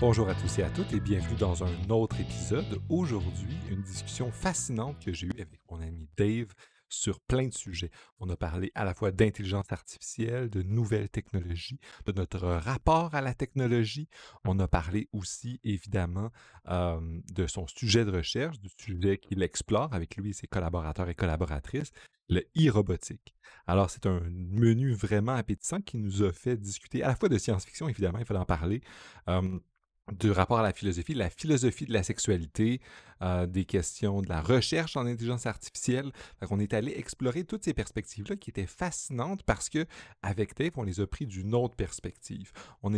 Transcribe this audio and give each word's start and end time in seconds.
Bonjour 0.00 0.30
à 0.30 0.34
tous 0.34 0.58
et 0.58 0.62
à 0.62 0.70
toutes 0.70 0.94
et 0.94 0.98
bienvenue 0.98 1.36
dans 1.36 1.62
un 1.62 1.90
autre 1.90 2.18
épisode. 2.18 2.80
Aujourd'hui, 2.88 3.54
une 3.68 3.82
discussion 3.82 4.32
fascinante 4.32 4.98
que 5.04 5.12
j'ai 5.12 5.26
eue 5.26 5.38
avec 5.38 5.60
mon 5.70 5.78
ami 5.82 6.08
Dave 6.16 6.54
sur 6.88 7.20
plein 7.20 7.46
de 7.46 7.52
sujets. 7.52 7.90
On 8.18 8.30
a 8.30 8.36
parlé 8.36 8.72
à 8.74 8.86
la 8.86 8.94
fois 8.94 9.12
d'intelligence 9.12 9.70
artificielle, 9.70 10.48
de 10.48 10.62
nouvelles 10.62 11.10
technologies, 11.10 11.78
de 12.06 12.12
notre 12.12 12.48
rapport 12.48 13.14
à 13.14 13.20
la 13.20 13.34
technologie. 13.34 14.08
On 14.46 14.58
a 14.58 14.66
parlé 14.66 15.10
aussi, 15.12 15.60
évidemment, 15.64 16.30
de 16.66 17.46
son 17.46 17.66
sujet 17.66 18.06
de 18.06 18.10
recherche, 18.10 18.58
du 18.58 18.70
sujet 18.78 19.18
qu'il 19.18 19.42
explore 19.42 19.92
avec 19.92 20.16
lui 20.16 20.30
et 20.30 20.32
ses 20.32 20.46
collaborateurs 20.46 21.10
et 21.10 21.14
collaboratrices, 21.14 21.92
le 22.30 22.40
e-robotique. 22.56 23.34
Alors, 23.66 23.90
c'est 23.90 24.06
un 24.06 24.20
menu 24.30 24.94
vraiment 24.94 25.34
appétissant 25.34 25.82
qui 25.82 25.98
nous 25.98 26.22
a 26.22 26.32
fait 26.32 26.56
discuter 26.56 27.02
à 27.02 27.08
la 27.08 27.16
fois 27.16 27.28
de 27.28 27.36
science-fiction, 27.36 27.88
évidemment, 27.88 28.18
il 28.18 28.24
fallait 28.24 28.40
en 28.40 28.46
parler, 28.46 28.80
du 30.12 30.30
rapport 30.30 30.58
à 30.58 30.62
la 30.62 30.72
philosophie, 30.72 31.14
la 31.14 31.30
philosophie 31.30 31.86
de 31.86 31.92
la 31.92 32.02
sexualité, 32.02 32.80
euh, 33.22 33.46
des 33.46 33.66
questions 33.66 34.22
de 34.22 34.30
la 34.30 34.40
recherche 34.40 34.96
en 34.96 35.04
intelligence 35.04 35.44
artificielle. 35.44 36.10
on 36.48 36.58
est 36.58 36.72
allé 36.72 36.92
explorer 36.96 37.44
toutes 37.44 37.64
ces 37.64 37.74
perspectives-là 37.74 38.36
qui 38.36 38.48
étaient 38.48 38.66
fascinantes 38.66 39.42
parce 39.42 39.68
que 39.68 39.84
avec 40.22 40.54
on 40.76 40.82
les 40.84 41.00
a 41.00 41.06
pris 41.06 41.26
d'une 41.26 41.54
autre 41.54 41.74
perspective. 41.74 42.50
On, 42.82 42.92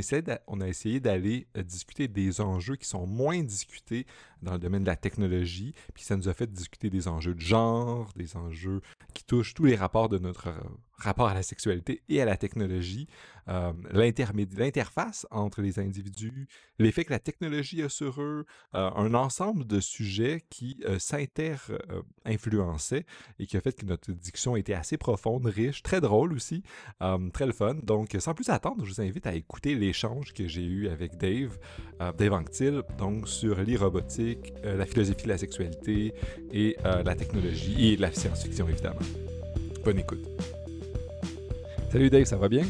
on 0.47 0.61
a 0.61 0.69
essayé 0.69 1.01
d'aller 1.01 1.49
euh, 1.57 1.63
discuter 1.65 2.07
des 2.07 2.41
enjeux 2.41 2.77
qui 2.77 2.87
sont 2.87 3.07
moins 3.07 3.43
discutés 3.43 4.07
dans 4.43 4.53
le 4.53 4.59
domaine 4.59 4.83
de 4.83 4.89
la 4.89 4.97
technologie, 4.97 5.75
puis 5.95 6.05
ça 6.05 6.17
nous 6.17 6.29
a 6.29 6.35
fait 6.35 6.51
discuter 6.53 6.89
des 6.89 7.09
enjeux 7.09 7.35
de 7.35 7.41
genre, 7.41 8.13
des 8.15 8.37
enjeux 8.37 8.81
qui 9.15 9.25
touchent 9.25 9.55
tous 9.55 9.65
les 9.65 9.77
rapports 9.77 10.09
de 10.09 10.19
notre 10.19 10.49
euh, 10.49 10.61
rapport 11.05 11.29
à 11.29 11.35
la 11.35 11.43
sexualité 11.43 12.03
et 12.09 12.21
à 12.21 12.25
la 12.25 12.37
technologie, 12.37 13.07
l'interface 13.47 15.27
entre 15.31 15.63
les 15.63 15.81
individus, 15.81 16.47
l'effet 16.79 17.05
que 17.05 17.11
la 17.11 17.19
technologie 17.19 17.83
a 17.83 17.89
sur 17.89 18.23
eux, 18.23 18.47
un 18.73 19.15
ensemble 19.15 19.67
de 19.67 19.81
sujets 19.81 20.45
qui 20.51 20.79
euh, 20.87 20.99
s'inter-influençaient 20.99 23.05
et 23.39 23.47
qui 23.47 23.57
a 23.57 23.61
fait 23.61 23.73
que 23.73 23.87
notre 23.87 24.13
discussion 24.13 24.57
était 24.57 24.75
assez 24.75 24.97
profonde, 24.97 25.47
riche, 25.47 25.83
très 25.83 26.01
drôle 26.01 26.33
aussi, 26.33 26.63
très 27.33 27.47
le 27.47 27.53
fun. 27.53 27.75
Donc, 27.83 28.17
sans 28.19 28.35
plus 28.35 28.49
attendre, 28.49 28.85
je 28.85 28.93
vous 28.93 29.01
invite 29.01 29.27
à 29.27 29.35
écouter 29.35 29.75
l'échange 29.75 30.33
que 30.33 30.47
j'ai 30.47 30.65
eu 30.65 30.89
avec 30.89 31.17
Dave, 31.17 31.59
euh, 32.01 32.13
Dave 32.13 32.33
donc 32.99 33.29
sur 33.29 33.61
l'e-robotique, 33.61 34.53
euh, 34.65 34.77
la 34.77 34.87
philosophie 34.87 35.25
de 35.25 35.29
la 35.29 35.39
sexualité 35.39 36.15
et 36.53 36.77
la 36.83 37.15
technologie 37.15 37.93
et 37.93 37.97
la 37.97 38.13
science-fiction, 38.13 38.69
évidemment. 38.69 39.01
Bonne 39.85 39.99
écoute. 39.99 40.52
Salut 41.93 42.09
Dave, 42.09 42.25
ça 42.25 42.39
va 42.39 42.49
bien? 42.49 42.65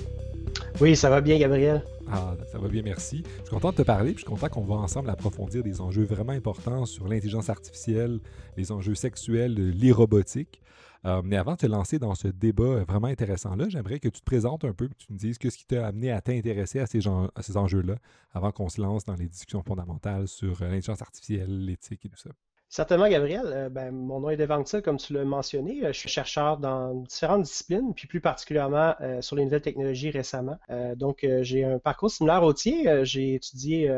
Oui, 0.81 0.97
ça 0.97 1.09
va 1.09 1.20
bien, 1.20 1.39
Gabriel. 1.39 1.84
Ah, 2.11 2.34
ça 2.51 2.59
va 2.59 2.67
bien, 2.67 2.83
merci. 2.83 3.23
Je 3.25 3.42
suis 3.42 3.51
content 3.51 3.70
de 3.70 3.77
te 3.77 3.83
parler, 3.83 4.15
puis 4.15 4.25
je 4.25 4.28
suis 4.28 4.28
content 4.28 4.48
qu'on 4.48 4.65
va 4.65 4.75
ensemble 4.75 5.11
approfondir 5.11 5.62
des 5.62 5.81
enjeux 5.81 6.03
vraiment 6.03 6.33
importants 6.33 6.87
sur 6.87 7.06
l'intelligence 7.06 7.48
artificielle, 7.48 8.19
les 8.56 8.73
enjeux 8.73 8.97
sexuels, 8.97 9.55
l'e-robotique. 9.55 10.61
Euh, 11.05 11.23
mais 11.25 11.37
avant 11.37 11.53
de 11.53 11.59
te 11.59 11.67
lancer 11.67 12.00
dans 12.00 12.17
ce 12.17 12.27
débat 12.27 12.83
vraiment 12.83 13.06
intéressant-là, 13.06 13.69
j'aimerais 13.69 14.00
que 14.00 14.09
tu 14.09 14.19
te 14.19 14.25
présentes 14.25 14.65
un 14.65 14.73
peu, 14.73 14.89
que 14.89 14.95
tu 14.95 15.06
nous 15.11 15.19
dises 15.19 15.39
ce 15.41 15.56
qui 15.56 15.67
t'a 15.67 15.87
amené 15.87 16.11
à 16.11 16.20
t'intéresser 16.20 16.81
à 16.81 16.87
ces, 16.87 16.98
ces 17.43 17.56
enjeux-là, 17.56 17.98
avant 18.33 18.50
qu'on 18.50 18.69
se 18.69 18.81
lance 18.81 19.05
dans 19.05 19.15
les 19.15 19.28
discussions 19.28 19.62
fondamentales 19.62 20.27
sur 20.27 20.61
euh, 20.62 20.65
l'intelligence 20.65 21.00
artificielle, 21.00 21.65
l'éthique 21.65 22.05
et 22.06 22.09
tout 22.09 22.19
ça. 22.19 22.31
Certainement, 22.73 23.06
Gabriel. 23.06 23.42
Euh, 23.45 23.69
ben, 23.69 23.91
mon 23.92 24.20
nom 24.20 24.31
est 24.31 24.39
Devanctil, 24.39 24.81
comme 24.81 24.97
tu 24.97 25.12
l'as 25.12 25.27
mentionné. 25.27 25.84
Euh, 25.84 25.92
je 25.92 25.98
suis 25.98 26.09
chercheur 26.09 26.56
dans 26.56 26.95
différentes 26.95 27.42
disciplines, 27.42 27.92
puis 27.92 28.09
plus 28.09 28.23
particulièrement 28.23 28.95
euh, 29.03 29.20
sur 29.20 29.37
les 29.37 29.45
nouvelles 29.45 29.61
technologies 29.61 30.09
récemment. 30.09 30.59
donc, 30.97 31.27
j'ai 31.43 31.65
un 31.65 31.78
parcours 31.78 32.11
similaire 32.11 32.43
au 32.43 32.55
tien. 32.55 33.05
j'ai 33.05 33.34
étudié 33.34 33.91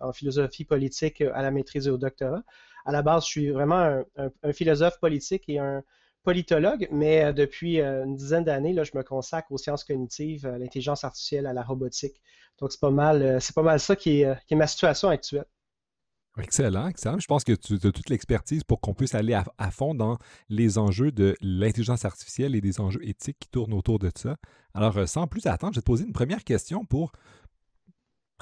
en, 0.00 0.12
philosophie 0.12 0.64
politique 0.64 1.20
à 1.20 1.42
la 1.42 1.52
maîtrise 1.52 1.86
et 1.86 1.90
au 1.90 1.96
doctorat. 1.96 2.42
À 2.84 2.90
la 2.90 3.02
base, 3.02 3.24
je 3.24 3.30
suis 3.30 3.50
vraiment 3.50 4.02
un, 4.16 4.52
philosophe 4.52 4.98
politique 4.98 5.44
et 5.48 5.60
un 5.60 5.84
politologue, 6.24 6.88
mais 6.90 7.32
depuis 7.32 7.80
une 7.80 8.16
dizaine 8.16 8.44
d'années, 8.44 8.74
je 8.84 8.96
me 8.96 9.04
consacre 9.04 9.52
aux 9.52 9.58
sciences 9.58 9.84
cognitives, 9.84 10.44
à 10.46 10.58
l'intelligence 10.58 11.04
artificielle, 11.04 11.46
à 11.46 11.52
la 11.52 11.62
robotique. 11.62 12.20
Donc, 12.58 12.72
c'est 12.72 12.80
pas 12.80 12.90
mal, 12.90 13.40
c'est 13.40 13.54
pas 13.54 13.62
mal 13.62 13.78
ça 13.78 13.94
qui 13.94 14.22
est 14.22 14.54
ma 14.56 14.66
situation 14.66 15.08
actuelle. 15.08 15.46
Excellent, 16.38 16.88
excellent. 16.88 17.18
Je 17.18 17.26
pense 17.26 17.44
que 17.44 17.52
tu 17.52 17.74
as 17.74 17.92
toute 17.92 18.08
l'expertise 18.08 18.64
pour 18.64 18.80
qu'on 18.80 18.94
puisse 18.94 19.14
aller 19.14 19.34
à, 19.34 19.70
fond 19.70 19.94
dans 19.94 20.16
les 20.48 20.78
enjeux 20.78 21.12
de 21.12 21.36
l'intelligence 21.42 22.06
artificielle 22.06 22.54
et 22.54 22.62
des 22.62 22.80
enjeux 22.80 23.06
éthiques 23.06 23.36
qui 23.40 23.48
tournent 23.48 23.74
autour 23.74 23.98
de 23.98 24.10
ça. 24.14 24.36
Alors, 24.72 24.96
euh, 24.96 25.06
sans 25.06 25.26
plus 25.26 25.46
attendre, 25.46 25.74
je 25.74 25.80
vais 25.80 25.82
te 25.82 25.86
poser 25.86 26.04
une 26.04 26.14
première 26.14 26.44
question 26.44 26.86
pour 26.86 27.12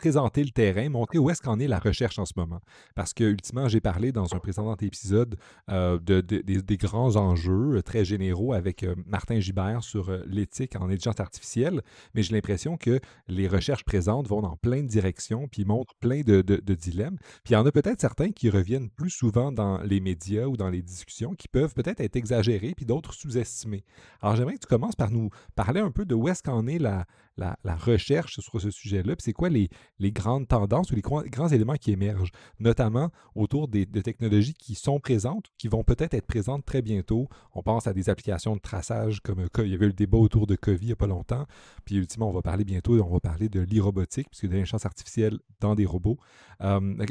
présenter 0.00 0.42
le 0.42 0.50
terrain, 0.50 0.88
montrer 0.88 1.18
où 1.18 1.28
est-ce 1.28 1.42
qu'en 1.42 1.58
est 1.58 1.68
la 1.68 1.78
recherche 1.78 2.18
en 2.18 2.24
ce 2.24 2.32
moment. 2.34 2.60
Parce 2.94 3.12
que, 3.12 3.24
ultimement, 3.24 3.68
j'ai 3.68 3.82
parlé 3.82 4.12
dans 4.12 4.34
un 4.34 4.38
précédent 4.38 4.74
épisode 4.80 5.36
euh, 5.70 5.98
de, 5.98 6.20
des 6.22 6.76
grands 6.78 7.16
enjeux 7.16 7.76
euh, 7.76 7.82
très 7.82 8.02
généraux 8.02 8.54
avec 8.54 8.82
euh, 8.82 8.94
Martin 9.04 9.40
Gibert 9.40 9.82
sur 9.82 10.10
l'éthique 10.26 10.74
en 10.76 10.86
intelligence 10.86 11.20
artificielle, 11.20 11.82
mais 12.14 12.22
j'ai 12.22 12.34
l'impression 12.34 12.78
que 12.78 12.98
les 13.28 13.46
recherches 13.46 13.84
présentes 13.84 14.26
vont 14.26 14.40
dans 14.40 14.56
plein 14.56 14.82
de 14.82 14.88
directions, 14.88 15.48
puis 15.48 15.66
montrent 15.66 15.94
plein 15.96 16.22
de, 16.22 16.40
dilemmes. 16.72 17.18
Puis 17.44 17.50
il 17.50 17.52
y 17.52 17.56
en 17.56 17.66
a 17.66 17.72
peut-être 17.72 18.00
certains 18.00 18.30
qui 18.30 18.48
reviennent 18.48 18.88
plus 18.88 19.10
souvent 19.10 19.52
dans 19.52 19.82
les 19.82 20.00
médias 20.00 20.46
ou 20.46 20.56
dans 20.56 20.70
les 20.70 20.80
discussions, 20.80 21.34
qui 21.34 21.46
peuvent 21.46 21.74
peut-être 21.74 22.00
être 22.00 22.16
exagérés, 22.16 22.72
puis 22.74 22.86
d'autres 22.86 23.12
sous-estimés. 23.12 23.84
Alors 24.22 24.36
j'aimerais 24.36 24.54
que 24.54 24.60
tu 24.60 24.66
commences 24.66 24.96
par 24.96 25.10
nous 25.10 25.28
parler 25.54 25.80
un 25.80 25.90
peu 25.90 26.06
de 26.06 26.14
où 26.14 26.28
est-ce 26.28 26.42
qu'en 26.42 26.66
est 26.66 26.78
la, 26.78 27.04
la, 27.40 27.76
recherche 27.76 28.40
sur 28.40 28.60
ce 28.60 28.70
sujet-là, 28.70 29.16
puis 29.16 29.24
c'est 29.24 29.32
quoi 29.32 29.48
les, 29.48 29.68
grandes 30.00 30.48
tendances 30.48 30.90
ou 30.90 30.94
les 30.94 31.02
grands, 31.02 31.48
éléments 31.48 31.74
qui 31.74 31.92
émergent, 31.92 32.30
notamment 32.58 33.10
autour 33.34 33.68
des, 33.68 33.86
de 33.86 34.00
technologies 34.00 34.54
qui 34.54 34.74
sont 34.74 35.00
présentes, 35.00 35.46
qui 35.58 35.68
vont 35.68 35.84
peut-être 35.84 36.14
être 36.14 36.26
présentes 36.26 36.64
très 36.64 36.82
bientôt. 36.82 37.28
On 37.54 37.62
pense 37.62 37.86
à 37.86 37.92
des 37.92 38.10
applications 38.10 38.56
de 38.56 38.60
traçage 38.60 39.20
comme 39.20 39.46
il 39.58 39.70
y 39.70 39.74
avait 39.74 39.86
eu 39.86 39.88
le 39.88 39.94
débat 39.94 40.18
autour 40.18 40.46
de 40.46 40.56
COVID 40.56 40.80
il 40.82 40.86
n'y 40.86 40.92
a 40.92 40.96
pas 40.96 41.06
longtemps, 41.06 41.46
puis 41.84 41.96
ultimement, 41.96 42.28
on 42.28 42.32
va 42.32 42.42
parler 42.42 42.64
bientôt, 42.64 43.00
on 43.00 43.12
va 43.12 43.20
parler 43.20 43.48
de 43.48 43.60
l'e-robotique, 43.60 44.28
puisque 44.30 44.46
de 44.46 44.52
l'intelligence 44.52 44.86
artificielle 44.86 45.38
dans 45.60 45.74
des 45.74 45.86
robots. 45.86 46.18
Euh, 46.62 47.04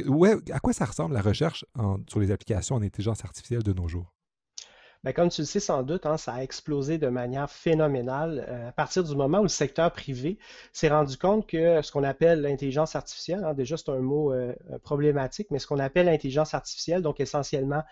à 0.52 0.60
quoi 0.60 0.74
ça 0.74 0.86
ressemble 0.86 1.14
la 1.14 1.22
recherche 1.22 1.66
sur 2.08 2.20
les 2.20 2.32
applications 2.32 2.76
en 2.76 2.82
intelligence 2.82 3.24
artificielle 3.24 3.64
de 3.64 3.74
nos 3.74 3.88
jours? 3.88 4.14
Ben, 5.06 5.14
comme 5.14 5.30
tu 5.30 5.42
le 5.42 5.46
sais 5.46 5.62
sans 5.62 5.82
doute, 5.84 6.06
hein, 6.06 6.18
ça 6.18 6.34
a 6.34 6.44
explosé 6.44 6.98
de 6.98 7.08
manière 7.08 7.50
phénoménale. 7.50 8.46
Euh, 8.50 8.68
à 8.68 8.72
partir 8.74 9.02
du 9.04 9.16
moment 9.16 9.40
où 9.40 9.44
le 9.44 9.48
secteur 9.48 9.94
privé 9.94 10.38
s'est 10.74 10.90
rendu 10.90 11.18
compte 11.18 11.48
que 11.48 11.82
ce 11.82 11.92
qu'on 11.94 12.04
appelle 12.04 12.42
l'intelligence 12.42 12.98
artificielle, 12.98 13.46
hein, 13.46 13.54
déjà 13.54 13.78
c'est 13.78 13.90
un 13.90 14.00
mot 14.00 14.34
euh, 14.34 14.54
problématique, 14.84 15.48
mais 15.52 15.60
ce 15.60 15.68
qu'on 15.68 15.80
appelle 15.80 16.08
l'intelligence 16.08 16.54
artificielle, 16.54 17.02
donc 17.02 17.22
essentiellement 17.22 17.84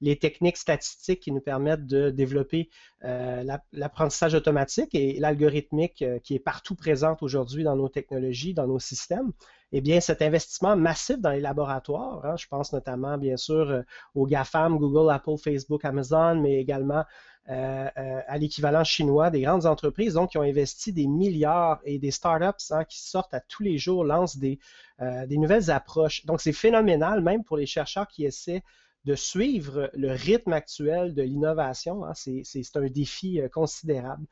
les 0.00 0.18
techniques 0.18 0.56
statistiques 0.56 1.20
qui 1.20 1.30
nous 1.32 1.40
permettent 1.40 1.86
de 1.86 2.10
développer 2.10 2.68
euh, 3.04 3.44
l'apprentissage 3.72 4.34
automatique 4.34 4.94
et 4.94 5.18
l'algorithmique 5.20 6.04
qui 6.22 6.34
est 6.34 6.40
partout 6.40 6.74
présente 6.74 7.22
aujourd'hui 7.22 7.62
dans 7.62 7.76
nos 7.76 7.88
technologies, 7.88 8.54
dans 8.54 8.66
nos 8.66 8.80
systèmes, 8.80 9.32
eh 9.72 9.80
bien, 9.80 10.00
cet 10.00 10.22
investissement 10.22 10.76
massif 10.76 11.18
dans 11.18 11.30
les 11.30 11.40
laboratoires, 11.40 12.24
hein, 12.24 12.36
je 12.36 12.46
pense 12.46 12.72
notamment, 12.72 13.18
bien 13.18 13.36
sûr, 13.36 13.70
euh, 13.70 13.82
aux 14.14 14.26
GAFAM, 14.26 14.78
Google, 14.78 15.10
Apple, 15.12 15.36
Facebook, 15.36 15.84
Amazon, 15.84 16.40
mais 16.40 16.54
également 16.60 17.04
à 17.48 18.38
l'équivalent 18.38 18.82
chinois 18.82 19.30
des 19.30 19.42
grandes 19.42 19.66
entreprises 19.66 20.14
donc, 20.14 20.30
qui 20.30 20.38
ont 20.38 20.42
investi 20.42 20.92
des 20.92 21.06
milliards 21.06 21.78
et 21.84 22.00
des 22.00 22.10
startups 22.10 22.64
hein, 22.70 22.82
qui 22.82 23.00
sortent 23.00 23.34
à 23.34 23.40
tous 23.40 23.62
les 23.62 23.78
jours, 23.78 24.02
lancent 24.02 24.36
des 24.36 24.58
nouvelles 24.98 25.70
approches. 25.70 26.26
Donc, 26.26 26.40
c'est 26.40 26.52
phénoménal, 26.52 27.20
même 27.20 27.44
pour 27.44 27.56
les 27.56 27.66
chercheurs 27.66 28.08
qui 28.08 28.24
essaient 28.24 28.64
de 29.06 29.14
suivre 29.14 29.88
le 29.94 30.10
rythme 30.10 30.52
actuel 30.52 31.14
de 31.14 31.22
l'innovation. 31.22 32.04
Hein, 32.04 32.12
c'est 32.14 32.76
un 32.76 32.86
défi 32.88 33.40
euh, 33.40 33.48
considérable. 33.48 34.26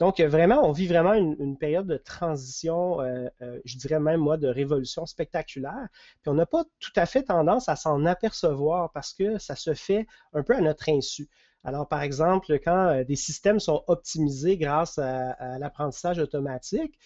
Donc, 0.00 0.18
euh, 0.18 0.28
vraiment, 0.28 0.68
on 0.68 0.72
vit 0.72 0.88
vraiment 0.88 1.14
une, 1.14 1.56
période 1.56 1.86
de 1.86 1.96
transition, 1.96 3.00
euh, 3.00 3.28
je 3.64 3.78
dirais 3.78 4.00
même 4.00 4.20
moi, 4.20 4.36
de 4.36 4.48
révolution 4.48 5.06
spectaculaire. 5.06 5.88
Puis 6.22 6.30
on 6.30 6.34
n'a 6.34 6.46
pas 6.46 6.64
tout 6.80 6.92
à 6.96 7.06
fait 7.06 7.22
tendance 7.22 7.68
à 7.68 7.76
s'en 7.76 8.04
apercevoir 8.04 8.90
parce 8.92 9.14
que 9.14 9.38
ça 9.38 9.54
se 9.54 9.72
fait 9.74 10.06
un 10.32 10.42
peu 10.42 10.54
à 10.54 10.60
notre 10.60 10.88
insu. 10.88 11.28
Alors, 11.64 11.88
par 11.88 12.02
exemple, 12.02 12.58
quand 12.58 13.04
des 13.04 13.16
systèmes 13.16 13.60
sont 13.60 13.82
optimisés 13.88 14.56
grâce 14.56 14.98
à 14.98 15.58
l'apprentissage 15.58 16.18
automatique, 16.18 16.98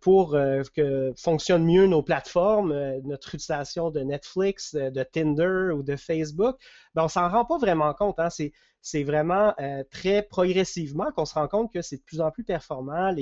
pour 0.00 0.36
euh, 0.36 0.62
que 0.74 1.12
fonctionnent 1.16 1.64
mieux 1.64 1.86
nos 1.86 2.02
plateformes, 2.02 2.72
euh, 2.72 3.00
notre 3.04 3.34
utilisation 3.34 3.90
de 3.90 4.00
Netflix, 4.00 4.74
de 4.74 5.02
Tinder 5.02 5.72
ou 5.74 5.82
de 5.82 5.96
Facebook, 5.96 6.56
ben, 6.94 7.04
on 7.04 7.08
s'en 7.08 7.28
rend 7.28 7.44
pas 7.44 7.58
vraiment 7.58 7.92
compte. 7.92 8.20
Hein. 8.20 8.30
C'est, 8.30 8.52
c'est 8.84 9.02
vraiment 9.02 9.54
euh, 9.60 9.82
très 9.90 10.22
progressivement 10.22 11.10
qu'on 11.16 11.24
se 11.24 11.32
rend 11.32 11.48
compte 11.48 11.72
que 11.72 11.80
c'est 11.80 11.96
de 11.96 12.02
plus 12.02 12.20
en 12.20 12.30
plus 12.30 12.44
performant, 12.44 13.16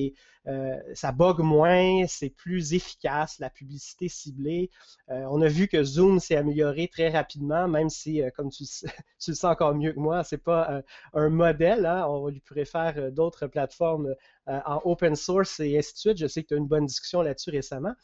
euh, 0.49 0.77
ça 0.93 1.13
bug 1.13 1.39
moins, 1.39 2.05
c'est 2.09 2.31
plus 2.31 2.75
efficace, 2.75 3.39
la 3.39 3.49
publicité 3.49 4.09
ciblée. 4.09 4.71
Euh, 5.09 5.25
on 5.31 5.41
a 5.41 5.47
vu 5.47 5.69
que 5.69 5.85
Zoom 5.85 6.19
s'est 6.19 6.35
amélioré 6.35 6.89
très 6.89 7.11
rapidement, 7.11 7.69
même 7.69 7.91
si, 7.91 8.21
comme 8.35 8.51
tu, 8.51 8.65
tu, 9.21 9.31
le 9.31 9.35
sens 9.37 9.45
encore 9.45 9.73
mieux 9.77 9.93
que 9.93 10.01
moi, 10.01 10.25
c'est 10.25 10.43
pas 10.43 10.83
un 11.15 11.29
modèle. 11.29 11.87
Hein. 11.87 12.07
on 12.09 12.27
lui 12.27 12.41
préfère 12.41 13.13
d'autres 13.13 13.47
plateformes 13.47 14.17
en 14.49 14.81
open 14.85 15.15
source 15.15 15.61
et 15.61 15.79
ainsi 15.79 15.93
de 15.93 15.99
suite. 15.99 16.19
Je 16.19 16.27
sais 16.27 16.43
que 16.43 16.49
tu 16.49 16.55
as 16.55 16.57
une 16.57 16.67
bonne 16.67 16.87
discussion 16.87 17.23
là-dessus 17.23 17.51
récemment. 17.51 17.95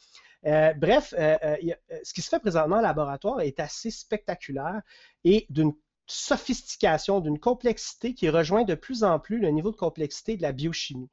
bref, 0.44 1.12
ce 1.12 2.14
qui 2.14 2.22
se 2.22 2.28
fait 2.28 2.38
présentement 2.38 2.76
en 2.76 2.82
laboratoire 2.82 3.40
est 3.40 3.58
assez 3.58 3.90
spectaculaire 3.90 4.80
et 5.24 5.44
d'une 5.50 5.72
sophistication, 6.08 7.20
d'une 7.20 7.38
complexité 7.38 8.14
qui 8.14 8.28
rejoint 8.28 8.64
de 8.64 8.74
plus 8.74 9.04
en 9.04 9.18
plus 9.18 9.38
le 9.38 9.50
niveau 9.50 9.70
de 9.70 9.76
complexité 9.76 10.36
de 10.36 10.42
la 10.42 10.52
biochimie. 10.52 11.10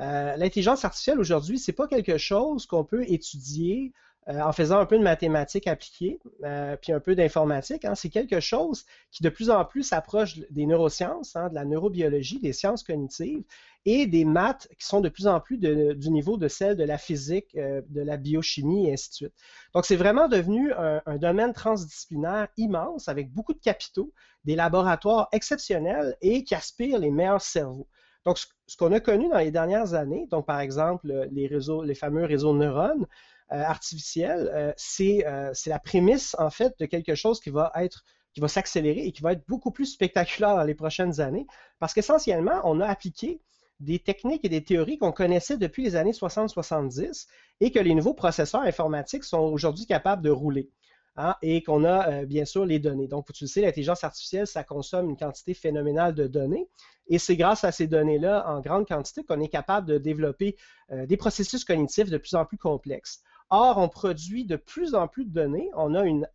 Euh, 0.00 0.36
l'intelligence 0.36 0.84
artificielle 0.84 1.20
aujourd'hui, 1.20 1.58
ce 1.58 1.70
n'est 1.70 1.74
pas 1.74 1.86
quelque 1.86 2.18
chose 2.18 2.66
qu'on 2.66 2.84
peut 2.84 3.04
étudier 3.06 3.92
euh, 4.28 4.40
en 4.40 4.52
faisant 4.52 4.78
un 4.78 4.86
peu 4.86 4.98
de 4.98 5.02
mathématiques 5.02 5.66
appliquées, 5.66 6.18
euh, 6.44 6.76
puis 6.80 6.92
un 6.92 6.98
peu 6.98 7.14
d'informatique. 7.14 7.84
Hein. 7.84 7.94
C'est 7.94 8.08
quelque 8.08 8.40
chose 8.40 8.86
qui 9.10 9.22
de 9.22 9.28
plus 9.28 9.50
en 9.50 9.64
plus 9.64 9.82
s'approche 9.82 10.38
des 10.50 10.66
neurosciences, 10.66 11.36
hein, 11.36 11.50
de 11.50 11.54
la 11.54 11.64
neurobiologie, 11.64 12.40
des 12.40 12.54
sciences 12.54 12.82
cognitives 12.82 13.44
et 13.84 14.06
des 14.06 14.24
maths 14.24 14.66
qui 14.78 14.86
sont 14.86 15.02
de 15.02 15.10
plus 15.10 15.26
en 15.26 15.40
plus 15.40 15.58
du 15.58 16.10
niveau 16.10 16.38
de 16.38 16.48
celles 16.48 16.76
de 16.76 16.84
la 16.84 16.96
physique, 16.96 17.54
de 17.54 18.00
la 18.00 18.16
biochimie 18.16 18.88
et 18.88 18.94
ainsi 18.94 19.10
de 19.10 19.14
suite. 19.14 19.34
Donc 19.74 19.84
c'est 19.84 19.96
vraiment 19.96 20.26
devenu 20.26 20.72
un, 20.72 21.18
domaine 21.18 21.52
transdisciplinaire 21.52 22.48
immense 22.56 23.08
avec 23.08 23.30
beaucoup 23.30 23.52
de 23.52 23.60
capitaux, 23.60 24.10
des 24.44 24.56
laboratoires 24.56 25.28
exceptionnels 25.32 26.16
et 26.20 26.44
qui 26.44 26.54
aspirent 26.54 26.98
les 26.98 27.10
meilleurs 27.10 27.42
cerveaux. 27.42 27.88
Donc, 28.24 28.38
ce, 28.38 28.76
qu'on 28.76 28.92
a 28.92 29.00
connu 29.00 29.28
dans 29.28 29.38
les 29.38 29.50
dernières 29.50 29.94
années, 29.94 30.26
donc 30.30 30.46
par 30.46 30.60
exemple 30.60 31.28
les 31.30 31.46
réseaux, 31.46 31.82
les 31.82 31.94
fameux 31.94 32.24
réseaux 32.24 32.54
neurones, 32.54 33.06
euh, 33.52 33.62
artificielle, 33.62 34.50
euh, 34.54 34.72
euh, 35.00 35.50
c'est 35.52 35.70
la 35.70 35.78
prémisse 35.78 36.34
en 36.38 36.48
fait 36.48 36.74
de 36.78 36.86
quelque 36.86 37.14
chose 37.14 37.40
qui 37.40 37.50
va 37.50 37.70
être 37.74 38.02
qui 38.32 38.40
va 38.40 38.48
s'accélérer 38.48 39.06
et 39.06 39.12
qui 39.12 39.22
va 39.22 39.32
être 39.32 39.46
beaucoup 39.46 39.70
plus 39.70 39.86
spectaculaire 39.86 40.56
dans 40.56 40.64
les 40.64 40.74
prochaines 40.74 41.20
années, 41.20 41.46
parce 41.78 41.94
qu'essentiellement, 41.94 42.60
on 42.64 42.80
a 42.80 42.86
appliqué 42.86 43.40
des 43.78 44.00
techniques 44.00 44.44
et 44.44 44.48
des 44.48 44.64
théories 44.64 44.98
qu'on 44.98 45.12
connaissait 45.12 45.56
depuis 45.56 45.84
les 45.84 45.94
années 45.94 46.12
60-70 46.12 47.26
et 47.60 47.70
que 47.70 47.78
les 47.78 47.94
nouveaux 47.94 48.14
processeurs 48.14 48.62
informatiques 48.62 49.22
sont 49.22 49.38
aujourd'hui 49.38 49.86
capables 49.86 50.22
de 50.22 50.30
rouler. 50.30 50.68
Hein, 51.16 51.36
et 51.42 51.62
qu'on 51.62 51.84
a 51.84 52.24
bien 52.24 52.44
sûr 52.44 52.66
les 52.66 52.80
données. 52.80 53.06
Donc, 53.06 53.32
tu 53.32 53.44
le 53.44 53.48
sais, 53.48 53.60
l'intelligence 53.60 54.02
artificielle, 54.02 54.48
ça 54.48 54.64
consomme 54.64 55.10
une 55.10 55.16
quantité 55.16 55.54
phénoménale 55.54 56.12
de 56.12 56.26
données. 56.26 56.68
Et 57.06 57.20
c'est 57.20 57.36
grâce 57.36 57.62
à 57.62 57.70
ces 57.70 57.86
données-là, 57.86 58.44
en 58.48 58.60
grande 58.60 58.88
quantité, 58.88 59.22
qu'on 59.22 59.40
est 59.40 59.48
capable 59.48 59.86
de 59.86 59.98
développer 59.98 60.56
des 60.90 61.16
processus 61.16 61.64
cognitifs 61.64 62.10
de 62.10 62.18
plus 62.18 62.34
en 62.34 62.44
plus 62.44 62.58
complexes. 62.58 63.22
Or, 63.50 63.78
on 63.78 63.88
produit 63.88 64.44
de 64.44 64.56
plus 64.56 64.96
en 64.96 65.06
plus 65.06 65.24
de 65.24 65.32
données. 65.32 65.70
On 65.74 65.94
a 65.94 66.02
une, 66.04 66.26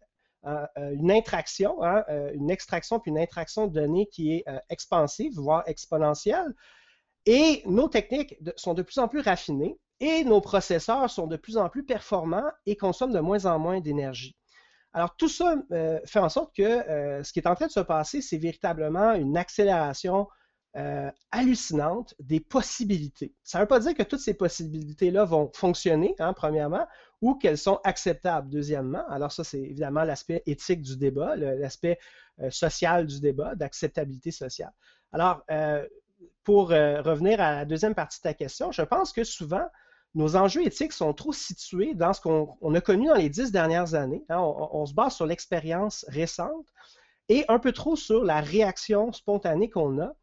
euh, 0.45 0.65
euh, 0.77 0.91
une 0.93 1.11
intraction, 1.11 1.83
hein, 1.83 2.05
euh, 2.07 2.31
une 2.33 2.49
extraction 2.49 2.99
puis 2.99 3.11
une 3.11 3.19
intraction 3.19 3.67
de 3.67 3.73
données 3.73 4.07
qui 4.07 4.33
est 4.33 4.45
expansive, 4.69 5.33
voire 5.35 5.63
exponentielle. 5.67 6.55
Et 7.25 7.61
nos 7.65 7.89
techniques 7.89 8.37
sont 8.55 8.73
de 8.73 8.81
plus 8.81 8.99
en 8.99 9.07
plus 9.09 9.19
raffinées 9.19 9.77
et 9.99 10.23
nos 10.23 10.39
processeurs 10.39 11.09
sont 11.09 11.27
de 11.27 11.35
plus 11.35 11.57
en 11.57 11.67
plus 11.67 11.83
performants 11.83 12.49
et 12.65 12.77
consomment 12.77 13.11
de 13.11 13.19
moins 13.19 13.45
en 13.45 13.59
moins 13.59 13.81
d'énergie. 13.81 14.38
Alors, 14.93 15.15
tout 15.15 15.29
ça 15.29 15.55
fait 16.05 16.19
en 16.19 16.29
sorte 16.29 16.55
que 16.55 16.63
ce 17.23 17.31
qui 17.31 17.39
est 17.39 17.47
en 17.47 17.55
train 17.55 17.67
de 17.67 17.71
se 17.71 17.79
passer, 17.79 18.21
c'est 18.21 18.37
véritablement 18.37 19.13
une 19.13 19.37
accélération 19.37 20.27
euh, 20.77 21.09
hallucinante 21.31 22.13
des 22.19 22.39
possibilités. 22.39 23.33
Ça 23.43 23.57
ne 23.57 23.63
veut 23.63 23.67
pas 23.67 23.79
dire 23.79 23.95
que 23.95 24.03
toutes 24.03 24.19
ces 24.19 24.35
possibilités-là 24.35 25.25
vont 25.25 25.49
fonctionner, 25.55 26.13
hein, 26.19 26.31
premièrement, 26.33 26.85
ou 27.21 27.33
qu'elles 27.33 27.57
sont 27.57 27.79
acceptables, 27.83 28.51
deuxièmement. 28.51 29.03
Alors 29.09 29.31
ça, 29.31 29.43
c'est 29.43 29.59
évidemment 29.59 30.03
l'aspect 30.03 30.43
éthique 30.45 30.83
du 30.83 30.95
débat, 30.95 31.35
l'aspect 31.35 31.97
euh, 32.39 32.51
social 32.51 33.07
du 33.07 33.19
débat, 33.19 33.55
d'acceptabilité 33.55 34.29
sociale. 34.29 34.71
Alors, 35.11 35.41
euh, 35.49 35.87
pour 36.43 36.69
revenir 36.69 37.41
à 37.41 37.55
la 37.55 37.65
deuxième 37.65 37.95
partie 37.95 38.19
de 38.19 38.23
ta 38.23 38.35
question, 38.35 38.71
je 38.71 38.83
pense 38.83 39.11
que 39.11 39.23
souvent, 39.23 39.67
nos 40.15 40.35
enjeux 40.35 40.65
éthiques 40.65 40.93
sont 40.93 41.13
trop 41.13 41.33
situés 41.33 41.93
dans 41.93 42.13
ce 42.13 42.21
qu'on 42.21 42.75
a 42.75 42.81
connu 42.81 43.07
dans 43.07 43.15
les 43.15 43.29
dix 43.29 43.51
dernières 43.51 43.93
années. 43.93 44.23
Hein. 44.29 44.39
on, 44.39 44.85
se 44.85 44.93
base 44.93 45.15
sur 45.15 45.25
l'expérience 45.25 46.05
récente 46.07 46.65
et 47.29 47.45
un 47.47 47.59
peu 47.59 47.71
trop 47.71 47.95
sur 47.95 48.23
la 48.23 48.41
réaction 48.41 49.13
spontanée 49.13 49.69
qu'on 49.69 49.99
a 50.01 50.15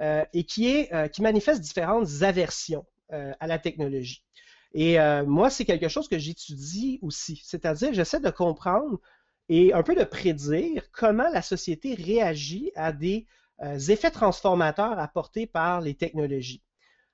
euh, 0.00 0.24
et 0.32 0.88
euh, 0.94 1.08
qui 1.08 1.22
manifeste 1.22 1.60
différentes 1.60 2.22
aversions 2.22 2.86
euh, 3.12 3.32
à 3.40 3.46
la 3.46 3.58
technologie. 3.58 4.24
Et 4.72 4.98
moi, 5.26 5.50
c'est 5.50 5.64
quelque 5.64 5.88
chose 5.88 6.06
que 6.06 6.16
j'étudie 6.16 7.00
aussi, 7.02 7.42
c'est-à-dire 7.44 7.92
j'essaie 7.92 8.20
de 8.20 8.30
comprendre 8.30 9.00
et 9.48 9.72
un 9.72 9.82
peu 9.82 9.96
de 9.96 10.04
prédire 10.04 10.92
comment 10.92 11.28
la 11.28 11.42
société 11.42 11.94
réagit 11.94 12.70
à 12.76 12.92
des 12.92 13.26
effets 13.88 14.12
transformateurs 14.12 14.96
apportés 15.00 15.48
par 15.48 15.80
les 15.80 15.94
technologies. 15.94 16.62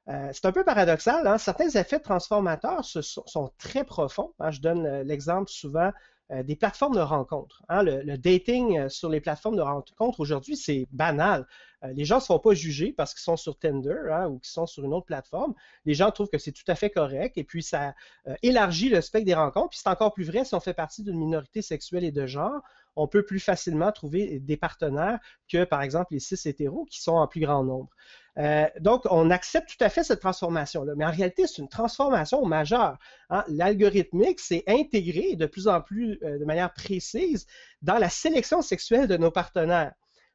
C'est 0.07 0.45
un 0.45 0.53
peu 0.53 0.65
paradoxal, 0.65 1.27
hein. 1.27 1.37
certains 1.37 1.69
effets 1.69 1.99
transformateurs 1.99 2.85
sont, 2.85 3.51
très 3.59 3.85
profonds. 3.85 4.33
Hein. 4.39 4.53
Je 4.53 4.61
donne 4.61 5.03
l'exemple 5.03 5.51
souvent 5.51 5.91
euh, 6.33 6.43
des 6.43 6.57
plateformes 6.57 6.97
de 6.97 7.01
rencontres. 7.01 7.63
Hein. 7.69 7.85
Le, 7.85 8.19
dating 8.19 8.77
euh, 8.77 8.89
sur 8.89 9.09
les 9.09 9.21
plateformes 9.21 9.55
de 9.55 9.63
rencontres 9.63 10.19
aujourd'hui, 10.19 10.57
c'est 10.57 10.89
banal. 10.91 11.47
Euh, 11.85 11.93
les 11.93 12.05
gens 12.05 12.17
ne 12.17 12.21
se 12.21 12.27
font 12.27 12.41
pas 12.41 12.53
juger 12.53 12.93
parce 12.93 13.15
qu'ils 13.15 13.23
sont 13.23 13.37
sur 13.37 13.57
Tinder 13.57 14.11
hein, 14.11 14.27
ou 14.27 14.41
qu'ils 14.41 14.51
sont 14.51 14.67
sur 14.67 14.85
une 14.85 14.93
autre 14.93 15.07
plateforme. 15.07 15.55
Les 15.85 15.95
gens 15.95 16.11
trouvent 16.11 16.29
que 16.29 16.39
c'est 16.39 16.51
tout 16.51 16.65
à 16.67 16.75
fait 16.75 16.91
correct 16.91 17.39
et 17.39 17.45
puis 17.45 17.63
ça 17.63 17.95
élargit 18.43 18.89
le 18.89 19.01
spectre 19.03 19.27
des 19.27 19.35
rencontres. 19.35 19.69
Puis 19.71 19.79
c'est 19.81 19.89
encore 19.89 20.13
plus 20.13 20.25
vrai 20.25 20.45
si 20.45 20.53
on 20.57 20.61
fait 20.61 20.75
partie 20.75 21.05
d'une 21.05 21.17
minorité 21.17 21.63
sexuelle 21.63 22.03
et 22.03 22.11
de 22.11 22.27
genre. 22.27 22.61
On 22.97 23.07
peut 23.07 23.25
plus 23.25 23.41
facilement 23.41 23.93
trouver 23.93 24.41
des 24.41 24.57
partenaires 24.57 25.19
que, 25.51 25.65
par 25.65 25.83
exemple, 25.83 26.13
les 26.13 26.21
cis 26.21 26.37
hétéros 26.47 26.87
qui 26.91 27.01
sont 27.01 27.13
en 27.13 27.27
plus 27.27 27.41
grand 27.41 27.63
nombre. 27.63 27.91
Euh, 28.39 28.67
donc, 28.81 29.03
on 29.11 29.31
accepte 29.31 29.71
tout 29.71 29.85
à 29.85 29.89
fait 29.89 30.05
cette 30.05 30.21
transformation-là. 30.21 30.95
Mais 30.97 31.05
en 31.05 31.11
réalité, 31.11 31.47
c'est 31.47 31.63
une 31.63 31.69
transformation 31.69 32.45
majeure. 32.45 32.99
Hein. 33.31 33.45
L'algorithmique 33.49 34.41
s'est 34.41 34.65
intégré 34.67 35.37
de 35.37 35.47
plus 35.47 35.69
en 35.69 35.81
plus 35.81 36.19
euh, 36.23 36.39
de 36.39 36.45
manière 36.45 36.73
précise 36.73 37.47
dans 37.83 37.99
la 37.99 38.09
sélection 38.09 38.63
sexuelle 38.63 39.09
de 39.09 39.17
nos 39.17 39.31
partenaires. 39.31 39.93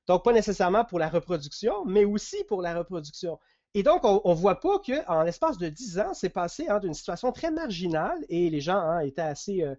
Donc, 0.08 0.24
pas 0.24 0.34
nécessairement 0.34 0.84
pour 0.84 1.00
la 1.00 1.10
reproduction, 1.10 1.86
mais 1.86 2.06
aussi 2.06 2.44
pour 2.46 2.62
la 2.62 2.76
reproduction. 2.76 3.38
Et 3.74 3.84
donc, 3.84 4.04
on 4.04 4.22
ne 4.26 4.36
voit 4.36 4.60
pas 4.60 4.80
qu'en 4.80 5.24
l'espace 5.24 5.58
de 5.58 5.70
10 5.70 6.00
ans, 6.00 6.14
c'est 6.14 6.30
passé 6.30 6.68
hein, 6.68 6.80
d'une 6.80 6.94
situation 6.94 7.32
très 7.32 7.52
marginale 7.52 8.18
et 8.28 8.50
les 8.50 8.60
gens 8.60 8.76
hein, 8.80 9.00
étaient 9.00 9.22
assez, 9.22 9.64
euh, 9.64 9.76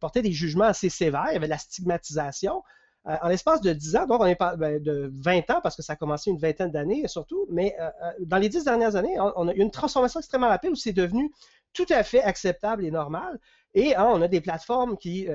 portaient 0.00 0.22
des 0.22 0.32
jugements 0.32 0.64
assez 0.64 0.88
sévères, 0.88 1.26
il 1.30 1.34
y 1.34 1.36
avait 1.36 1.46
de 1.46 1.50
la 1.50 1.58
stigmatisation, 1.58 2.62
euh, 3.06 3.16
en 3.22 3.28
l'espace 3.28 3.60
de 3.60 3.72
10 3.72 3.96
ans, 3.96 4.06
donc 4.06 4.20
on 4.20 4.26
est 4.26 4.34
pas 4.34 4.56
ben, 4.56 4.82
de 4.82 5.10
20 5.14 5.50
ans, 5.50 5.60
parce 5.62 5.76
que 5.76 5.82
ça 5.82 5.94
a 5.94 5.96
commencé 5.96 6.30
une 6.30 6.38
vingtaine 6.38 6.70
d'années 6.70 7.06
surtout, 7.08 7.46
mais 7.50 7.74
euh, 7.80 7.86
euh, 7.86 8.12
dans 8.20 8.36
les 8.36 8.48
10 8.48 8.64
dernières 8.64 8.96
années, 8.96 9.18
on, 9.18 9.48
a 9.48 9.54
eu 9.54 9.60
une 9.60 9.70
transformation 9.70 10.20
extrêmement 10.20 10.48
rapide 10.48 10.72
où 10.72 10.74
c'est 10.74 10.92
devenu 10.92 11.32
tout 11.72 11.86
à 11.90 12.02
fait 12.02 12.22
acceptable 12.22 12.84
et 12.84 12.90
normal. 12.90 13.38
Et 13.74 13.94
hein, 13.94 14.08
on 14.10 14.20
a 14.20 14.28
des 14.28 14.40
plateformes 14.40 14.96
qui 14.96 15.28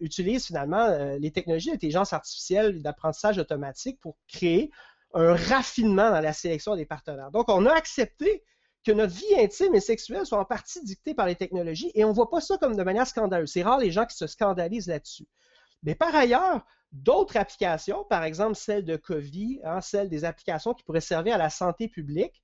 utilisent 0.00 0.46
finalement 0.46 0.88
les 1.18 1.30
technologies 1.30 1.70
d'intelligence 1.70 2.14
artificielle, 2.14 2.82
d'apprentissage 2.82 3.38
automatique 3.38 4.00
pour 4.00 4.16
créer 4.26 4.70
un 5.12 5.34
raffinement 5.34 6.10
dans 6.10 6.20
la 6.20 6.32
sélection 6.32 6.74
des 6.74 6.86
partenaires. 6.86 7.30
Donc, 7.30 7.44
on 7.48 7.66
a 7.66 7.72
accepté 7.72 8.42
que 8.84 8.92
notre 8.92 9.14
vie 9.14 9.34
intime 9.38 9.74
et 9.74 9.80
sexuelle 9.80 10.26
soit 10.26 10.38
en 10.38 10.44
partie 10.44 10.82
dictée 10.84 11.14
par 11.14 11.26
les 11.26 11.36
technologies 11.36 11.90
et 11.94 12.04
on 12.04 12.10
ne 12.10 12.14
voit 12.14 12.30
pas 12.30 12.40
ça 12.40 12.58
comme 12.58 12.76
de 12.76 12.82
manière 12.82 13.06
scandaleuse. 13.06 13.50
C'est 13.50 13.62
rare 13.62 13.78
les 13.78 13.90
gens 13.90 14.06
qui 14.06 14.16
se 14.16 14.26
scandalisent 14.26 14.88
là-dessus. 14.88 15.26
Mais 15.82 15.94
par 15.94 16.14
ailleurs, 16.14 16.64
D'autres 16.94 17.36
applications, 17.36 18.04
par 18.04 18.22
exemple 18.22 18.54
celle 18.54 18.84
de 18.84 18.96
COVID, 18.96 19.60
hein, 19.64 19.80
celle 19.80 20.08
des 20.08 20.24
applications 20.24 20.74
qui 20.74 20.84
pourraient 20.84 21.00
servir 21.00 21.34
à 21.34 21.38
la 21.38 21.50
santé 21.50 21.88
publique, 21.88 22.40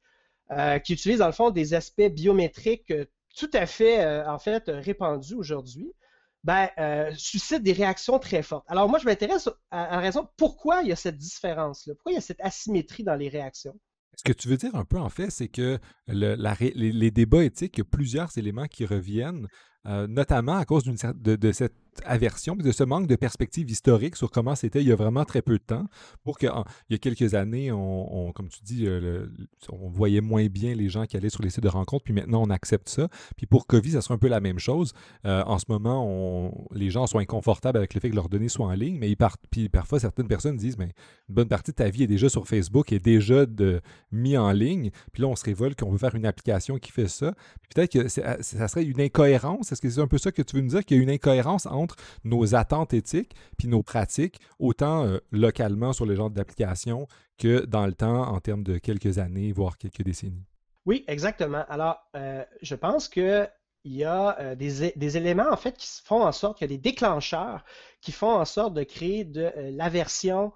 euh, 0.50 0.80
qui 0.80 0.94
utilisent 0.94 1.20
dans 1.20 1.26
le 1.26 1.32
fond 1.32 1.50
des 1.50 1.73
aspects 1.73 2.09
biométriques 2.09 2.90
euh, 2.90 3.04
tout 3.37 3.50
à 3.52 3.64
fait 3.64 4.04
euh, 4.04 4.28
en 4.28 4.40
fait 4.40 4.64
répandus 4.66 5.37
aujourd'hui, 5.37 5.94
ben, 6.42 6.68
suscitent 7.16 7.62
des 7.62 7.73
réactions 7.73 8.18
très 8.18 8.42
fortes. 8.42 8.64
Alors 8.66 8.88
moi, 8.88 8.99
je 8.99 9.04
m'intéresse 9.04 9.49
à, 9.70 9.88
la 9.92 9.99
raison 9.99 10.28
pourquoi 10.37 10.82
il 10.82 10.88
y 10.88 10.92
a 10.92 10.97
cette 10.97 11.18
différence-là, 11.18 11.94
pourquoi 11.94 12.12
il 12.12 12.16
y 12.16 12.18
a 12.18 12.23
cette 12.23 12.40
asymétrie 12.40 13.04
dans 13.04 13.14
les 13.14 13.28
réactions? 13.28 13.78
Ce 14.17 14.25
que 14.25 14.33
tu 14.33 14.49
veux 14.49 14.57
dire 14.57 14.75
un 14.75 14.85
peu, 14.85 14.99
en 14.99 15.09
fait, 15.09 15.31
c'est 15.31 15.49
que 15.49 15.79
les, 16.09 17.11
débats 17.11 17.45
éthiques, 17.45 17.79
il 17.79 17.81
y 17.81 17.83
a 17.83 17.85
plusieurs 17.85 18.37
éléments 18.37 18.67
qui 18.67 18.85
reviennent. 18.85 19.47
euh, 19.87 20.07
notamment 20.07 20.59
à 20.59 20.67
cause 20.67 20.85
de, 20.85 21.37
de, 21.37 21.52
cette 21.52 21.75
aversion, 22.04 22.56
de 22.56 22.73
ce 22.73 22.85
manque 22.85 23.06
de 23.06 23.16
perspective 23.16 23.70
historique 23.70 24.16
sur 24.16 24.30
comment 24.30 24.54
c'était 24.54 24.80
il 24.80 24.88
y 24.88 24.92
a 24.92 24.97
vraiment 24.97 25.25
très 25.25 25.42
peu 25.42 25.59
de 25.59 25.62
temps, 25.62 25.87
pour 26.25 26.38
qu'il 26.38 26.50
y 26.90 26.94
a 26.94 26.99
quelques 26.99 27.35
années, 27.35 27.73
on, 27.73 28.32
comme 28.32 28.49
tu 28.49 28.61
dis, 28.62 28.87
euh, 28.87 29.26
on 29.70 29.88
voyait 29.88 30.20
moins 30.20 30.47
bien 30.47 30.75
les 30.75 30.88
gens 30.88 31.06
qui 31.06 31.16
allaient 31.16 31.30
sur 31.30 31.42
les 31.42 31.50
sites 31.50 31.62
de 31.62 31.68
rencontres, 31.68 32.04
puis 32.04 32.14
maintenant 32.14 32.42
on 32.42 32.50
accepte 32.50 32.88
ça. 32.88 33.09
Puis 33.37 33.47
pour 33.47 33.66
COVID, 33.66 33.92
ça 33.92 34.00
sera 34.00 34.14
un 34.14 34.18
peu 34.18 34.28
la 34.28 34.40
même 34.40 34.59
chose. 34.59 34.92
Euh, 35.26 35.42
en 35.44 35.59
ce 35.59 35.66
moment, 35.68 36.52
les 36.73 36.90
gens 36.90 37.06
sont 37.06 37.18
inconfortables 37.18 37.78
avec 37.78 37.94
le 37.94 38.00
fait 38.00 38.11
que 38.11 38.14
leurs 38.14 38.28
données 38.28 38.49
soient 38.49 38.66
en 38.66 38.73
ligne, 38.73 38.99
mais 38.99 39.11
ils 39.11 39.16
partent, 39.16 39.42
puis 39.50 39.68
parfois 39.68 40.00
certaines 40.00 40.28
personnes 40.28 40.56
disent, 40.56 40.78
mais 40.78 40.92
une 41.28 41.35
bonne 41.35 41.49
partie 41.49 41.70
de 41.73 41.76
ta 41.76 41.90
vie 41.90 42.04
est 42.04 42.09
déjà 42.09 42.28
sur 42.28 42.47
Facebook, 42.47 42.92
est 42.92 42.99
déjà 42.99 43.47
de, 43.47 43.80
mis 44.12 44.37
en 44.37 44.52
ligne, 44.52 44.90
puis 45.12 45.23
là 45.23 45.28
on 45.28 45.37
se 45.37 45.44
révolte 45.44 45.78
qu'on 45.78 45.90
veut 45.90 45.99
faire 45.99 46.14
une 46.14 46.26
application 46.26 46.78
qui 46.78 46.92
fait 46.92 47.09
ça. 47.09 47.35
Peut-être 47.75 47.92
que 47.92 48.09
ça 48.09 48.68
serait 48.68 48.85
une 48.85 49.00
incohérence. 49.00 49.73
Est-ce 49.73 49.80
que 49.80 49.88
c'est 49.88 50.00
un 50.00 50.09
peu 50.09 50.18
ça 50.18 50.32
que 50.32 50.42
tu 50.42 50.56
veux 50.56 50.62
nous 50.62 50.70
dire, 50.70 50.85
qu'il 50.85 50.97
y 50.97 51.00
a 51.00 51.02
une 51.02 51.11
incohérence 51.11 51.66
entre 51.66 51.79
nos 52.25 52.54
attentes 52.54 52.94
éthiques 52.94 53.34
puis 53.58 53.68
nos 53.68 53.82
pratiques, 53.82 54.40
autant 54.58 55.06
euh, 55.06 55.18
localement 55.30 55.92
sur 55.92 56.06
les 56.06 56.16
genres 56.16 56.30
d'applications 56.30 57.06
que 57.38 57.64
dans 57.64 57.87
le 57.87 57.94
temps 57.94 58.28
en 58.28 58.40
termes 58.40 58.62
de 58.62 58.78
quelques 58.78 59.18
années, 59.18 59.52
voire 59.52 59.78
quelques 59.78 60.02
décennies. 60.02 60.44
Oui, 60.87 61.04
exactement. 61.08 61.64
Alors, 61.68 61.99
euh, 62.16 62.44
je 62.62 62.75
pense 62.75 63.08
que 63.08 63.49
il 63.84 63.94
y 63.94 64.04
a 64.04 64.38
euh, 64.40 64.54
des, 64.54 65.16
éléments 65.16 65.50
en 65.50 65.56
fait 65.56 65.75
qui 65.76 65.88
font 66.04 66.22
en 66.22 66.32
sorte 66.32 66.58
qu'il 66.58 66.70
y 66.70 66.75
a 66.75 66.76
des 66.76 66.82
déclencheurs 66.82 67.64
qui 68.02 68.12
font 68.12 68.32
en 68.32 68.44
sorte 68.44 68.75
de 68.75 68.82
créer 68.82 69.25
de 69.25 69.50
l'aversion 69.70 70.52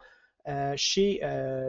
chez, 0.77 1.21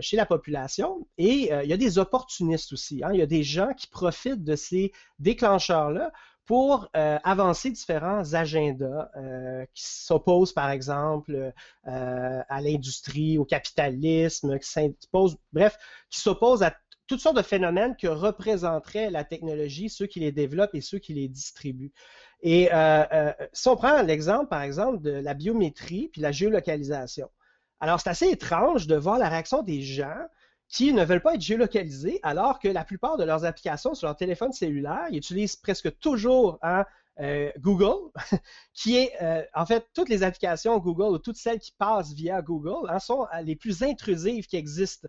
chez 0.01 0.17
la 0.17 0.25
population. 0.25 1.07
Et 1.17 1.49
il 1.63 1.69
y 1.69 1.73
a 1.73 1.77
des 1.77 1.97
opportunistes 1.97 2.73
aussi. 2.73 3.01
Hein. 3.05 3.11
Il 3.13 3.19
y 3.19 3.21
a 3.21 3.25
des 3.25 3.43
gens 3.43 3.73
qui 3.73 3.87
profitent 3.87 4.43
de 4.43 4.57
ces 4.57 4.91
déclencheurs-là 5.19 6.11
pour 6.45 6.89
euh, 6.95 7.17
avancer 7.23 7.71
différents 7.71 8.33
agendas 8.33 9.09
euh, 9.15 9.65
qui 9.73 9.83
s'opposent, 9.83 10.53
par 10.53 10.69
exemple, 10.69 11.53
euh, 11.87 12.41
à 12.47 12.61
l'industrie, 12.61 13.37
au 13.37 13.45
capitalisme, 13.45 14.59
qui 14.59 14.69
s'opposent, 14.69 15.37
bref, 15.53 15.77
qui 16.09 16.19
s'opposent 16.19 16.63
à 16.63 16.75
toutes 17.07 17.19
sortes 17.19 17.37
de 17.37 17.41
phénomènes 17.41 17.95
que 17.95 18.07
représenterait 18.07 19.09
la 19.09 19.23
technologie, 19.23 19.89
ceux 19.89 20.07
qui 20.07 20.19
les 20.19 20.31
développent 20.31 20.75
et 20.75 20.81
ceux 20.81 20.99
qui 20.99 21.13
les 21.13 21.27
distribuent. 21.27 21.93
Et 22.41 22.69
si 23.53 23.67
on 23.67 23.75
prend 23.75 24.01
l'exemple, 24.01 24.47
par 24.47 24.63
exemple, 24.63 25.01
de 25.01 25.11
la 25.11 25.35
biométrie 25.35 26.09
puis 26.11 26.21
la 26.21 26.31
géolocalisation. 26.31 27.29
Alors, 27.79 27.99
c'est 27.99 28.09
assez 28.09 28.27
étrange 28.27 28.87
de 28.87 28.95
voir 28.95 29.19
la 29.19 29.29
réaction 29.29 29.61
des 29.61 29.81
gens 29.81 30.17
qui 30.69 30.93
ne 30.93 31.03
veulent 31.05 31.21
pas 31.21 31.35
être 31.35 31.41
géolocalisés 31.41 32.19
alors 32.23 32.59
que 32.59 32.67
la 32.67 32.83
plupart 32.83 33.17
de 33.17 33.23
leurs 33.23 33.45
applications 33.45 33.93
sur 33.93 34.07
leur 34.07 34.17
téléphone 34.17 34.51
cellulaire, 34.51 35.07
utilisent 35.11 35.55
presque 35.55 35.97
toujours 35.99 36.59
un 36.61 36.85
euh, 37.21 37.49
Google, 37.59 38.11
qui 38.73 38.97
est 38.97 39.13
euh, 39.21 39.41
en 39.53 39.65
fait 39.65 39.87
toutes 39.93 40.09
les 40.09 40.21
applications 40.21 40.77
Google 40.79 41.15
ou 41.15 41.17
toutes 41.17 41.37
celles 41.37 41.59
qui 41.59 41.71
passent 41.71 42.11
via 42.11 42.41
Google 42.41 42.89
hein, 42.89 42.99
sont 42.99 43.25
euh, 43.33 43.41
les 43.41 43.55
plus 43.55 43.83
intrusives 43.83 44.47
qui 44.47 44.57
existent 44.57 45.07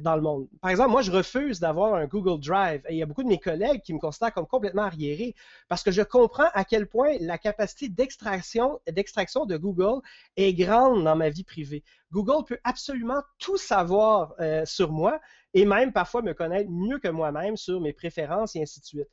dans 0.00 0.16
le 0.16 0.22
monde. 0.22 0.48
Par 0.62 0.70
exemple, 0.70 0.88
moi, 0.88 1.02
je 1.02 1.12
refuse 1.12 1.60
d'avoir 1.60 1.96
un 1.96 2.06
Google 2.06 2.40
Drive 2.40 2.80
et 2.88 2.94
il 2.94 2.96
y 2.96 3.02
a 3.02 3.06
beaucoup 3.06 3.22
de 3.22 3.28
mes 3.28 3.36
collègues 3.36 3.82
qui 3.82 3.92
me 3.92 3.98
considèrent 3.98 4.32
comme 4.32 4.46
complètement 4.46 4.84
arriéré 4.84 5.34
parce 5.68 5.82
que 5.82 5.90
je 5.90 6.00
comprends 6.00 6.48
à 6.54 6.64
quel 6.64 6.86
point 6.86 7.18
la 7.20 7.36
capacité 7.36 7.90
d'extraction, 7.90 8.80
d'extraction 8.90 9.44
de 9.44 9.58
Google 9.58 10.00
est 10.38 10.54
grande 10.54 11.04
dans 11.04 11.14
ma 11.14 11.28
vie 11.28 11.44
privée. 11.44 11.84
Google 12.10 12.46
peut 12.46 12.58
absolument 12.64 13.20
tout 13.38 13.58
savoir 13.58 14.34
sur 14.64 14.92
moi 14.92 15.20
et 15.52 15.66
même 15.66 15.92
parfois 15.92 16.22
me 16.22 16.32
connaître 16.32 16.70
mieux 16.70 16.98
que 16.98 17.08
moi-même 17.08 17.58
sur 17.58 17.78
mes 17.78 17.92
préférences 17.92 18.56
et 18.56 18.62
ainsi 18.62 18.80
de 18.80 18.86
suite. 18.86 19.08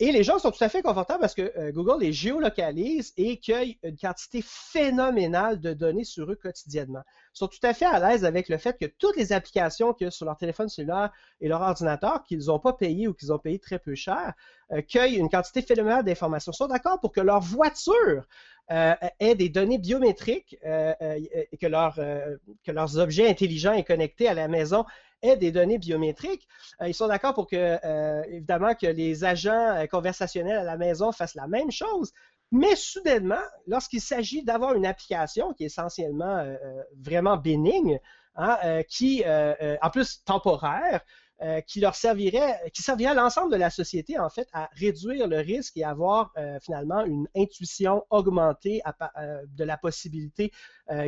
Et 0.00 0.12
les 0.12 0.22
gens 0.22 0.38
sont 0.38 0.52
tout 0.52 0.62
à 0.62 0.68
fait 0.68 0.80
confortables 0.80 1.20
parce 1.20 1.34
que 1.34 1.52
euh, 1.58 1.72
Google 1.72 2.00
les 2.00 2.12
géolocalise 2.12 3.12
et 3.16 3.40
cueille 3.40 3.78
une 3.82 3.96
quantité 3.96 4.42
phénoménale 4.44 5.58
de 5.58 5.72
données 5.72 6.04
sur 6.04 6.30
eux 6.30 6.36
quotidiennement. 6.36 7.02
Ils 7.34 7.38
sont 7.38 7.48
tout 7.48 7.58
à 7.64 7.74
fait 7.74 7.84
à 7.84 7.98
l'aise 7.98 8.24
avec 8.24 8.48
le 8.48 8.58
fait 8.58 8.78
que 8.78 8.86
toutes 8.86 9.16
les 9.16 9.32
applications 9.32 9.92
qu'il 9.92 10.04
y 10.04 10.08
a 10.08 10.12
sur 10.12 10.26
leur 10.26 10.36
téléphone 10.36 10.68
cellulaire 10.68 11.10
et 11.40 11.48
leur 11.48 11.62
ordinateur, 11.62 12.22
qu'ils 12.22 12.46
n'ont 12.46 12.60
pas 12.60 12.74
payé 12.74 13.08
ou 13.08 13.14
qu'ils 13.14 13.32
ont 13.32 13.40
payé 13.40 13.58
très 13.58 13.80
peu 13.80 13.96
cher, 13.96 14.34
euh, 14.70 14.82
cueillent 14.82 15.16
une 15.16 15.28
quantité 15.28 15.62
phénoménale 15.62 16.04
d'informations. 16.04 16.52
Ils 16.52 16.56
sont 16.56 16.68
d'accord 16.68 17.00
pour 17.00 17.10
que 17.10 17.20
leur 17.20 17.40
voiture 17.40 18.22
euh, 18.70 18.94
ait 19.18 19.34
des 19.34 19.48
données 19.48 19.78
biométriques 19.78 20.58
et 20.62 21.56
que, 21.60 21.66
que 21.66 22.70
leurs 22.70 22.98
objets 22.98 23.28
intelligents 23.28 23.72
et 23.72 23.82
connectés 23.82 24.28
à 24.28 24.34
la 24.34 24.46
maison 24.46 24.84
aient 25.22 25.36
des 25.36 25.52
données 25.52 25.78
biométriques. 25.78 26.46
Euh, 26.80 26.88
ils 26.88 26.94
sont 26.94 27.08
d'accord 27.08 27.34
pour 27.34 27.46
que, 27.46 27.78
euh, 27.84 28.22
évidemment, 28.28 28.74
que 28.74 28.86
les 28.86 29.24
agents 29.24 29.76
euh, 29.76 29.86
conversationnels 29.86 30.58
à 30.58 30.64
la 30.64 30.76
maison 30.76 31.12
fassent 31.12 31.34
la 31.34 31.46
même 31.46 31.70
chose. 31.70 32.12
Mais 32.50 32.76
soudainement, 32.76 33.42
lorsqu'il 33.66 34.00
s'agit 34.00 34.42
d'avoir 34.42 34.74
une 34.74 34.86
application 34.86 35.52
qui 35.52 35.64
est 35.64 35.66
essentiellement 35.66 36.56
vraiment 36.98 37.36
bénigne, 37.36 38.00
hein, 38.36 38.82
qui, 38.88 39.22
en 39.26 39.90
plus 39.90 40.24
temporaire, 40.24 41.02
euh, 41.40 41.60
qui 41.60 41.78
leur 41.78 41.94
servirait, 41.94 42.60
qui 42.74 42.82
servirait 42.82 43.12
à 43.12 43.14
l'ensemble 43.14 43.52
de 43.52 43.56
la 43.56 43.70
société, 43.70 44.18
en 44.18 44.28
fait, 44.28 44.48
à 44.52 44.68
réduire 44.72 45.28
le 45.28 45.38
risque 45.38 45.76
et 45.76 45.84
avoir 45.84 46.32
euh, 46.36 46.58
finalement 46.60 47.04
une 47.04 47.28
intuition 47.36 48.04
augmentée 48.10 48.82
euh, 48.86 49.44
de 49.46 49.62
la 49.62 49.76
possibilité 49.76 50.50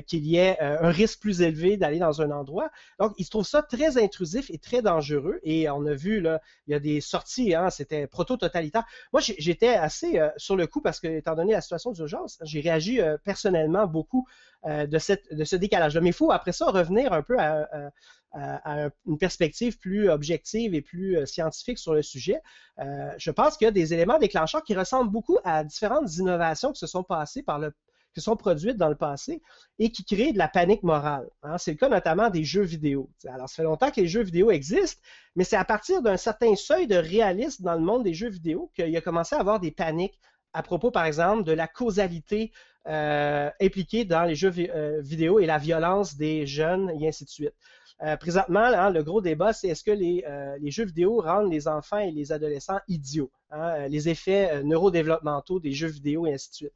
qu'il 0.07 0.27
y 0.27 0.37
ait 0.37 0.61
un 0.61 0.91
risque 0.91 1.21
plus 1.21 1.41
élevé 1.41 1.79
d'aller 1.79 1.99
dans 1.99 2.21
un 2.21 2.31
endroit. 2.33 2.71
Donc, 2.99 3.15
ils 3.17 3.27
trouvent 3.27 3.47
ça 3.47 3.63
très 3.63 3.97
intrusif 3.97 4.51
et 4.51 4.59
très 4.59 4.83
dangereux. 4.83 5.41
Et 5.43 5.71
on 5.71 5.87
a 5.87 5.95
vu, 5.95 6.21
là, 6.21 6.43
il 6.67 6.73
y 6.73 6.75
a 6.75 6.79
des 6.79 7.01
sorties, 7.01 7.55
hein, 7.55 7.71
c'était 7.71 8.07
proto-totalitaire. 8.07 8.85
Moi, 9.15 9.23
j'étais 9.23 9.71
assez 9.71 10.21
sur 10.37 10.55
le 10.55 10.67
coup 10.67 10.83
parce 10.83 11.01
que, 11.01 11.07
étant 11.07 11.35
donné 11.35 11.53
la 11.53 11.63
situation 11.63 11.93
d'urgence, 11.93 12.39
j'ai 12.43 12.61
réagi 12.61 13.01
personnellement 13.25 13.87
beaucoup 13.87 14.27
de, 14.65 14.99
cette, 14.99 15.33
de 15.35 15.45
ce 15.45 15.57
décalage-là. 15.57 16.01
Mais 16.01 16.11
il 16.11 16.15
faut, 16.15 16.31
après 16.33 16.53
ça, 16.53 16.67
revenir 16.67 17.13
un 17.13 17.23
peu 17.23 17.39
à 17.39 17.91
à, 18.33 18.89
une 19.07 19.19
perspective 19.19 19.79
plus 19.79 20.09
objective 20.09 20.75
et 20.75 20.83
plus 20.83 21.17
euh, 21.17 21.27
scientifique 21.27 21.79
sur 21.79 21.95
le 21.95 22.03
sujet, 22.03 22.41
euh, 22.79 23.11
je 23.19 23.31
pense 23.31 23.57
qu'il 23.57 23.65
y 23.65 23.69
a 23.69 23.73
des 23.73 23.93
éléments 23.93 24.19
déclencheurs 24.19 24.63
qui 24.63 24.75
ressemblent 24.75 25.11
beaucoup 25.11 25.39
à 25.45 25.65
différentes 25.65 26.15
innovations 26.17 26.73
qui 26.73 26.79
se 26.79 26.87
sont 26.87 27.03
passées 27.03 27.43
par 27.43 27.59
le 27.59 27.73
qui 28.13 28.21
sont 28.21 28.35
produites 28.35 28.77
dans 28.77 28.89
le 28.89 28.97
passé 28.97 29.41
et 29.79 29.93
qui 29.93 30.05
créent 30.05 30.33
de 30.33 30.39
la 30.39 30.49
panique 30.49 30.83
morale. 30.83 31.31
Hein. 31.45 31.59
C'est 31.59 31.71
le 31.71 31.77
cas 31.77 31.89
notamment 31.89 32.29
des 32.29 32.43
jeux 32.43 32.65
vidéo. 32.65 33.09
Alors, 33.29 33.49
ça 33.49 33.55
fait 33.55 33.63
longtemps 33.63 33.93
que 33.93 34.01
les 34.01 34.09
jeux 34.09 34.25
vidéo 34.25 34.51
existent, 34.51 35.01
mais 35.37 35.45
c'est 35.45 35.55
à 35.55 35.65
partir 35.65 36.03
d'un 36.03 36.17
certain 36.17 36.57
seuil 36.57 36.89
de 36.89 36.97
réalisme 36.97 37.63
dans 37.63 37.75
le 37.75 37.83
monde 37.83 38.03
des 38.03 38.13
jeux 38.13 38.29
vidéo 38.29 38.73
qu'il 38.75 38.97
a 38.97 39.01
commencé 39.01 39.37
à 39.37 39.39
avoir 39.39 39.61
des 39.61 39.71
paniques 39.71 40.19
à 40.53 40.65
propos, 40.65 40.91
par 40.91 41.05
exemple, 41.05 41.45
de 41.45 41.53
la 41.53 41.69
causalité 41.69 42.51
euh, 42.87 43.51
impliquée 43.61 44.05
dans 44.05 44.25
les 44.25 44.35
jeux 44.35 44.53
vidéo 45.01 45.39
et 45.39 45.47
la 45.47 45.59
violence 45.59 46.17
des 46.17 46.47
jeunes 46.47 46.91
et 46.99 47.09
ainsi 47.09 47.25
de 47.25 47.31
suite. 47.31 47.55
Euh, 48.03 48.17
présentement, 48.17 48.61
hein, 48.61 48.91
le 48.91 49.03
gros 49.03 49.21
débat, 49.21 49.53
c'est 49.53 49.69
est-ce 49.69 49.85
que 49.85 49.91
euh, 49.91 50.57
les, 50.59 50.71
jeux 50.71 50.87
vidéo 50.87 51.21
rendent 51.21 51.53
les 51.53 51.69
enfants 51.69 51.99
et 51.99 52.11
les 52.11 52.33
adolescents 52.33 52.81
idiots, 52.89 53.31
hein, 53.51 53.75
euh, 53.75 53.89
les 53.89 54.09
effets 54.09 54.63
neurodéveloppementaux 54.63 55.61
des 55.61 55.73
jeux 55.73 55.89
vidéo 55.89 56.27
et 56.27 56.33
ainsi 56.33 56.49
de 56.51 56.55
suite. 56.55 56.73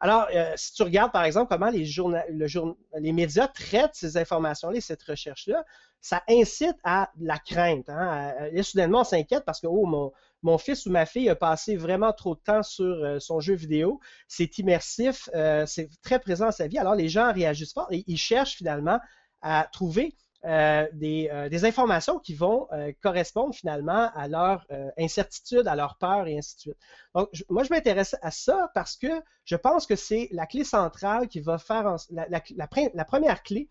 Alors, 0.00 0.26
si 0.56 0.74
tu 0.74 0.82
regardes 0.82 1.12
par 1.12 1.24
exemple 1.24 1.48
comment 1.48 1.70
les, 1.70 3.12
médias 3.12 3.48
traitent 3.48 3.94
ces 3.94 4.18
informations-là, 4.18 4.78
cette 4.80 5.02
recherche-là, 5.02 5.64
ça 6.00 6.22
incite 6.28 6.76
à 6.82 7.10
la 7.18 7.38
crainte. 7.38 7.88
Hein, 7.88 8.34
et 8.52 8.62
soudainement, 8.62 9.00
on 9.00 9.04
s'inquiète 9.04 9.44
parce 9.46 9.60
que 9.60 9.66
oh, 9.66 9.86
mon, 9.86 10.12
fils 10.58 10.86
ou 10.86 10.90
ma 10.90 11.06
fille 11.06 11.28
a 11.28 11.36
passé 11.36 11.76
vraiment 11.76 12.12
trop 12.12 12.34
de 12.34 12.40
temps 12.40 12.62
sur 12.62 13.20
son 13.20 13.40
jeu 13.40 13.54
vidéo, 13.54 14.00
c'est 14.28 14.58
immersif, 14.58 15.28
c'est 15.66 15.88
très 16.02 16.18
présent 16.18 16.46
dans 16.46 16.52
sa 16.52 16.68
vie. 16.68 16.78
Alors, 16.78 16.94
les 16.94 17.08
gens 17.08 17.32
réagissent 17.32 17.72
fort 17.72 17.88
et 17.90 18.04
ils 18.06 18.18
cherchent 18.18 18.56
finalement 18.56 18.98
à 19.42 19.68
trouver 19.72 20.16
euh, 20.44 20.86
euh, 21.02 21.48
des, 21.48 21.64
informations 21.64 22.18
qui 22.18 22.34
vont 22.34 22.68
euh, 22.72 22.92
correspondre 23.02 23.54
finalement 23.54 24.10
à 24.14 24.28
leur 24.28 24.66
incertitude, 24.98 25.66
à 25.66 25.74
leur 25.74 25.96
peur 25.96 26.26
et 26.26 26.36
ainsi 26.36 26.56
de 26.56 26.60
suite. 26.60 26.76
Donc, 27.14 27.30
moi, 27.48 27.64
je 27.64 27.70
m'intéresse 27.70 28.14
à 28.20 28.30
ça 28.30 28.70
parce 28.74 28.96
que 28.96 29.22
je 29.44 29.56
pense 29.56 29.86
que 29.86 29.96
c'est 29.96 30.28
la 30.32 30.46
clé 30.46 30.64
centrale 30.64 31.28
qui 31.28 31.40
va 31.40 31.56
faire 31.56 31.96
la, 32.10 33.04
première 33.04 33.42
clé. 33.42 33.70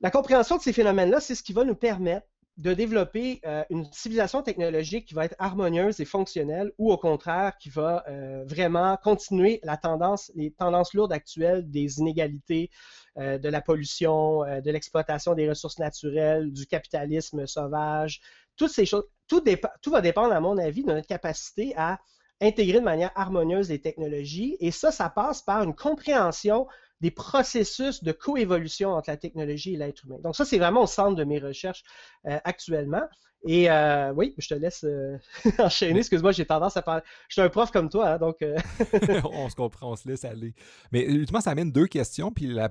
La 0.00 0.10
compréhension 0.10 0.56
de 0.56 0.62
ces 0.62 0.72
phénomènes-là, 0.72 1.20
c'est 1.20 1.34
ce 1.34 1.42
qui 1.42 1.52
va 1.52 1.64
nous 1.64 1.74
permettre 1.74 2.26
de 2.58 2.74
développer 2.74 3.40
une 3.70 3.90
civilisation 3.92 4.42
technologique 4.42 5.08
qui 5.08 5.14
va 5.14 5.24
être 5.24 5.34
harmonieuse 5.38 6.00
et 6.00 6.04
fonctionnelle 6.04 6.70
ou 6.78 6.92
au 6.92 6.98
contraire 6.98 7.56
qui 7.58 7.70
va 7.70 8.04
vraiment 8.46 8.96
continuer 9.02 9.58
la 9.62 9.76
tendance, 9.76 10.30
les 10.34 10.52
tendances 10.52 10.92
lourdes 10.92 11.12
actuelles 11.12 11.70
des 11.70 11.98
inégalités, 11.98 12.70
euh, 13.18 13.36
de 13.36 13.50
la 13.50 13.60
pollution, 13.60 14.42
euh, 14.44 14.62
de 14.62 14.70
l'exploitation 14.70 15.34
des 15.34 15.46
ressources 15.46 15.78
naturelles, 15.78 16.50
du 16.50 16.66
capitalisme 16.66 17.46
sauvage, 17.46 18.22
toutes 18.56 18.70
ces 18.70 18.86
choses. 18.86 19.04
Tout, 19.28 19.44
tout 19.82 19.90
va 19.90 20.00
dépendre, 20.00 20.32
à 20.32 20.40
mon 20.40 20.56
avis, 20.56 20.82
de 20.82 20.92
notre 20.92 21.06
capacité 21.06 21.74
à 21.76 22.00
intégrer 22.40 22.80
de 22.80 22.84
manière 22.84 23.10
harmonieuse 23.14 23.68
les 23.68 23.82
technologies. 23.82 24.56
Et 24.60 24.70
ça, 24.70 24.90
ça 24.90 25.10
passe 25.10 25.42
par 25.42 25.62
une 25.62 25.74
compréhension 25.74 26.66
des 27.02 27.10
processus 27.10 28.02
de 28.04 28.12
coévolution 28.12 28.92
entre 28.92 29.10
la 29.10 29.16
technologie 29.16 29.74
et 29.74 29.76
l'être 29.76 30.06
humain. 30.06 30.18
Donc 30.22 30.36
ça, 30.36 30.44
c'est 30.44 30.58
vraiment 30.58 30.84
au 30.84 30.86
centre 30.86 31.16
de 31.16 31.24
mes 31.24 31.40
recherches 31.40 31.82
euh, 32.26 32.38
actuellement. 32.44 33.02
Et 33.44 33.68
euh, 33.68 34.12
oui, 34.14 34.34
je 34.38 34.48
te 34.48 34.54
laisse 34.54 34.84
euh, 34.84 35.18
enchaîner. 35.58 35.98
Excuse-moi, 35.98 36.32
j'ai 36.32 36.44
tendance 36.44 36.76
à 36.76 36.82
parler. 36.82 37.02
Je 37.28 37.34
suis 37.34 37.42
un 37.42 37.48
prof 37.48 37.70
comme 37.72 37.88
toi, 37.88 38.10
hein, 38.10 38.18
donc. 38.18 38.36
Euh, 38.42 38.56
on 39.24 39.48
se 39.48 39.56
comprend, 39.56 39.92
on 39.92 39.96
se 39.96 40.08
laisse 40.08 40.24
aller. 40.24 40.54
Mais 40.92 41.04
ultimement, 41.04 41.40
ça 41.40 41.50
amène 41.50 41.72
deux 41.72 41.86
questions. 41.86 42.30
Puis 42.30 42.46
la, 42.46 42.70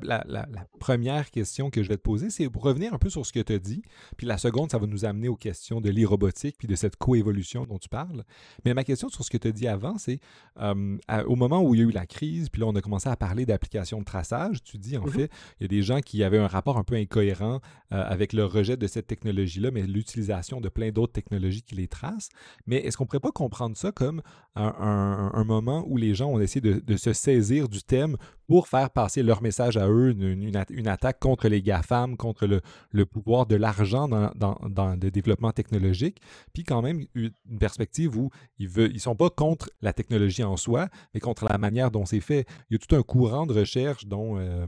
première 0.80 1.30
question 1.30 1.70
que 1.70 1.84
je 1.84 1.90
vais 1.90 1.98
te 1.98 2.02
poser, 2.02 2.30
c'est 2.30 2.50
pour 2.50 2.64
revenir 2.64 2.94
un 2.94 2.98
peu 2.98 3.10
sur 3.10 3.26
ce 3.26 3.34
que 3.34 3.42
tu 3.42 3.54
as 3.54 3.60
dit. 3.60 3.84
Puis 4.16 4.26
la 4.26 4.38
seconde, 4.38 4.72
ça 4.72 4.78
va 4.78 4.88
nous 4.88 5.04
amener 5.04 5.28
aux 5.28 5.36
questions 5.36 5.82
de 5.82 5.90
l'e-robotique 5.90 6.56
puis 6.58 6.68
de 6.68 6.76
cette 6.76 6.96
coévolution 6.96 7.66
dont 7.66 7.78
tu 7.78 7.90
parles. 7.90 8.24
Mais 8.64 8.74
ma 8.74 8.84
question 8.84 9.10
sur 9.10 9.26
ce 9.26 9.30
que 9.30 9.38
tu 9.38 9.50
as 9.50 9.52
dit 9.52 9.68
avant, 9.68 9.98
c'est 9.98 10.20
au 10.58 11.36
moment 11.36 11.62
où 11.62 11.76
il 11.76 11.82
y 11.82 11.84
a 11.84 11.88
eu 11.88 11.92
la 11.92 12.06
crise, 12.06 12.50
puis 12.50 12.62
là, 12.62 12.68
on 12.68 12.76
a 12.76 12.82
commencé 12.82 13.10
à 13.10 13.16
parler 13.18 13.46
d'applications 13.46 14.00
de 14.00 14.06
traçage, 14.06 14.64
tu 14.64 14.78
dis 14.78 14.98
en 14.98 15.06
mm-hmm. 15.06 15.12
fait, 15.12 15.30
il 15.60 15.64
y 15.64 15.66
a 15.66 15.68
des 15.68 15.82
gens 15.82 16.00
qui 16.00 16.24
avaient 16.24 16.38
un 16.38 16.48
rapport 16.48 16.78
un 16.78 16.84
peu 16.84 16.96
incohérent 16.96 17.60
avec 17.90 18.32
le 18.32 18.46
rejet 18.46 18.78
de 18.78 18.88
cette 18.88 19.08
technologie-là, 19.08 19.70
mais 19.72 19.82
l'utilisation 19.82 20.61
de 20.62 20.70
plein 20.70 20.92
d'autres 20.92 21.14
technologies 21.14 21.62
qui 21.62 21.76
les 21.76 21.88
tracent. 21.88 22.30
Mais 22.66 22.78
est-ce 22.78 22.98
qu'on 22.98 23.04
ne 23.04 23.08
pourrait 23.08 23.20
pas 23.20 23.32
comprendre 23.32 23.76
ça 23.76 23.92
comme 23.92 24.22
un, 24.56 25.44
moment 25.44 25.84
où 25.88 25.98
les 25.98 26.14
gens 26.14 26.30
ont 26.30 26.40
essayé 26.40 26.62
de, 26.62 26.98
se 26.98 27.14
saisir 27.14 27.68
du 27.68 27.82
thème 27.82 28.18
pour 28.48 28.68
faire 28.68 28.90
passer 28.90 29.24
leur 29.24 29.42
message 29.42 29.78
à 29.78 29.88
eux, 29.90 30.12
une, 30.12 30.88
attaque 30.88 31.20
contre 31.20 31.48
les 31.48 31.62
GAFAM, 31.62 32.18
contre 32.18 32.48
le, 32.92 33.06
pouvoir 33.06 33.46
de 33.46 33.56
l'argent 33.56 34.08
dans, 34.08 34.96
le 35.02 35.10
développement 35.10 35.52
technologique, 35.52 36.22
puis 36.54 36.64
quand 36.64 36.82
même 36.82 37.06
une 37.16 37.32
perspective 37.60 38.18
où 38.18 38.30
ils 38.60 38.70
ne 38.78 38.98
sont 39.00 39.16
pas 39.16 39.30
contre 39.30 39.70
la 39.82 39.94
technologie 39.94 40.44
en 40.44 40.58
soi, 40.58 40.90
mais 41.14 41.20
contre 41.20 41.46
la 41.50 41.58
manière 41.58 41.92
dont 41.92 42.06
c'est 42.06 42.20
fait. 42.20 42.46
Il 42.70 42.74
y 42.74 42.76
a 42.76 42.80
tout 42.80 42.96
un 42.96 43.04
courant 43.04 43.46
de 43.46 43.54
recherche 43.54 44.06
dont... 44.06 44.38
Euh, 44.38 44.66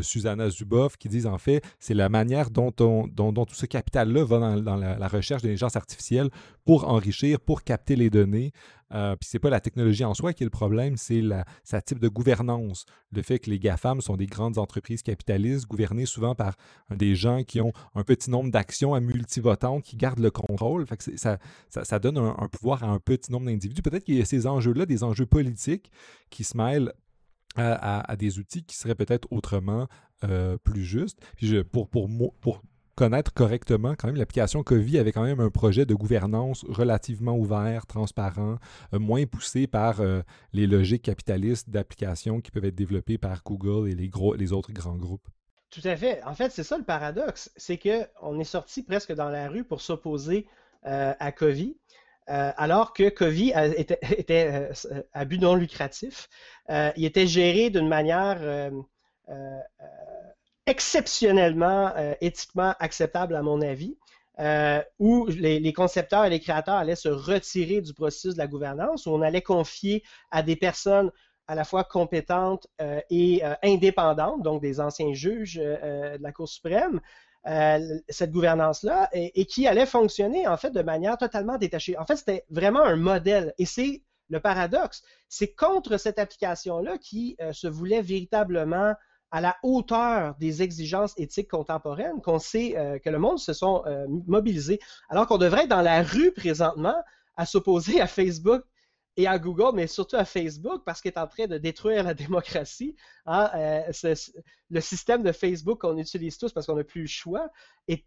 Susanna 0.00 0.48
Zuboff, 0.48 0.96
qui 0.96 1.08
disent 1.08 1.26
en 1.26 1.38
fait, 1.38 1.62
c'est 1.78 1.94
la 1.94 2.08
manière 2.08 2.50
dont, 2.50 2.70
tout 2.70 3.54
ce 3.54 3.66
capital-là 3.66 4.24
va 4.24 4.56
dans, 4.60 4.76
la, 4.76 5.08
recherche 5.08 5.42
d'intelligence 5.42 5.76
artificielle 5.76 6.30
pour 6.64 6.88
enrichir, 6.88 7.40
pour 7.40 7.64
capter 7.64 7.96
les 7.96 8.10
données. 8.10 8.52
Euh, 8.94 9.16
Puis 9.16 9.28
c'est 9.30 9.38
pas 9.38 9.50
la 9.50 9.60
technologie 9.60 10.04
en 10.04 10.14
soi 10.14 10.32
qui 10.32 10.42
est 10.42 10.46
le 10.46 10.50
problème, 10.50 10.96
c'est 10.96 11.22
sa 11.64 11.80
type 11.80 11.98
de 11.98 12.08
gouvernance. 12.08 12.84
Le 13.10 13.22
fait 13.22 13.38
que 13.38 13.50
les 13.50 13.58
GAFAM 13.58 14.00
sont 14.00 14.16
des 14.16 14.26
grandes 14.26 14.58
entreprises 14.58 15.02
capitalistes 15.02 15.66
gouvernées 15.66 16.06
souvent 16.06 16.34
par 16.34 16.56
des 16.90 17.14
gens 17.14 17.42
qui 17.42 17.60
ont 17.60 17.72
un 17.94 18.04
petit 18.04 18.30
nombre 18.30 18.50
d'actions 18.50 18.94
à 18.94 19.00
multivotantes 19.00 19.82
qui 19.82 19.96
gardent 19.96 20.20
le 20.20 20.30
contrôle. 20.30 20.86
Ça, 21.16 21.98
donne 21.98 22.18
un, 22.18 22.48
pouvoir 22.48 22.84
à 22.84 22.88
un 22.88 22.98
petit 22.98 23.32
nombre 23.32 23.46
d'individus. 23.46 23.82
Peut-être 23.82 24.04
qu'il 24.04 24.16
y 24.16 24.22
a 24.22 24.24
ces 24.24 24.46
enjeux-là, 24.46 24.86
des 24.86 25.04
enjeux 25.04 25.26
politiques 25.26 25.90
qui 26.30 26.44
se 26.44 26.56
mêlent 26.56 26.92
à, 27.56 28.16
des 28.16 28.38
outils 28.38 28.64
qui 28.64 28.76
seraient 28.76 28.94
peut-être 28.94 29.28
autrement 29.30 29.88
euh, 30.24 30.56
plus 30.58 30.84
justes. 30.84 31.18
Pour, 31.72 31.88
connaître 32.94 33.32
correctement, 33.32 33.94
quand 33.96 34.08
même, 34.08 34.16
l'application 34.16 34.62
COVID 34.62 34.98
avait 34.98 35.12
quand 35.12 35.22
même 35.22 35.40
un 35.40 35.48
projet 35.48 35.86
de 35.86 35.94
gouvernance 35.94 36.64
relativement 36.68 37.36
ouvert, 37.36 37.86
transparent, 37.86 38.58
euh, 38.92 38.98
moins 38.98 39.24
poussé 39.24 39.66
par 39.66 40.00
euh, 40.00 40.20
les 40.52 40.66
logiques 40.66 41.02
capitalistes 41.02 41.70
d'applications 41.70 42.42
qui 42.42 42.50
peuvent 42.50 42.66
être 42.66 42.74
développées 42.74 43.16
par 43.16 43.42
Google 43.44 43.88
et 43.88 43.94
les, 43.94 44.52
autres 44.52 44.72
grands 44.72 44.96
groupes. 44.96 45.26
Tout 45.70 45.80
à 45.84 45.96
fait. 45.96 46.22
En 46.24 46.34
fait, 46.34 46.52
c'est 46.52 46.64
ça 46.64 46.76
le 46.76 46.84
paradoxe, 46.84 47.50
c'est 47.56 47.78
qu'on 47.78 48.38
est 48.38 48.44
sorti 48.44 48.82
presque 48.82 49.12
dans 49.12 49.30
la 49.30 49.48
rue 49.48 49.64
pour 49.64 49.80
s'opposer 49.80 50.46
à 50.84 51.30
COVID, 51.30 51.76
euh, 52.28 52.52
alors 52.56 52.92
que 52.92 53.08
Covey 53.08 53.52
était, 53.76 53.98
était 54.16 54.48
euh, 54.52 55.02
à 55.12 55.24
but 55.24 55.40
non 55.40 55.54
lucratif. 55.54 56.28
Euh, 56.70 56.92
il 56.96 57.04
était 57.04 57.26
géré 57.26 57.70
d'une 57.70 57.88
manière 57.88 58.70
exceptionnellement 60.66 61.92
éthiquement 62.20 62.74
acceptable, 62.78 63.34
à 63.34 63.42
mon 63.42 63.60
avis. 63.60 63.96
où 64.98 65.26
les, 65.26 65.72
concepteurs 65.72 66.24
et 66.24 66.30
les 66.30 66.40
créateurs 66.40 66.76
allaient 66.76 66.96
se 66.96 67.08
retirer 67.08 67.80
du 67.80 67.94
processus 67.94 68.34
de 68.34 68.38
la 68.38 68.46
gouvernance, 68.46 69.06
où 69.06 69.10
on 69.10 69.22
allait 69.22 69.42
confier 69.42 70.02
à 70.30 70.42
des 70.42 70.56
personnes 70.56 71.10
à 71.48 71.54
la 71.54 71.64
fois 71.64 71.84
compétentes 71.84 72.66
et 73.10 73.42
indépendantes, 73.62 74.42
donc 74.42 74.60
des 74.62 74.80
anciens 74.80 75.12
juges 75.14 75.56
de 75.56 76.22
la 76.22 76.32
Cour 76.32 76.48
suprême, 76.48 77.00
euh, 77.46 77.98
cette 78.08 78.30
gouvernance-là 78.30 79.08
et, 79.12 79.46
qui 79.46 79.66
allait 79.66 79.86
fonctionner 79.86 80.46
en 80.46 80.56
fait 80.56 80.70
de 80.70 80.82
manière 80.82 81.18
totalement 81.18 81.58
détachée. 81.58 81.98
En 81.98 82.06
fait, 82.06 82.14
c'était 82.14 82.44
vraiment 82.50 82.84
un 82.84 82.94
modèle 82.94 83.52
et 83.58 83.66
c'est 83.66 84.02
le 84.28 84.38
paradoxe. 84.38 85.02
C'est 85.28 85.52
contre 85.52 85.96
cette 85.96 86.20
application-là 86.20 86.98
qui 86.98 87.36
euh, 87.40 87.52
se 87.52 87.66
voulait 87.66 88.00
véritablement 88.00 88.94
à 89.32 89.40
la 89.40 89.56
hauteur 89.64 90.36
des 90.38 90.62
exigences 90.62 91.14
éthiques 91.16 91.50
contemporaines 91.50 92.20
qu'on 92.22 92.38
sait 92.38 92.76
euh, 92.76 93.00
que 93.00 93.10
le 93.10 93.18
monde 93.18 93.40
se 93.40 93.52
sont 93.54 93.82
mobilisés, 94.26 94.78
alors 95.08 95.26
qu'on 95.26 95.38
devrait 95.38 95.64
être 95.64 95.70
dans 95.70 95.82
la 95.82 96.02
rue 96.02 96.30
présentement 96.30 96.96
à 97.36 97.44
s'opposer 97.44 98.00
à 98.00 98.06
Facebook 98.06 98.62
et 99.16 99.26
à 99.26 99.38
Google, 99.38 99.74
mais 99.74 99.86
surtout 99.86 100.16
à 100.16 100.24
Facebook, 100.24 100.82
parce 100.84 101.00
qu'il 101.00 101.10
est 101.10 101.18
en 101.18 101.26
train 101.26 101.46
de 101.46 101.58
détruire 101.58 102.04
la 102.04 102.14
démocratie. 102.14 102.96
Hein, 103.26 103.50
euh, 103.54 104.14
le 104.70 104.80
système 104.80 105.22
de 105.22 105.32
Facebook 105.32 105.80
qu'on 105.80 105.98
utilise 105.98 106.38
tous 106.38 106.52
parce 106.52 106.66
qu'on 106.66 106.76
n'a 106.76 106.84
plus 106.84 107.02
le 107.02 107.06
choix 107.06 107.50
est, 107.88 108.04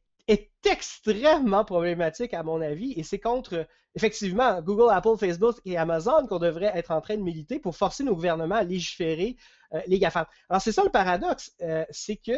extrêmement 0.68 1.64
problématique, 1.64 2.34
à 2.34 2.42
mon 2.42 2.60
avis, 2.60 2.94
et 2.94 3.04
c'est 3.04 3.20
contre, 3.20 3.68
effectivement, 3.94 4.60
Google, 4.64 4.92
Apple, 4.92 5.16
Facebook 5.20 5.58
et 5.64 5.78
Amazon 5.78 6.26
qu'on 6.26 6.40
devrait 6.40 6.72
être 6.74 6.90
en 6.90 7.00
train 7.00 7.18
de 7.18 7.22
militer 7.22 7.60
pour 7.60 7.78
forcer 7.78 8.04
nos 8.04 8.16
gouvernements 8.16 8.56
à 8.56 8.64
légiférer 8.64 9.36
euh, 9.76 9.82
les 9.86 10.00
GAFAM. 10.00 10.26
Alors, 10.50 10.64
c'est 10.64 10.72
ça 10.72 10.84
le 10.84 10.90
paradoxe, 10.90 11.54
euh, 11.62 11.86
c'est 11.92 12.16
que, 12.16 12.32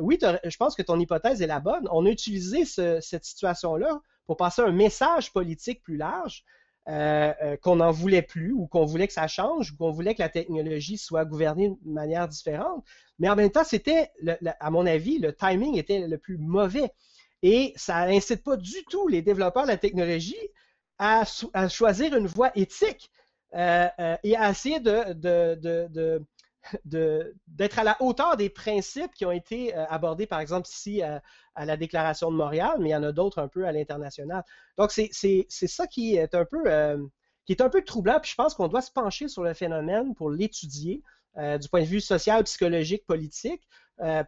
oui, 0.00 0.18
je 0.20 0.56
pense 0.56 0.74
que 0.74 0.82
ton 0.82 0.98
hypothèse 0.98 1.40
est 1.40 1.46
la 1.46 1.60
bonne. 1.60 1.86
On 1.92 2.04
a 2.06 2.10
utilisé 2.10 2.64
cette 2.64 3.24
situation-là 3.24 4.00
pour 4.26 4.36
passer 4.36 4.62
un 4.62 4.72
message 4.72 5.32
politique 5.32 5.80
plus 5.84 5.96
large, 5.96 6.44
euh, 6.88 7.34
euh, 7.42 7.56
qu'on 7.58 7.76
n'en 7.76 7.90
voulait 7.90 8.22
plus 8.22 8.52
ou 8.52 8.66
qu'on 8.66 8.86
voulait 8.86 9.06
que 9.06 9.12
ça 9.12 9.26
change 9.26 9.72
ou 9.72 9.76
qu'on 9.76 9.90
voulait 9.90 10.14
que 10.14 10.22
la 10.22 10.30
technologie 10.30 10.96
soit 10.96 11.26
gouvernée 11.26 11.68
de 11.68 11.92
manière 11.92 12.26
différente. 12.26 12.82
Mais 13.18 13.28
en 13.28 13.36
même 13.36 13.50
temps, 13.50 13.64
c'était, 13.64 14.10
à 14.58 14.70
mon 14.70 14.86
avis, 14.86 15.18
le 15.18 15.34
timing 15.34 15.76
était 15.76 16.06
le 16.06 16.16
plus 16.16 16.38
mauvais. 16.38 16.90
Et 17.42 17.74
ça 17.76 18.06
n'incite 18.06 18.42
pas 18.42 18.56
du 18.56 18.84
tout 18.90 19.06
les 19.06 19.20
développeurs 19.20 19.64
de 19.64 19.68
la 19.68 19.76
technologie 19.76 20.34
à, 20.98 21.24
choisir 21.68 22.16
une 22.16 22.26
voie 22.26 22.52
éthique 22.54 23.10
euh, 23.54 23.88
et 24.22 24.36
à 24.36 24.50
essayer 24.50 24.80
de, 24.80 25.12
de 25.12 26.22
d'être 26.84 27.78
à 27.78 27.84
la 27.84 27.96
hauteur 28.00 28.36
des 28.36 28.50
principes 28.50 29.12
qui 29.14 29.24
ont 29.24 29.32
été 29.32 29.76
euh, 29.76 29.84
abordés, 29.88 30.26
par 30.26 30.40
exemple, 30.40 30.68
ici 30.68 31.02
à, 31.02 31.22
la 31.56 31.76
Déclaration 31.76 32.30
de 32.30 32.36
Montréal, 32.36 32.76
mais 32.78 32.90
il 32.90 32.92
y 32.92 32.96
en 32.96 33.02
a 33.02 33.10
d'autres 33.10 33.40
un 33.40 33.48
peu 33.48 33.66
à 33.66 33.72
l'international. 33.72 34.44
Donc, 34.76 34.92
c'est 34.92 35.48
ça 35.48 35.86
qui 35.88 36.14
est 36.14 36.34
un 36.34 36.44
peu 36.44 36.62
euh, 36.66 36.98
qui 37.46 37.52
est 37.52 37.62
un 37.62 37.68
peu 37.68 37.82
troublant, 37.82 38.20
puis 38.20 38.30
je 38.30 38.36
pense 38.36 38.54
qu'on 38.54 38.68
doit 38.68 38.82
se 38.82 38.92
pencher 38.92 39.26
sur 39.26 39.42
le 39.42 39.54
phénomène 39.54 40.14
pour 40.14 40.30
l'étudier 40.30 41.02
euh, 41.36 41.58
du 41.58 41.68
point 41.68 41.80
de 41.80 41.86
vue 41.86 42.00
social, 42.00 42.44
psychologique, 42.44 43.06
politique, 43.06 43.66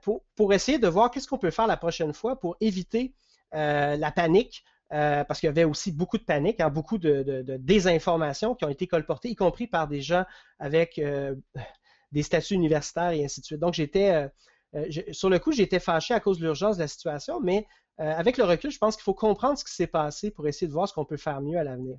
pour, 0.02 0.24
pour, 0.34 0.52
essayer 0.52 0.80
de 0.80 0.88
voir 0.88 1.12
qu'est-ce 1.12 1.28
qu'on 1.28 1.38
peut 1.38 1.52
faire 1.52 1.68
la 1.68 1.76
prochaine 1.76 2.12
fois 2.12 2.40
pour 2.40 2.56
éviter 2.60 3.14
la 3.52 4.10
panique, 4.10 4.64
parce 4.88 5.38
qu'il 5.38 5.46
y 5.46 5.50
avait 5.50 5.62
aussi 5.62 5.92
beaucoup 5.92 6.18
de 6.18 6.24
panique, 6.24 6.58
hein, 6.58 6.70
beaucoup 6.70 6.98
de, 6.98 7.22
de, 7.22 7.56
désinformations 7.56 8.56
qui 8.56 8.64
ont 8.64 8.68
été 8.68 8.88
colportées, 8.88 9.28
y 9.28 9.36
compris 9.36 9.68
par 9.68 9.86
des 9.86 10.00
gens 10.00 10.24
avec 10.58 11.00
des 12.12 12.22
statuts 12.22 12.54
universitaires 12.54 13.10
et 13.10 13.24
ainsi 13.24 13.40
de 13.40 13.46
suite. 13.46 13.60
Donc, 13.60 13.74
j'étais, 13.74 14.10
euh, 14.10 14.28
euh, 14.76 15.12
sur 15.12 15.30
le 15.30 15.38
coup, 15.38 15.52
j'étais 15.52 15.80
fâché 15.80 16.14
à 16.14 16.20
cause 16.20 16.38
de 16.38 16.44
l'urgence 16.44 16.76
de 16.76 16.82
la 16.82 16.88
situation, 16.88 17.40
mais 17.40 17.66
euh, 18.00 18.12
avec 18.16 18.36
le 18.38 18.44
recul, 18.44 18.70
je 18.70 18.78
pense 18.78 18.96
qu'il 18.96 19.04
faut 19.04 19.14
comprendre 19.14 19.58
ce 19.58 19.64
qui 19.64 19.74
s'est 19.74 19.86
passé 19.86 20.30
pour 20.30 20.46
essayer 20.48 20.66
de 20.66 20.72
voir 20.72 20.88
ce 20.88 20.94
qu'on 20.94 21.04
peut 21.04 21.16
faire 21.16 21.40
mieux 21.40 21.58
à 21.58 21.64
l'avenir 21.64 21.98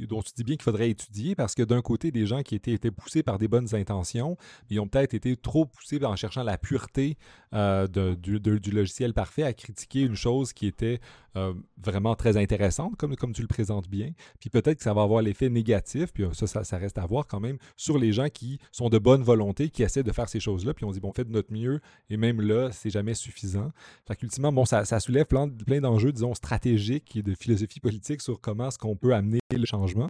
dont 0.00 0.22
tu 0.22 0.32
dis 0.36 0.44
bien 0.44 0.56
qu'il 0.56 0.64
faudrait 0.64 0.90
étudier 0.90 1.34
parce 1.34 1.54
que 1.54 1.62
d'un 1.62 1.82
côté, 1.82 2.10
des 2.10 2.26
gens 2.26 2.42
qui 2.42 2.54
étaient, 2.54 2.90
poussés 2.90 3.22
par 3.22 3.38
des 3.38 3.48
bonnes 3.48 3.74
intentions, 3.74 4.36
ils 4.68 4.80
ont 4.80 4.88
peut-être 4.88 5.14
été 5.14 5.36
trop 5.36 5.66
poussés 5.66 6.02
en 6.04 6.16
cherchant 6.16 6.42
la 6.42 6.58
pureté 6.58 7.16
du, 7.52 8.70
logiciel 8.70 9.14
parfait 9.14 9.42
à 9.42 9.52
critiquer 9.52 10.00
une 10.00 10.14
chose 10.14 10.52
qui 10.52 10.66
était 10.66 11.00
euh, 11.36 11.54
vraiment 11.80 12.16
très 12.16 12.36
intéressante, 12.36 12.96
comme, 12.96 13.32
tu 13.32 13.42
le 13.42 13.48
présentes 13.48 13.88
bien. 13.88 14.10
Puis 14.40 14.50
peut-être 14.50 14.78
que 14.78 14.82
ça 14.82 14.92
va 14.92 15.02
avoir 15.02 15.22
l'effet 15.22 15.48
négatif, 15.48 16.12
puis 16.12 16.24
euh, 16.24 16.32
ça, 16.32 16.64
ça, 16.64 16.76
reste 16.76 16.98
à 16.98 17.06
voir 17.06 17.26
quand 17.28 17.38
même, 17.38 17.56
sur 17.76 17.98
les 17.98 18.12
gens 18.12 18.28
qui 18.28 18.58
sont 18.72 18.88
de 18.88 18.98
bonne 18.98 19.22
volonté, 19.22 19.70
qui 19.70 19.84
essaient 19.84 20.02
de 20.02 20.10
faire 20.10 20.28
ces 20.28 20.40
choses-là, 20.40 20.74
puis 20.74 20.84
on 20.84 20.90
dit, 20.90 20.98
bon, 20.98 21.12
fait 21.12 21.24
de 21.24 21.30
notre 21.30 21.52
mieux, 21.52 21.80
et 22.08 22.16
même 22.16 22.40
là, 22.40 22.70
c'est 22.72 22.90
jamais 22.90 23.14
suffisant. 23.14 23.70
Fait 24.08 24.16
qu'ultimement, 24.16 24.52
bon, 24.52 24.64
ça, 24.64 24.84
soulève 24.98 25.26
plein, 25.26 25.48
plein 25.48 25.80
d'enjeux, 25.80 26.10
disons, 26.10 26.34
stratégiques 26.34 27.16
et 27.16 27.22
de 27.22 27.34
philosophie 27.34 27.80
politique 27.80 28.22
sur 28.22 28.40
comment 28.40 28.68
est-ce 28.68 28.78
qu'on 28.78 28.96
peut 28.96 29.14
amener 29.14 29.38
le 29.52 29.66
changement 29.70 30.08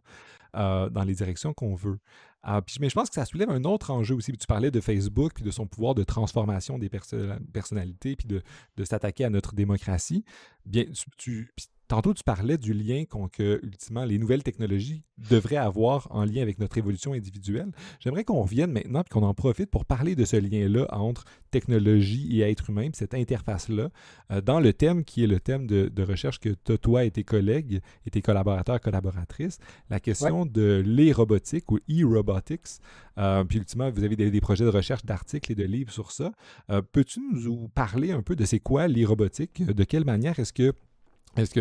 euh, 0.57 0.89
dans 0.89 1.05
les 1.05 1.15
directions 1.15 1.53
qu'on 1.53 1.75
veut. 1.75 1.99
Ah, 2.43 2.63
mais 2.81 2.89
je 2.89 2.95
pense 2.95 3.11
que 3.11 3.15
ça 3.15 3.27
soulève 3.27 3.51
un 3.51 3.65
autre 3.65 3.91
enjeu 3.91 4.15
aussi. 4.15 4.33
Tu 4.33 4.47
parlais 4.47 4.71
de 4.71 4.81
Facebook, 4.81 5.33
puis 5.35 5.45
de 5.45 5.51
son 5.51 5.67
pouvoir 5.67 5.95
de 5.95 6.05
transformation 6.05 6.79
des 6.79 6.89
personnalités, 6.89 8.17
puis 8.17 8.27
de, 8.29 8.85
s'attaquer 8.85 9.25
à 9.25 9.31
notre 9.31 9.55
démocratie. 9.55 10.25
Bien, 10.65 10.85
tu, 11.19 11.53
tantôt, 11.91 12.15
tu 12.15 12.23
parlais 12.23 12.57
du 12.57 12.73
lien 12.73 13.05
que, 13.33 13.61
ultimement, 13.65 14.05
les 14.05 14.19
nouvelles 14.19 14.45
technologies 14.45 15.03
devraient 15.29 15.57
avoir 15.57 16.07
en 16.11 16.25
lien 16.25 16.41
avec 16.41 16.59
notre 16.59 16.79
évolution 16.79 17.13
individuelle. 17.13 17.73
J'aimerais 17.99 18.25
qu'on 18.25 18.41
revienne 18.41 18.71
maintenant 18.71 19.01
et 19.01 19.09
qu'on 19.11 19.25
en 19.25 19.35
profite 19.35 19.71
pour 19.71 19.85
parler 19.85 20.15
de 20.15 20.25
ce 20.25 20.37
lien-là 20.37 20.87
entre 20.93 21.25
technologie 21.51 22.39
et 22.39 22.49
être 22.49 22.71
humain, 22.71 22.91
cette 22.93 23.13
interface-là, 23.13 23.91
euh, 24.31 24.41
dans 24.41 24.61
le 24.61 24.73
thème 24.73 25.05
qui 25.05 25.25
est 25.25 25.27
le 25.27 25.41
thème 25.41 25.67
de, 25.67 26.03
recherche 26.03 26.39
que 26.39 26.77
toi 26.77 27.05
et 27.05 27.11
tes 27.11 27.25
collègues 27.25 27.81
et 28.07 28.11
tes 28.11 28.23
collaborateurs, 28.23 28.81
collaboratrices, 28.81 29.59
la 29.91 30.01
question 30.01 30.47
de 30.47 30.83
l'e-robotique 30.87 31.71
ou 31.71 31.79
e-robotics. 32.31 32.81
Euh, 33.19 33.45
puis 33.45 33.59
ultimement, 33.59 33.91
vous 33.91 34.05
avez 34.05 34.17
des, 34.17 34.41
projets 34.41 34.65
de 34.65 34.71
recherche 34.71 35.05
d'articles 35.05 35.53
et 35.53 35.55
de 35.55 35.65
livres 35.65 35.93
sur 35.93 36.13
ça. 36.13 36.33
Euh, 36.71 36.83
peux-tu 36.83 37.21
nous 37.21 37.69
parler 37.69 38.13
un 38.13 38.23
peu 38.23 38.37
de 38.37 38.45
c'est 38.45 38.61
quoi 38.61 38.89
l'e-robotique? 38.89 39.65
De 39.65 39.85
quelle 39.85 40.05
manière 40.05 40.39
est-ce 40.39 40.53
que 40.53 40.73
est-ce 41.37 41.55
que 41.55 41.61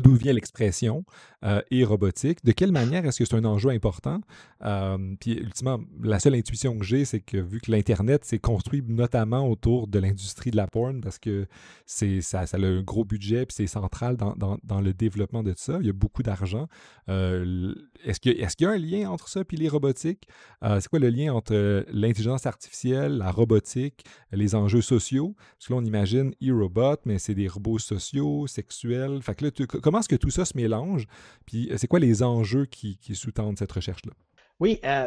d'où 0.00 0.14
vient 0.14 0.32
l'expression 0.32 1.04
euh, 1.44 1.60
et 1.70 1.84
robotique? 1.84 2.44
De 2.44 2.52
quelle 2.52 2.70
manière 2.70 3.04
est-ce 3.04 3.18
que 3.18 3.24
c'est 3.24 3.36
un 3.36 3.44
enjeu 3.44 3.70
important? 3.70 4.20
Euh, 4.64 5.14
Puis 5.20 5.32
ultimement, 5.32 5.80
la 6.02 6.20
seule 6.20 6.34
intuition 6.34 6.78
que 6.78 6.84
j'ai, 6.84 7.04
c'est 7.04 7.20
que 7.20 7.36
vu 7.36 7.60
que 7.60 7.70
l'internet 7.70 8.24
s'est 8.24 8.38
construit 8.38 8.82
notamment 8.86 9.48
autour 9.48 9.88
de 9.88 9.98
l'industrie 9.98 10.50
de 10.50 10.56
la 10.56 10.68
porn, 10.68 11.00
parce 11.00 11.18
que 11.18 11.46
c'est 11.84 12.20
ça, 12.20 12.40
a 12.40 12.56
un 12.56 12.82
gros 12.82 13.04
budget 13.04 13.46
puis 13.46 13.54
c'est 13.56 13.66
central 13.66 14.16
dans, 14.16 14.34
dans, 14.36 14.80
le 14.80 14.92
développement 14.92 15.42
de 15.42 15.54
ça. 15.56 15.78
Il 15.80 15.86
y 15.86 15.90
a 15.90 15.92
beaucoup 15.92 16.22
d'argent. 16.22 16.68
Euh, 17.08 17.74
est-ce 18.04 18.20
qu'il 18.20 18.36
y 18.38 18.64
a 18.64 18.70
un 18.70 18.78
lien 18.78 19.10
entre 19.10 19.28
ça 19.28 19.44
puis 19.44 19.56
les 19.56 19.68
robotiques? 19.68 20.28
C'est 20.62 20.88
quoi 20.88 20.98
le 20.98 21.08
lien 21.08 21.34
entre 21.34 21.84
l'intelligence 21.90 22.46
artificielle, 22.46 23.18
la 23.18 23.32
robotique, 23.32 24.04
les 24.32 24.54
enjeux 24.54 24.82
sociaux? 24.82 25.34
Parce 25.56 25.68
que 25.68 25.72
là, 25.72 25.80
on 25.80 25.84
imagine 25.84 26.32
e-robot, 26.42 26.96
mais 27.04 27.18
c'est 27.18 27.34
des 27.34 27.48
robots 27.48 27.78
sociaux, 27.78 28.46
sexuels 28.46 29.07
fait 29.20 29.34
que 29.34 29.44
là, 29.46 29.50
comment 29.82 30.00
est-ce 30.00 30.08
que 30.08 30.16
tout 30.16 30.30
ça 30.30 30.44
se 30.44 30.56
mélange? 30.56 31.06
Puis 31.46 31.70
euh, 31.70 31.76
c'est 31.76 31.86
quoi 31.86 31.98
les 31.98 32.22
enjeux 32.22 32.66
qui, 32.66 32.98
sous-tendent 33.14 33.58
cette 33.58 33.72
recherche-là? 33.72 34.12
Oui, 34.60 34.80
euh, 34.84 35.06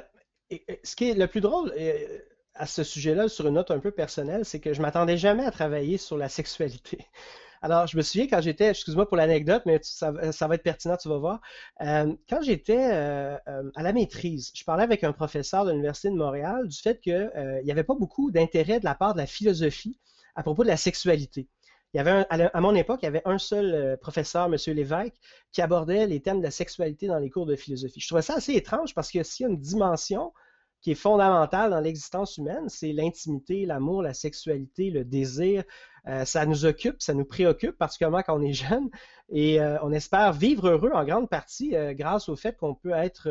ce 0.83 0.95
qui 0.95 1.09
est 1.09 1.13
le 1.13 1.27
plus 1.27 1.41
drôle 1.41 1.73
euh, 1.77 2.17
à 2.55 2.65
ce 2.65 2.83
sujet-là, 2.83 3.29
sur 3.29 3.47
une 3.47 3.55
note 3.55 3.71
un 3.71 3.79
peu 3.79 3.91
personnelle, 3.91 4.45
c'est 4.45 4.59
que 4.59 4.73
je 4.73 4.81
m'attendais 4.81 5.17
jamais 5.17 5.45
à 5.45 5.51
travailler 5.51 5.97
sur 5.97 6.17
la 6.17 6.29
sexualité. 6.29 6.99
Alors, 7.63 7.85
je 7.85 7.95
me 7.95 8.01
souviens 8.01 8.27
quand 8.27 8.41
j'étais, 8.41 8.69
excuse-moi 8.69 9.07
pour 9.07 9.17
l'anecdote, 9.17 9.61
mais 9.67 9.79
ça, 9.83 10.11
va 10.11 10.55
être 10.55 10.63
pertinent, 10.63 10.97
tu 10.97 11.09
vas 11.09 11.19
voir. 11.19 11.41
quand 11.79 12.41
j'étais 12.41 12.81
à 12.81 13.83
la 13.83 13.93
maîtrise, 13.93 14.51
je 14.55 14.63
parlais 14.63 14.83
avec 14.83 15.03
un 15.03 15.13
professeur 15.13 15.65
de 15.65 15.69
l'Université 15.69 16.09
de 16.09 16.15
Montréal 16.15 16.67
du 16.67 16.75
fait 16.75 16.99
qu'il 16.99 17.31
n'y 17.63 17.71
avait 17.71 17.83
pas 17.83 17.93
beaucoup 17.93 18.31
d'intérêt 18.31 18.79
de 18.79 18.85
la 18.85 18.95
part 18.95 19.13
de 19.13 19.19
la 19.19 19.27
philosophie 19.27 19.99
à 20.33 20.41
propos 20.41 20.63
de 20.63 20.69
la 20.69 20.77
sexualité 20.77 21.49
il 21.93 21.97
y 21.97 21.99
avait 21.99 22.25
à 22.29 22.61
mon 22.61 22.73
époque, 22.73 22.99
il 23.01 23.05
y 23.05 23.09
avait 23.09 23.21
un 23.25 23.37
seul 23.37 23.73
euh, 23.73 23.97
professeur, 23.97 24.45
M. 24.45 24.55
Lévesque, 24.73 25.15
qui 25.51 25.61
abordait 25.61 26.07
les 26.07 26.21
thèmes 26.21 26.39
de 26.39 26.43
la 26.43 26.51
sexualité 26.51 27.07
dans 27.07 27.19
les 27.19 27.29
cours 27.29 27.45
de 27.45 27.55
philosophie. 27.55 27.99
Je 27.99 28.07
trouvais 28.07 28.21
ça 28.21 28.35
assez 28.35 28.53
étrange 28.53 28.95
parce 28.95 29.11
que 29.11 29.21
s'il 29.23 29.45
y 29.45 29.49
a 29.49 29.51
une 29.51 29.59
dimension 29.59 30.31
qui 30.79 30.91
est 30.91 30.95
fondamentale 30.95 31.69
dans 31.71 31.81
l'existence 31.81 32.37
humaine, 32.37 32.69
c'est 32.69 32.93
l'intimité, 32.93 33.65
l'amour, 33.65 34.01
la 34.01 34.13
sexualité, 34.13 34.89
le 34.89 35.03
désir. 35.03 35.63
Euh, 36.07 36.25
ça 36.25 36.45
nous 36.45 36.65
occupe, 36.65 37.01
ça 37.01 37.13
nous 37.13 37.25
préoccupe, 37.25 37.77
particulièrement 37.77 38.23
quand 38.23 38.39
on 38.39 38.41
est 38.41 38.53
jeune, 38.53 38.89
et 39.29 39.61
euh, 39.61 39.77
on 39.83 39.91
espère 39.91 40.33
vivre 40.33 40.69
heureux 40.69 40.91
en 40.93 41.03
grande 41.03 41.29
partie 41.29 41.75
grâce 41.91 42.29
au 42.29 42.35
fait 42.35 42.57
qu'on 42.57 42.73
peut 42.73 42.91
être, 42.91 43.29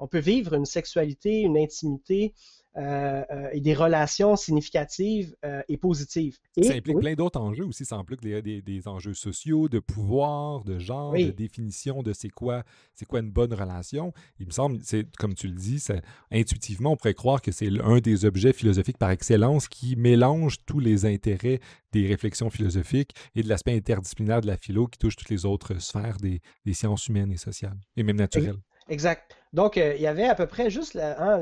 on 0.00 0.06
peut 0.06 0.20
vivre 0.20 0.54
une 0.54 0.66
sexualité, 0.66 1.40
une 1.40 1.58
intimité 1.58 2.34
et 2.76 3.60
des 3.60 3.74
relations 3.74 4.36
significatives 4.36 5.34
euh, 5.44 5.62
et 5.68 5.76
positives. 5.76 6.38
ça 6.62 6.74
implique 6.74 6.98
plein 6.98 7.14
d'autres 7.14 7.40
enjeux 7.40 7.64
aussi. 7.64 7.84
Ça 7.84 7.96
implique 7.96 8.20
des, 8.20 8.82
enjeux 8.86 9.14
sociaux, 9.14 9.68
de 9.68 9.78
pouvoir, 9.78 10.64
de 10.64 10.78
genre, 10.78 11.12
de 11.12 11.30
définition 11.30 12.02
de 12.02 12.12
c'est 12.12 12.28
quoi, 12.28 12.64
c'est 12.94 13.06
quoi 13.06 13.20
une 13.20 13.30
bonne 13.30 13.52
relation. 13.52 14.12
Il 14.38 14.46
me 14.46 14.52
semble, 14.52 14.78
c'est 14.82 15.06
comme 15.16 15.34
tu 15.34 15.48
le 15.48 15.54
dis, 15.54 15.84
intuitivement, 16.30 16.92
on 16.92 16.96
pourrait 16.96 17.14
croire 17.14 17.42
que 17.42 17.52
c'est 17.52 17.68
un 17.80 17.98
des 17.98 18.24
objets 18.24 18.52
philosophiques 18.52 18.98
par 18.98 19.10
excellence 19.10 19.68
qui 19.68 19.96
mélange 19.96 20.58
tous 20.66 20.80
les 20.80 21.06
intérêts 21.06 21.60
des 21.92 22.06
réflexions 22.06 22.50
philosophiques 22.50 23.14
et 23.34 23.42
de 23.42 23.48
l'aspect 23.48 23.74
interdisciplinaire 23.74 24.40
de 24.40 24.46
la 24.46 24.56
philo 24.56 24.86
qui 24.86 24.98
touche 24.98 25.16
toutes 25.16 25.30
les 25.30 25.46
autres 25.46 25.80
sphères 25.80 26.18
des, 26.18 26.40
des 26.64 26.74
sciences 26.74 27.06
humaines 27.08 27.32
et 27.32 27.38
sociales, 27.38 27.78
et 27.96 28.02
même 28.02 28.16
naturelles. 28.16 28.58
Exact. 28.88 29.36
Donc, 29.52 29.78
euh, 29.78 29.94
il 29.96 30.02
y 30.02 30.06
avait 30.06 30.26
à 30.26 30.34
peu 30.34 30.46
près 30.46 30.68
juste 30.68 30.96
hein, 30.96 31.40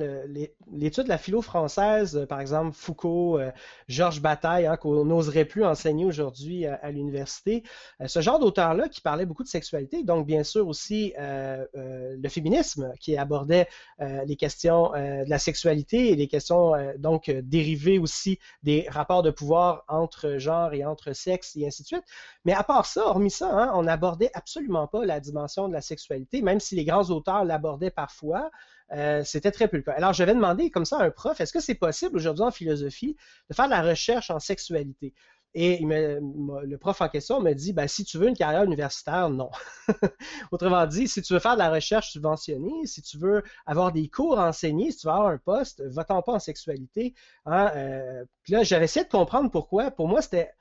l'étude 0.72 1.04
de 1.04 1.08
la 1.08 1.18
philo 1.18 1.42
française, 1.42 2.16
euh, 2.16 2.26
par 2.26 2.40
exemple 2.40 2.72
Foucault, 2.72 3.38
euh, 3.38 3.50
Georges 3.88 4.20
Bataille, 4.22 4.66
hein, 4.66 4.76
qu'on 4.76 5.04
n'oserait 5.04 5.44
plus 5.44 5.64
enseigner 5.64 6.04
aujourd'hui 6.04 6.66
à, 6.66 6.90
l'université. 6.90 7.64
ce 8.04 8.20
genre 8.20 8.38
d'auteur-là 8.38 8.88
qui 8.88 9.00
parlait 9.00 9.26
beaucoup 9.26 9.42
de 9.42 9.48
sexualité, 9.48 10.04
donc 10.04 10.26
bien 10.26 10.44
sûr 10.44 10.68
aussi 10.68 11.14
le 11.16 12.28
féminisme 12.28 12.92
qui 13.00 13.16
abordait 13.16 13.66
les 13.98 14.36
questions 14.36 14.90
de 14.90 15.28
la 15.28 15.38
sexualité 15.38 16.10
et 16.10 16.16
les 16.16 16.28
questions 16.28 16.72
donc 16.98 17.30
dérivées 17.30 17.98
aussi 17.98 18.38
des 18.62 18.86
rapports 18.88 19.22
de 19.22 19.30
pouvoir 19.30 19.84
entre 19.88 20.38
genre 20.38 20.72
et 20.72 20.84
entre 20.84 21.12
sexe 21.12 21.56
et 21.56 21.66
ainsi 21.66 21.82
de 21.82 21.88
suite. 21.88 22.04
Mais 22.44 22.52
à 22.52 22.62
part 22.62 22.86
ça, 22.86 23.06
hormis 23.06 23.30
ça, 23.30 23.50
hein, 23.50 23.72
on 23.74 23.82
n'abordait 23.82 24.30
absolument 24.34 24.86
pas 24.86 25.04
la 25.04 25.20
dimension 25.20 25.68
de 25.68 25.72
la 25.72 25.80
sexualité, 25.80 26.42
même 26.42 26.60
si 26.60 26.76
les 26.76 26.84
grands 26.84 27.10
auteurs 27.10 27.44
l'abordaient 27.44 27.90
parfois, 27.96 28.50
euh, 28.92 29.24
c'était 29.24 29.50
très 29.50 29.66
peu 29.66 29.78
le 29.78 29.82
cas. 29.82 29.92
Alors, 29.92 30.12
je 30.12 30.22
vais 30.22 30.34
demander 30.34 30.70
comme 30.70 30.84
ça 30.84 30.98
à 30.98 31.04
un 31.04 31.10
prof, 31.10 31.40
est-ce 31.40 31.52
que 31.52 31.60
c'est 31.60 31.74
possible 31.74 32.16
aujourd'hui 32.16 32.44
en 32.44 32.52
philosophie 32.52 33.16
de 33.50 33.54
faire 33.54 33.64
de 33.64 33.70
la 33.70 33.82
recherche 33.82 34.30
en 34.30 34.38
sexualité? 34.38 35.12
Et 35.58 35.80
le 35.82 36.76
prof 36.76 37.00
en 37.00 37.08
question 37.08 37.40
me 37.40 37.54
dit, 37.54 37.72
ben, 37.72 37.88
si 37.88 38.04
tu 38.04 38.18
veux 38.18 38.28
une 38.28 38.36
carrière 38.36 38.64
universitaire, 38.64 39.30
non. 39.30 39.50
Autrement 40.52 40.84
dit, 40.86 41.08
si 41.08 41.22
tu 41.22 41.32
veux 41.32 41.38
faire 41.38 41.54
de 41.54 41.60
la 41.60 41.70
recherche 41.70 42.10
subventionnée, 42.10 42.84
si 42.84 43.00
tu 43.00 43.16
veux 43.16 43.42
avoir 43.64 43.90
des 43.90 44.06
cours 44.10 44.38
enseignés, 44.38 44.90
si 44.90 44.98
tu 44.98 45.06
veux 45.06 45.14
avoir 45.14 45.28
un 45.28 45.38
poste, 45.38 45.82
va-t'en 45.86 46.20
pas 46.20 46.32
en 46.32 46.38
sexualité. 46.38 47.14
Hein? 47.46 47.72
Euh, 47.74 48.24
puis 48.42 48.52
là, 48.52 48.64
j'avais 48.64 48.84
essayé 48.84 49.06
de 49.06 49.10
comprendre 49.10 49.50
pourquoi. 49.50 49.90
Pour 49.90 50.08
moi, 50.08 50.20
c'était 50.20 50.52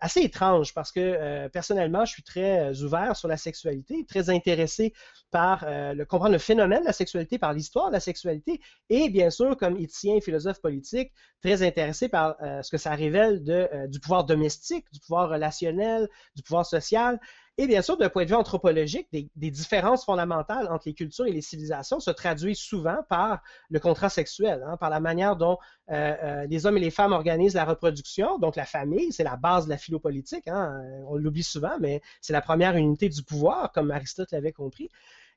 assez 0.00 0.20
étrange 0.20 0.74
parce 0.74 0.92
que 0.92 1.00
euh, 1.00 1.48
personnellement, 1.48 2.04
je 2.04 2.12
suis 2.12 2.22
très 2.22 2.60
euh, 2.60 2.84
ouvert 2.84 3.16
sur 3.16 3.28
la 3.28 3.36
sexualité, 3.36 4.04
très 4.06 4.30
intéressé 4.30 4.92
par 5.30 5.64
le 5.68 6.04
comprendre 6.04 6.32
le 6.32 6.38
phénomène 6.38 6.82
de 6.82 6.86
la 6.86 6.92
sexualité, 6.92 7.38
par 7.38 7.52
l'histoire 7.52 7.88
de 7.88 7.94
la 7.94 8.00
sexualité, 8.00 8.60
et 8.88 9.08
bien 9.10 9.30
sûr, 9.30 9.56
comme 9.56 9.76
éthicien 9.76 10.20
philosophe 10.20 10.60
politique, 10.60 11.12
très 11.42 11.66
intéressé 11.66 12.08
par 12.08 12.36
ce 12.62 12.70
que 12.70 12.76
ça 12.78 12.92
révèle 12.92 13.42
du 13.88 13.98
pouvoir 13.98 14.22
domestique, 14.22 14.86
du 14.92 15.00
pouvoir 15.00 15.30
relationnel, 15.30 16.08
du 16.36 16.44
pouvoir 16.44 16.64
social. 16.64 17.18
Et 17.56 17.68
bien 17.68 17.82
sûr, 17.82 17.96
d'un 17.96 18.08
point 18.08 18.24
de 18.24 18.30
vue 18.30 18.34
anthropologique, 18.34 19.06
des, 19.12 19.50
différences 19.50 20.04
fondamentales 20.04 20.66
entre 20.72 20.88
les 20.88 20.94
cultures 20.94 21.26
et 21.26 21.32
les 21.32 21.40
civilisations 21.40 22.00
se 22.00 22.10
traduisent 22.10 22.58
souvent 22.58 22.98
par 23.08 23.42
le 23.70 23.78
contrat 23.78 24.08
sexuel, 24.08 24.64
hein, 24.66 24.76
par 24.76 24.90
la 24.90 24.98
manière 24.98 25.36
dont 25.36 25.58
euh, 25.90 26.16
euh, 26.22 26.46
les 26.46 26.66
hommes 26.66 26.78
et 26.78 26.80
les 26.80 26.90
femmes 26.90 27.12
organisent 27.12 27.54
la 27.54 27.64
reproduction. 27.64 28.38
Donc 28.40 28.56
la 28.56 28.66
famille, 28.66 29.12
c'est 29.12 29.22
la 29.22 29.36
base 29.36 29.66
de 29.66 29.70
la 29.70 29.78
philopolitique. 29.78 30.48
Hein, 30.48 30.82
on 31.06 31.14
l'oublie 31.14 31.44
souvent, 31.44 31.76
mais 31.78 32.02
c'est 32.20 32.32
la 32.32 32.40
première 32.40 32.76
unité 32.76 33.08
du 33.08 33.22
pouvoir, 33.22 33.70
comme 33.70 33.92
Aristote 33.92 34.32
l'avait 34.32 34.52
compris. 34.52 34.90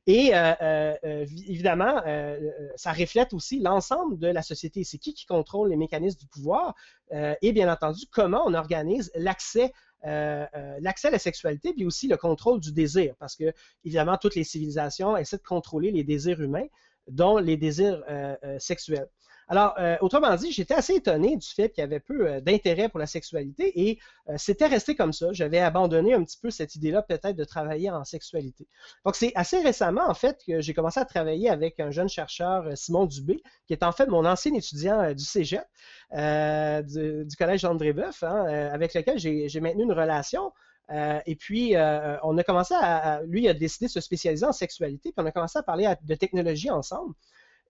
Et 0.07 0.31
euh, 0.33 1.25
évidemment, 1.47 2.01
ça 2.77 2.93
reflète 2.93 3.33
aussi 3.33 3.59
l'ensemble 3.59 4.17
de 4.17 4.27
la 4.27 4.41
société. 4.41 4.83
C'est 4.85 4.97
qui 4.97 5.13
qui 5.13 5.25
contrôle 5.25 5.69
les 5.69 5.75
mécanismes 5.75 6.19
du 6.19 6.27
pouvoir? 6.27 6.73
Et 7.11 7.51
bien 7.51 7.71
entendu 7.71 8.05
comment 8.09 8.43
on 8.45 8.53
organise 8.53 9.11
l'accès 9.15 9.73
euh, 10.05 10.45
euh, 10.55 10.77
l'accès 10.79 11.07
à 11.07 11.11
la 11.11 11.19
sexualité, 11.19 11.73
puis 11.73 11.85
aussi 11.85 12.07
le 12.07 12.17
contrôle 12.17 12.59
du 12.59 12.71
désir, 12.71 13.15
parce 13.19 13.35
que, 13.35 13.51
évidemment, 13.83 14.17
toutes 14.17 14.35
les 14.35 14.43
civilisations 14.43 15.17
essaient 15.17 15.37
de 15.37 15.43
contrôler 15.43 15.91
les 15.91 16.03
désirs 16.03 16.41
humains, 16.41 16.67
dont 17.07 17.37
les 17.37 17.57
désirs 17.57 18.03
euh, 18.09 18.35
sexuels. 18.59 19.09
Alors, 19.49 19.75
euh, 19.79 19.95
autrement 20.01 20.35
dit, 20.35 20.51
j'étais 20.51 20.73
assez 20.73 20.95
étonné 20.95 21.37
du 21.37 21.47
fait 21.47 21.69
qu'il 21.69 21.81
y 21.81 21.85
avait 21.85 22.01
peu 22.01 22.27
euh, 22.27 22.41
d'intérêt 22.41 22.89
pour 22.89 22.99
la 22.99 23.07
sexualité 23.07 23.89
et 23.89 23.99
euh, 24.29 24.33
c'était 24.37 24.65
resté 24.65 24.93
comme 24.93 25.13
ça. 25.13 25.27
J'avais 25.31 25.59
abandonné 25.59 26.13
un 26.13 26.23
petit 26.23 26.37
peu 26.37 26.49
cette 26.49 26.75
idée-là 26.75 27.01
peut-être 27.01 27.35
de 27.35 27.43
travailler 27.45 27.89
en 27.89 28.03
sexualité. 28.03 28.67
Donc, 29.05 29.15
c'est 29.15 29.31
assez 29.35 29.61
récemment, 29.61 30.05
en 30.05 30.13
fait, 30.13 30.41
que 30.45 30.59
j'ai 30.59 30.73
commencé 30.73 30.99
à 30.99 31.05
travailler 31.05 31.49
avec 31.49 31.79
un 31.79 31.91
jeune 31.91 32.09
chercheur, 32.09 32.65
Simon 32.75 33.05
Dubé, 33.05 33.41
qui 33.67 33.73
est 33.73 33.83
en 33.83 33.93
fait 33.93 34.07
mon 34.07 34.25
ancien 34.25 34.53
étudiant 34.53 35.13
du 35.13 35.23
Cégep, 35.23 35.65
du, 36.11 37.35
Collège 37.37 37.63
André 37.63 37.93
Boeuf, 37.93 38.23
hein, 38.23 38.45
avec 38.73 38.93
lequel 38.93 39.17
j'ai 39.17 39.59
maintenu 39.61 39.83
une 39.83 39.93
relation. 39.93 40.51
et 40.89 41.35
puis, 41.35 41.75
on 42.23 42.37
a 42.37 42.43
commencé 42.43 42.73
à, 42.77 43.21
Lui 43.23 43.47
a 43.47 43.53
décidé 43.53 43.85
de 43.85 43.91
se 43.91 44.01
spécialiser 44.01 44.45
en 44.45 44.51
sexualité, 44.51 45.13
puis 45.13 45.23
on 45.23 45.25
a 45.25 45.31
commencé 45.31 45.57
à 45.57 45.63
parler 45.63 45.93
de 46.01 46.15
technologie 46.15 46.69
ensemble. 46.69 47.13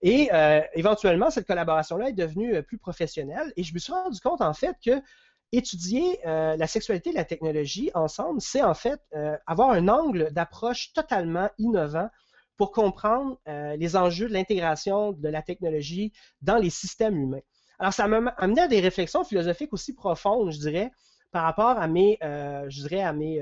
Et 0.02 0.30
euh, 0.32 0.60
éventuellement, 0.74 1.30
cette 1.30 1.46
collaboration-là 1.46 2.10
est 2.10 2.12
devenue 2.12 2.56
euh, 2.56 2.62
plus 2.62 2.78
professionnelle. 2.78 3.52
Et 3.56 3.62
je 3.62 3.74
me 3.74 3.78
suis 3.78 3.92
rendu 3.92 4.20
compte, 4.20 4.40
en 4.40 4.54
fait, 4.54 4.76
que 4.84 5.02
étudier 5.50 6.20
euh, 6.26 6.56
la 6.56 6.66
sexualité 6.66 7.10
et 7.10 7.14
la 7.14 7.24
technologie 7.24 7.90
ensemble, 7.94 8.40
c'est 8.40 8.62
en 8.62 8.74
fait 8.74 9.00
avoir 9.46 9.70
un 9.70 9.88
angle 9.88 10.30
d'approche 10.32 10.92
totalement 10.92 11.48
innovant 11.56 12.10
pour 12.58 12.70
comprendre 12.70 13.38
les 13.46 13.96
enjeux 13.96 14.28
de 14.28 14.34
l'intégration 14.34 15.12
de 15.12 15.28
la 15.28 15.40
technologie 15.40 16.12
dans 16.42 16.58
les 16.58 16.68
systèmes 16.68 17.16
humains. 17.16 17.40
Alors, 17.78 17.94
ça 17.94 18.06
m'a 18.08 18.30
amené 18.36 18.60
à 18.60 18.68
des 18.68 18.80
réflexions 18.80 19.24
philosophiques 19.24 19.72
aussi 19.72 19.94
profondes, 19.94 20.50
je 20.50 20.58
dirais, 20.58 20.90
par 21.30 21.44
rapport 21.44 21.78
à 21.78 21.88
mes, 21.88 22.18
je 22.20 22.82
dirais, 22.82 23.00
à 23.00 23.14
mes, 23.14 23.40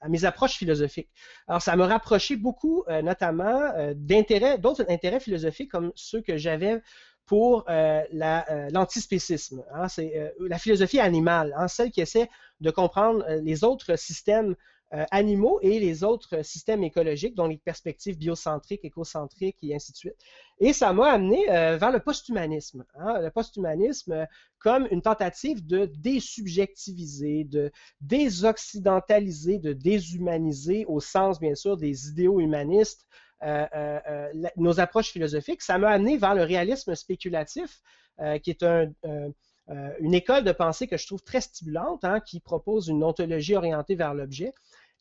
à, 0.00 0.08
mes 0.08 0.24
approches 0.24 0.56
philosophiques. 0.56 1.10
Alors, 1.46 1.62
ça 1.62 1.76
m'a 1.76 1.86
rapproché 1.86 2.36
beaucoup, 2.36 2.84
notamment, 3.02 3.72
d'intérêts, 3.94 4.58
d'autres 4.58 4.84
intérêts 4.88 5.20
philosophiques 5.20 5.70
comme 5.70 5.92
ceux 5.94 6.20
que 6.20 6.36
j'avais 6.36 6.80
pour 7.26 7.64
l'antispécisme. 7.68 9.62
Hein. 9.74 9.88
c'est 9.88 10.32
la 10.40 10.58
philosophie 10.58 11.00
animale, 11.00 11.54
hein, 11.56 11.68
celle 11.68 11.90
qui 11.90 12.00
essaie 12.00 12.28
de 12.60 12.70
comprendre 12.70 13.24
les 13.42 13.64
autres 13.64 13.96
systèmes 13.96 14.54
euh, 14.94 15.04
animaux 15.10 15.58
et 15.60 15.78
les 15.80 16.02
autres 16.02 16.42
systèmes 16.42 16.82
écologiques, 16.82 17.34
dont 17.34 17.46
les 17.46 17.58
perspectives 17.58 18.16
biocentriques, 18.16 18.86
écocentriques 18.86 19.58
et 19.60 19.74
ainsi 19.74 19.92
de 19.92 19.98
suite. 19.98 20.16
Et 20.60 20.72
ça 20.72 20.94
m'a 20.94 21.10
amené 21.12 21.44
euh, 21.50 21.76
vers 21.76 21.92
le 21.92 22.00
posthumanisme. 22.00 22.86
Hein, 22.94 23.20
le 23.20 23.30
posthumanisme 23.30 24.12
euh, 24.12 24.24
comme 24.58 24.88
une 24.90 25.02
tentative 25.02 25.66
de 25.66 25.84
désubjectiviser, 25.84 27.44
de 27.44 27.70
désoccidentaliser, 28.00 29.58
de 29.58 29.74
déshumaniser 29.74 30.86
au 30.86 31.00
sens, 31.00 31.38
bien 31.38 31.54
sûr, 31.54 31.76
des 31.76 32.08
idéaux 32.08 32.40
humanistes 32.40 33.06
nos 34.56 34.80
approches 34.80 35.12
philosophiques. 35.12 35.62
Ça 35.62 35.76
m'a 35.76 35.90
amené 35.90 36.16
vers 36.16 36.34
le 36.34 36.42
réalisme 36.42 36.94
spéculatif, 36.96 37.82
qui 38.42 38.50
est 38.50 38.64
un, 38.64 38.90
une 40.00 40.14
école 40.14 40.42
de 40.42 40.50
pensée 40.50 40.88
que 40.88 40.96
je 40.96 41.06
trouve 41.06 41.22
très 41.22 41.40
stimulante, 41.40 42.04
hein, 42.04 42.18
qui 42.18 42.40
propose 42.40 42.88
une 42.88 43.04
ontologie 43.04 43.54
orientée 43.54 43.94
vers 43.94 44.12
l'objet. 44.12 44.52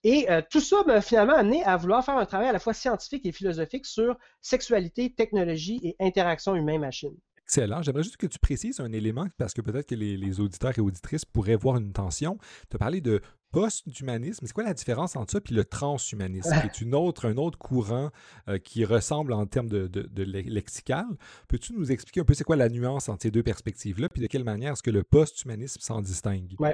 Et 0.04 0.30
euh, 0.30 0.42
tout 0.50 0.60
ça 0.60 0.84
m'a 0.86 1.02
finalement 1.02 1.36
amené 1.36 1.64
à 1.64 1.76
vouloir 1.78 2.04
faire 2.04 2.18
un 2.18 2.26
travail 2.26 2.50
à 2.50 2.54
la 2.54 2.60
fois 2.60 2.74
scientifique 2.74 3.26
et 3.26 3.32
philosophique 3.32 3.86
sur 3.86 4.16
sexualité, 4.42 5.14
technologie 5.14 5.80
et 5.84 5.96
interaction 6.00 6.56
humain-machine. 6.56 7.16
Excellent. 7.48 7.82
J'aimerais 7.82 8.04
juste 8.04 8.18
que 8.18 8.28
tu 8.28 8.40
précises 8.40 8.82
un 8.82 8.92
élément 8.92 9.26
parce 9.38 9.54
que 9.54 9.62
peut-être 9.62 9.88
que 9.88 9.96
les, 9.96 10.40
auditeurs 10.42 10.78
et 10.78 10.82
auditrices 10.82 11.24
pourraient 11.24 11.56
voir 11.56 11.78
une 11.78 11.94
tension. 11.94 12.38
Tu 12.70 12.76
as 12.76 12.78
parlé 12.78 13.00
de 13.00 13.22
post-humanisme. 13.52 14.46
C'est 14.46 14.52
quoi 14.52 14.66
la 14.66 14.74
différence 14.74 15.16
entre 15.16 15.32
ça 15.32 15.40
et 15.50 15.54
le 15.54 15.64
transhumanisme, 15.64 16.52
qui 16.62 16.68
est 16.68 16.82
une 16.82 16.94
autre, 16.94 17.26
un 17.26 17.38
autre 17.38 17.58
courant 17.58 18.10
euh, 18.50 18.58
qui 18.58 18.84
ressemble 18.84 19.32
en 19.32 19.46
termes 19.46 19.70
de, 19.70 19.88
de, 19.88 20.24
lexical? 20.24 21.06
Peux-tu 21.48 21.72
nous 21.72 21.90
expliquer 21.90 22.20
un 22.20 22.26
peu 22.26 22.34
c'est 22.34 22.44
quoi 22.44 22.58
la 22.58 22.68
nuance 22.68 23.08
entre 23.08 23.24
ces 23.24 23.32
deux 23.32 23.44
perspectives-là, 23.44 24.10
puis 24.10 24.22
de 24.22 24.28
quelle 24.28 24.44
manière 24.44 24.74
est-ce 24.74 24.84
que 24.84 24.92
le 24.92 25.04
post-humanisme 25.04 25.80
s'en 25.80 26.02
distingue? 26.02 26.54
Oui. 26.60 26.72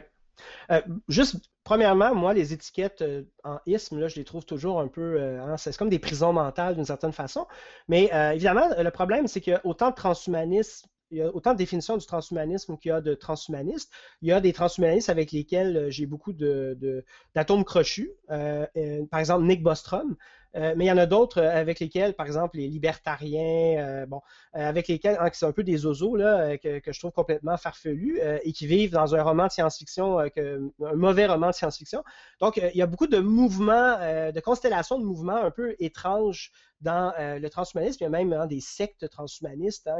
Euh, 0.71 0.81
juste, 1.07 1.37
premièrement, 1.63 2.13
moi, 2.15 2.33
les 2.33 2.53
étiquettes 2.53 3.01
euh, 3.01 3.23
en 3.43 3.59
isme, 3.65 4.07
je 4.07 4.15
les 4.15 4.23
trouve 4.23 4.45
toujours 4.45 4.79
un 4.79 4.87
peu. 4.87 5.01
Euh, 5.19 5.41
hein, 5.41 5.57
c'est 5.57 5.75
comme 5.77 5.89
des 5.89 5.99
prisons 5.99 6.33
mentales 6.33 6.75
d'une 6.75 6.85
certaine 6.85 7.13
façon. 7.13 7.47
Mais 7.87 8.09
évidemment, 8.33 8.69
le 8.77 8.91
problème, 8.91 9.27
c'est 9.27 9.41
qu'il 9.41 9.53
y 9.53 9.55
a 9.55 9.65
autant 9.65 9.89
de 9.89 9.95
transhumanisme 9.95 10.87
il 11.11 11.17
y 11.17 11.21
a 11.21 11.27
autant 11.27 11.53
de 11.53 11.59
définitions 11.59 11.95
du 11.95 12.07
transhumanisme 12.07 12.75
qu'il 12.75 12.89
y 12.89 12.91
a 12.91 12.99
de 12.99 13.13
transhumanistes. 13.13 13.93
Il 14.23 14.29
y 14.29 14.31
a 14.31 14.41
des 14.41 14.51
transhumanistes 14.51 15.09
avec 15.09 15.31
lesquels 15.31 15.85
j'ai 15.91 16.07
beaucoup 16.07 16.33
d'atomes 16.33 17.63
crochus. 17.63 18.09
par 18.27 19.19
exemple, 19.19 19.45
Nick 19.45 19.61
Bostrom, 19.61 20.15
mais 20.53 20.85
il 20.85 20.87
y 20.87 20.91
en 20.91 20.97
a 20.97 21.05
d'autres 21.05 21.39
euh, 21.39 21.59
avec 21.59 21.79
lesquels, 21.79 22.13
par 22.13 22.25
exemple, 22.25 22.57
les 22.57 22.67
libertariens, 22.67 23.79
euh, 23.79 24.05
bon, 24.05 24.21
avec 24.53 24.87
lesquels, 24.87 25.17
hein, 25.19 25.29
qui 25.29 25.39
sont 25.39 25.47
un 25.47 25.51
peu 25.51 25.63
des 25.63 25.85
oiseaux, 25.85 26.15
là, 26.15 26.57
que, 26.57 26.81
je 26.85 26.99
trouve 26.99 27.11
complètement 27.11 27.57
farfelus 27.57 28.19
et 28.43 28.53
qui 28.53 28.67
vivent 28.67 28.91
dans 28.91 29.15
un 29.15 29.23
roman 29.23 29.47
de 29.47 29.51
science-fiction, 29.51 30.19
un 30.19 30.29
mauvais 30.95 31.25
roman 31.25 31.47
de 31.47 31.53
science-fiction. 31.53 32.03
Donc, 32.39 32.57
il 32.57 32.77
y 32.77 32.81
a 32.81 32.85
beaucoup 32.85 33.07
de 33.07 33.19
mouvements, 33.19 33.97
de 34.31 34.39
constellations 34.39 34.99
de 34.99 35.05
mouvements 35.05 35.37
un 35.37 35.51
peu 35.51 35.75
étranges 35.79 36.51
dans 36.83 37.13
le 37.17 37.47
transhumanisme. 37.49 37.97
Il 38.01 38.03
y 38.03 38.07
a 38.07 38.09
même 38.09 38.33
hein, 38.33 38.47
des 38.47 38.59
sectes 38.59 39.09
transhumanistes. 39.09 39.87
Hein. 39.87 39.97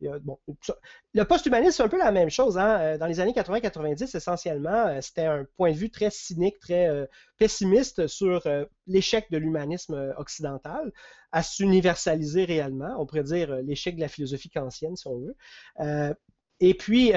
le 0.00 1.24
post-humanisme, 1.24 1.72
c'est 1.72 1.82
un 1.82 1.88
peu 1.88 1.98
la 1.98 2.12
même 2.12 2.30
chose. 2.30 2.58
Hein. 2.58 2.98
Dans 2.98 3.06
les 3.06 3.20
années 3.20 3.32
80-90, 3.32 4.16
essentiellement, 4.16 5.00
c'était 5.00 5.24
un 5.24 5.46
point 5.56 5.72
de 5.72 5.76
vue 5.76 5.90
très 5.90 6.10
cynique, 6.10 6.58
très 6.58 7.08
pessimiste 7.38 8.06
sur 8.06 8.46
l'échec 8.86 9.30
de 9.30 9.38
l'humanisme 9.38 9.94
euh, 9.94 10.14
occidental 10.16 10.92
à 11.32 11.42
s'universaliser 11.42 12.44
réellement. 12.44 12.96
On 12.98 13.06
pourrait 13.06 13.24
dire 13.24 13.50
euh, 13.50 13.62
l'échec 13.62 13.96
de 13.96 14.00
la 14.00 14.08
philosophie 14.08 14.50
kantienne, 14.50 14.96
si 14.96 15.06
on 15.06 15.18
veut. 15.18 15.36
Euh, 16.62 16.66
et 16.66 16.74
puis, 16.74 17.12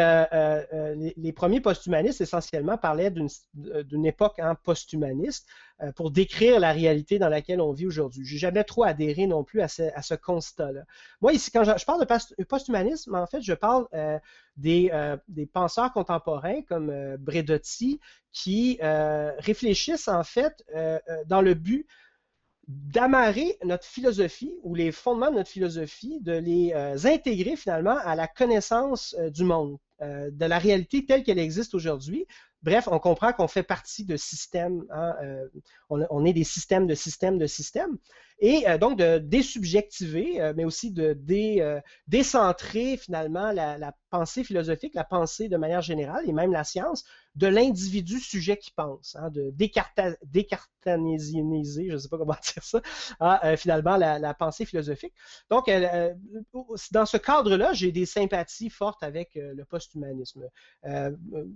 les, 1.17 1.33
premiers 1.33 1.61
posthumanistes, 1.61 2.21
essentiellement, 2.21 2.77
parlaient 2.77 3.11
d'une 3.11 4.05
époque 4.05 4.39
hein, 4.39 4.55
posthumaniste 4.63 5.47
pour 5.95 6.11
décrire 6.11 6.59
la 6.59 6.73
réalité 6.73 7.19
dans 7.19 7.29
laquelle 7.29 7.61
on 7.61 7.71
vit 7.71 7.87
aujourd'hui. 7.87 8.25
Je 8.25 8.33
n'ai 8.33 8.39
jamais 8.39 8.63
trop 8.63 8.83
adhéré 8.83 9.27
non 9.27 9.43
plus 9.43 9.61
à 9.61 9.67
ce, 9.67 10.13
constat-là. 10.15 10.81
Moi, 11.21 11.33
ici, 11.33 11.51
quand 11.51 11.63
je, 11.63 11.85
parle 11.85 12.05
de 12.05 12.43
posthumanisme, 12.43 13.15
en 13.15 13.27
fait, 13.27 13.41
je 13.41 13.53
parle 13.53 13.87
des, 14.57 14.91
des, 15.27 15.45
penseurs 15.45 15.93
contemporains 15.93 16.61
comme 16.63 17.15
Bredotti 17.17 17.99
qui 18.33 18.77
réfléchissent, 18.81 20.09
en 20.09 20.23
fait, 20.23 20.65
dans 21.27 21.41
le 21.41 21.53
but 21.53 21.87
d'amarrer 22.69 23.57
notre 23.63 23.85
philosophie 23.85 24.53
ou 24.61 24.75
les 24.75 24.91
fondements 24.91 25.31
de 25.31 25.37
notre 25.37 25.49
philosophie, 25.49 26.19
de 26.21 26.33
les 26.33 26.71
euh, 26.75 26.95
intégrer 27.03 27.55
finalement 27.55 27.97
à 27.97 28.13
la 28.15 28.27
connaissance 28.27 29.15
euh, 29.17 29.31
du 29.31 29.43
monde, 29.43 29.77
euh, 30.01 30.29
de 30.31 30.45
la 30.45 30.59
réalité 30.59 31.03
telle 31.03 31.23
qu'elle 31.23 31.39
existe 31.39 31.73
aujourd'hui, 31.73 32.27
Bref, 32.61 32.89
on 32.91 32.99
comprend 32.99 33.31
qu'on 33.31 33.47
fait 33.47 33.63
partie 33.63 34.03
de 34.03 34.17
systèmes, 34.17 34.83
hein, 34.91 35.15
on, 35.89 36.25
est 36.25 36.33
des 36.33 36.43
systèmes 36.43 36.87
de 36.87 36.93
systèmes 36.93 37.37
de 37.37 37.47
systèmes, 37.47 37.97
et 38.39 38.65
donc 38.81 38.99
de 38.99 39.17
désubjectiver, 39.17 40.51
mais 40.57 40.65
aussi 40.65 40.91
de 40.91 41.17
décentrer 42.09 42.97
finalement 42.97 43.53
la, 43.53 43.93
pensée 44.09 44.43
philosophique, 44.43 44.93
la 44.93 45.05
pensée 45.05 45.47
de 45.47 45.55
manière 45.55 45.81
générale, 45.81 46.27
et 46.27 46.33
même 46.33 46.51
la 46.51 46.65
science, 46.65 47.05
de 47.35 47.47
l'individu 47.47 48.19
sujet 48.19 48.57
qui 48.57 48.71
pense, 48.71 49.15
hein, 49.19 49.29
de 49.29 49.51
décartanésieniser, 49.51 51.87
je 51.87 51.93
ne 51.93 51.97
sais 51.97 52.09
pas 52.09 52.17
comment 52.17 52.33
dire 52.53 52.63
ça, 52.63 52.81
hein, 53.19 53.55
finalement 53.57 53.97
la, 53.97 54.33
pensée 54.33 54.65
philosophique. 54.65 55.13
Donc, 55.49 55.69
dans 56.91 57.05
ce 57.05 57.17
cadre-là, 57.17 57.73
j'ai 57.73 57.91
des 57.91 58.05
sympathies 58.05 58.69
fortes 58.69 59.03
avec 59.03 59.31
le 59.35 59.65
post-humanisme. 59.65 60.43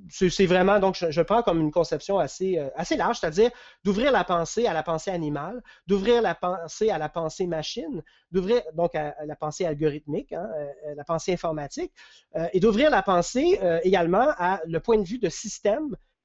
c'est 0.10 0.46
vraiment 0.46 0.74
donc 0.80 0.96
je, 0.96 1.22
prends 1.22 1.44
comme 1.44 1.60
une 1.60 1.72
conception 1.72 2.20
assez, 2.20 2.58
euh, 2.58 2.70
assez 2.76 2.96
large, 2.96 3.20
c'est-à-dire 3.20 3.52
d'ouvrir 3.84 4.12
la 4.12 4.24
pensée 4.24 4.68
à 4.68 4.74
la 4.74 4.84
pensée 4.84 5.12
animale, 5.12 5.62
d'ouvrir 5.88 6.22
la 6.22 6.36
pensée 6.36 6.90
à 6.90 6.98
la 6.98 7.10
pensée 7.10 7.48
machine, 7.48 8.04
d'ouvrir 8.32 8.62
donc 8.74 8.96
à, 8.96 9.16
la 9.26 9.36
pensée 9.36 9.66
algorithmique, 9.66 10.34
hein, 10.34 10.50
euh, 10.58 10.96
la 10.96 11.04
pensée 11.04 11.34
informatique, 11.34 11.92
euh, 12.36 12.48
et 12.54 12.60
d'ouvrir 12.60 12.90
la 12.90 13.02
pensée 13.02 13.60
également 13.84 14.30
à 14.38 14.62
le 14.66 14.80
point 14.80 14.98
de 14.98 15.08
vue 15.08 15.20
de 15.20 15.30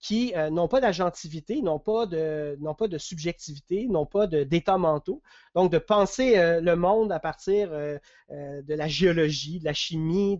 qui 0.00 0.32
n'ont 0.52 0.68
pas 0.68 0.80
d'agentivité, 0.80 1.60
n'ont 1.60 1.80
pas 1.80 2.06
de, 2.06 2.56
n'ont 2.60 2.76
pas 2.76 2.86
de 2.86 2.98
subjectivité, 2.98 3.88
n'ont 3.88 4.06
pas 4.06 4.28
d'état 4.28 4.78
mentaux. 4.78 5.22
Donc, 5.56 5.72
de 5.72 5.78
penser 5.78 6.36
le 6.36 6.74
monde 6.76 7.10
à 7.10 7.18
partir 7.18 7.70
de 7.70 8.74
la 8.74 8.86
géologie, 8.86 9.58
de 9.58 9.64
la 9.64 9.72
chimie, 9.72 10.38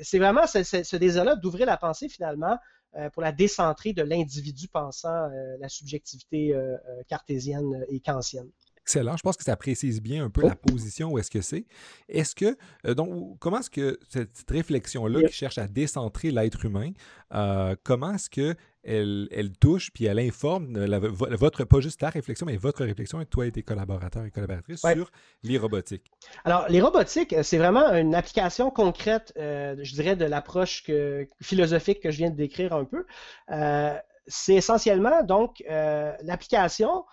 c'est 0.00 0.18
vraiment 0.18 0.46
ce, 0.46 0.62
ce 0.62 0.96
désir-là 0.96 1.36
d'ouvrir 1.36 1.66
la 1.66 1.76
pensée 1.76 2.08
finalement 2.08 2.56
euh, 2.98 3.10
pour 3.10 3.20
la 3.20 3.32
décentrer 3.32 3.92
de 3.92 4.02
l'individu 4.02 4.68
pensant 4.68 5.28
euh, 5.30 5.56
la 5.60 5.68
subjectivité 5.68 6.54
euh, 6.54 6.76
cartésienne 7.08 7.84
et 7.88 8.00
kantienne. 8.00 8.48
Excellent. 8.86 9.16
Je 9.16 9.22
pense 9.22 9.36
que 9.36 9.42
ça 9.42 9.56
précise 9.56 10.00
bien 10.00 10.24
un 10.24 10.30
peu 10.30 10.42
la 10.42 10.54
oh. 10.54 10.70
position 10.70 11.10
où 11.10 11.18
est-ce 11.18 11.30
que 11.30 11.40
c'est. 11.40 11.66
Est-ce 12.08 12.36
que, 12.36 12.56
donc, 12.92 13.36
comment 13.40 13.58
est-ce 13.58 13.70
que 13.70 13.98
cette 14.08 14.48
réflexion-là 14.48 15.26
qui 15.26 15.32
cherche 15.32 15.58
à 15.58 15.66
décentrer 15.66 16.30
l'être 16.30 16.64
humain, 16.64 16.92
comment 17.82 18.14
est-ce 18.14 18.30
que 18.30 18.54
elle, 18.86 19.52
touche 19.58 19.90
puis 19.92 20.04
elle 20.04 20.18
informe 20.18 20.78
votre, 20.86 21.64
pas 21.64 21.80
juste 21.80 22.00
ta 22.00 22.10
réflexion, 22.10 22.46
mais 22.46 22.56
votre 22.56 22.84
réflexion 22.84 23.20
et 23.20 23.26
toi 23.26 23.46
et 23.46 23.52
tes 23.52 23.62
collaborateurs 23.62 24.24
et 24.24 24.30
collaboratrices 24.30 24.80
sur 24.80 25.10
les 25.42 25.58
robotiques? 25.58 26.10
Alors, 26.44 26.66
les 26.68 26.80
robotiques, 26.80 27.32
euh, 27.32 27.42
c'est 27.42 27.58
vraiment 27.58 27.92
une 27.92 28.14
application 28.14 28.70
concrète, 28.70 29.32
euh, 29.36 29.76
je 29.82 29.94
dirais, 29.94 30.16
de 30.16 30.24
l'approche 30.24 30.84
philosophique 31.40 32.00
que 32.00 32.10
je 32.10 32.18
viens 32.18 32.30
de 32.30 32.36
décrire 32.36 32.72
un 32.72 32.84
peu. 32.84 33.04
Euh, 33.50 33.94
c'est 34.26 34.54
essentiellement 34.54 35.22
donc 35.22 35.62
l'application 35.68 37.04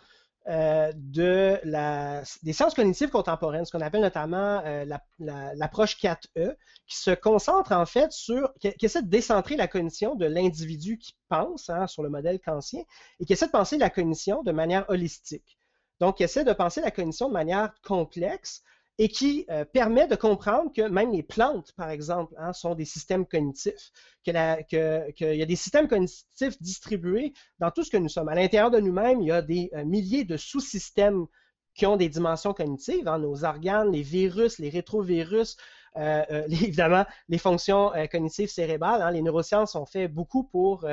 euh, 0.49 0.91
de 0.95 1.57
la, 1.63 2.21
des 2.43 2.51
sciences 2.51 2.73
cognitives 2.73 3.09
contemporaines, 3.09 3.63
ce 3.63 3.71
qu'on 3.71 3.79
appelle 3.79 4.01
notamment 4.01 4.61
euh, 4.65 4.85
l'approche 5.19 5.97
4E, 5.97 6.55
qui 6.85 6.97
se 6.97 7.11
concentre 7.11 7.71
en 7.71 7.85
fait 7.85 8.11
sur, 8.11 8.53
qui, 8.59 8.73
essaie 8.81 9.01
de 9.01 9.07
décentrer 9.07 9.55
la 9.55 9.67
cognition 9.67 10.15
de 10.15 10.25
l'individu 10.25 10.97
qui 10.97 11.15
pense, 11.29 11.69
hein, 11.69 11.87
sur 11.87 12.03
le 12.03 12.09
modèle 12.09 12.41
kantien, 12.41 12.83
et 13.21 13.25
qui 13.25 13.31
essaie 13.31 13.45
de 13.45 13.51
penser 13.51 13.77
la 13.77 13.89
cognition 13.89 14.43
de 14.43 14.51
manière 14.51 14.89
holistique. 14.89 15.57
Donc, 16.01 16.17
qui 16.17 16.23
essaie 16.23 16.43
de 16.43 16.51
penser 16.51 16.81
la 16.81 16.91
cognition 16.91 17.29
de 17.29 17.33
manière 17.33 17.73
complexe 17.81 18.63
et 18.99 19.09
qui 19.09 19.45
euh, 19.49 19.65
permet 19.65 20.07
de 20.07 20.15
comprendre 20.15 20.71
que 20.71 20.87
même 20.87 21.11
les 21.11 21.23
plantes, 21.23 21.71
par 21.75 21.89
exemple, 21.89 22.33
hein, 22.37 22.53
sont 22.53 22.75
des 22.75 22.85
systèmes 22.85 23.25
cognitifs, 23.25 23.91
qu'il 24.23 24.35
y 24.35 25.41
a 25.41 25.45
des 25.45 25.55
systèmes 25.55 25.87
cognitifs 25.87 26.61
distribués 26.61 27.33
dans 27.59 27.71
tout 27.71 27.83
ce 27.83 27.89
que 27.89 27.97
nous 27.97 28.09
sommes. 28.09 28.29
À 28.29 28.35
l'intérieur 28.35 28.71
de 28.71 28.79
nous-mêmes, 28.79 29.21
il 29.21 29.27
y 29.27 29.31
a 29.31 29.41
des 29.41 29.71
euh, 29.73 29.83
milliers 29.83 30.25
de 30.25 30.37
sous-systèmes 30.37 31.25
qui 31.73 31.87
ont 31.87 31.97
des 31.97 32.09
dimensions 32.09 32.53
cognitives, 32.53 33.07
hein, 33.07 33.17
nos 33.17 33.45
organes, 33.45 33.91
les 33.91 34.03
virus, 34.03 34.59
les 34.59 34.69
rétrovirus, 34.69 35.57
évidemment, 36.47 37.05
les 37.29 37.37
fonctions 37.37 37.91
cognitives 38.11 38.49
cérébrales. 38.49 39.01
Hein, 39.01 39.11
les 39.11 39.21
neurosciences 39.21 39.75
ont 39.75 39.85
fait 39.85 40.07
beaucoup 40.07 40.43
pour 40.43 40.85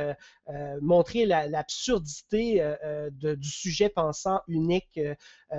montrer 0.81 1.27
l'absurdité 1.27 2.75
du 3.13 3.49
sujet 3.49 3.89
pensant 3.89 4.41
unique 4.49 5.01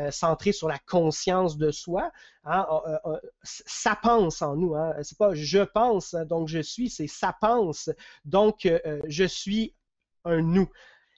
centré 0.09 0.51
sur 0.51 0.67
la 0.67 0.79
conscience 0.79 1.57
de 1.57 1.71
soi. 1.71 2.11
Hein, 2.43 2.65
ça 3.43 3.97
pense 4.01 4.41
en 4.41 4.55
nous. 4.55 4.75
Hein, 4.75 4.93
c'est 5.01 5.17
pas 5.17 5.33
je 5.33 5.59
pense, 5.59 6.13
donc 6.13 6.47
je 6.47 6.59
suis, 6.59 6.89
c'est 6.89 7.07
ça 7.07 7.35
pense. 7.39 7.89
Donc, 8.25 8.67
je 9.07 9.23
suis 9.25 9.75
un 10.25 10.41
nous. 10.41 10.69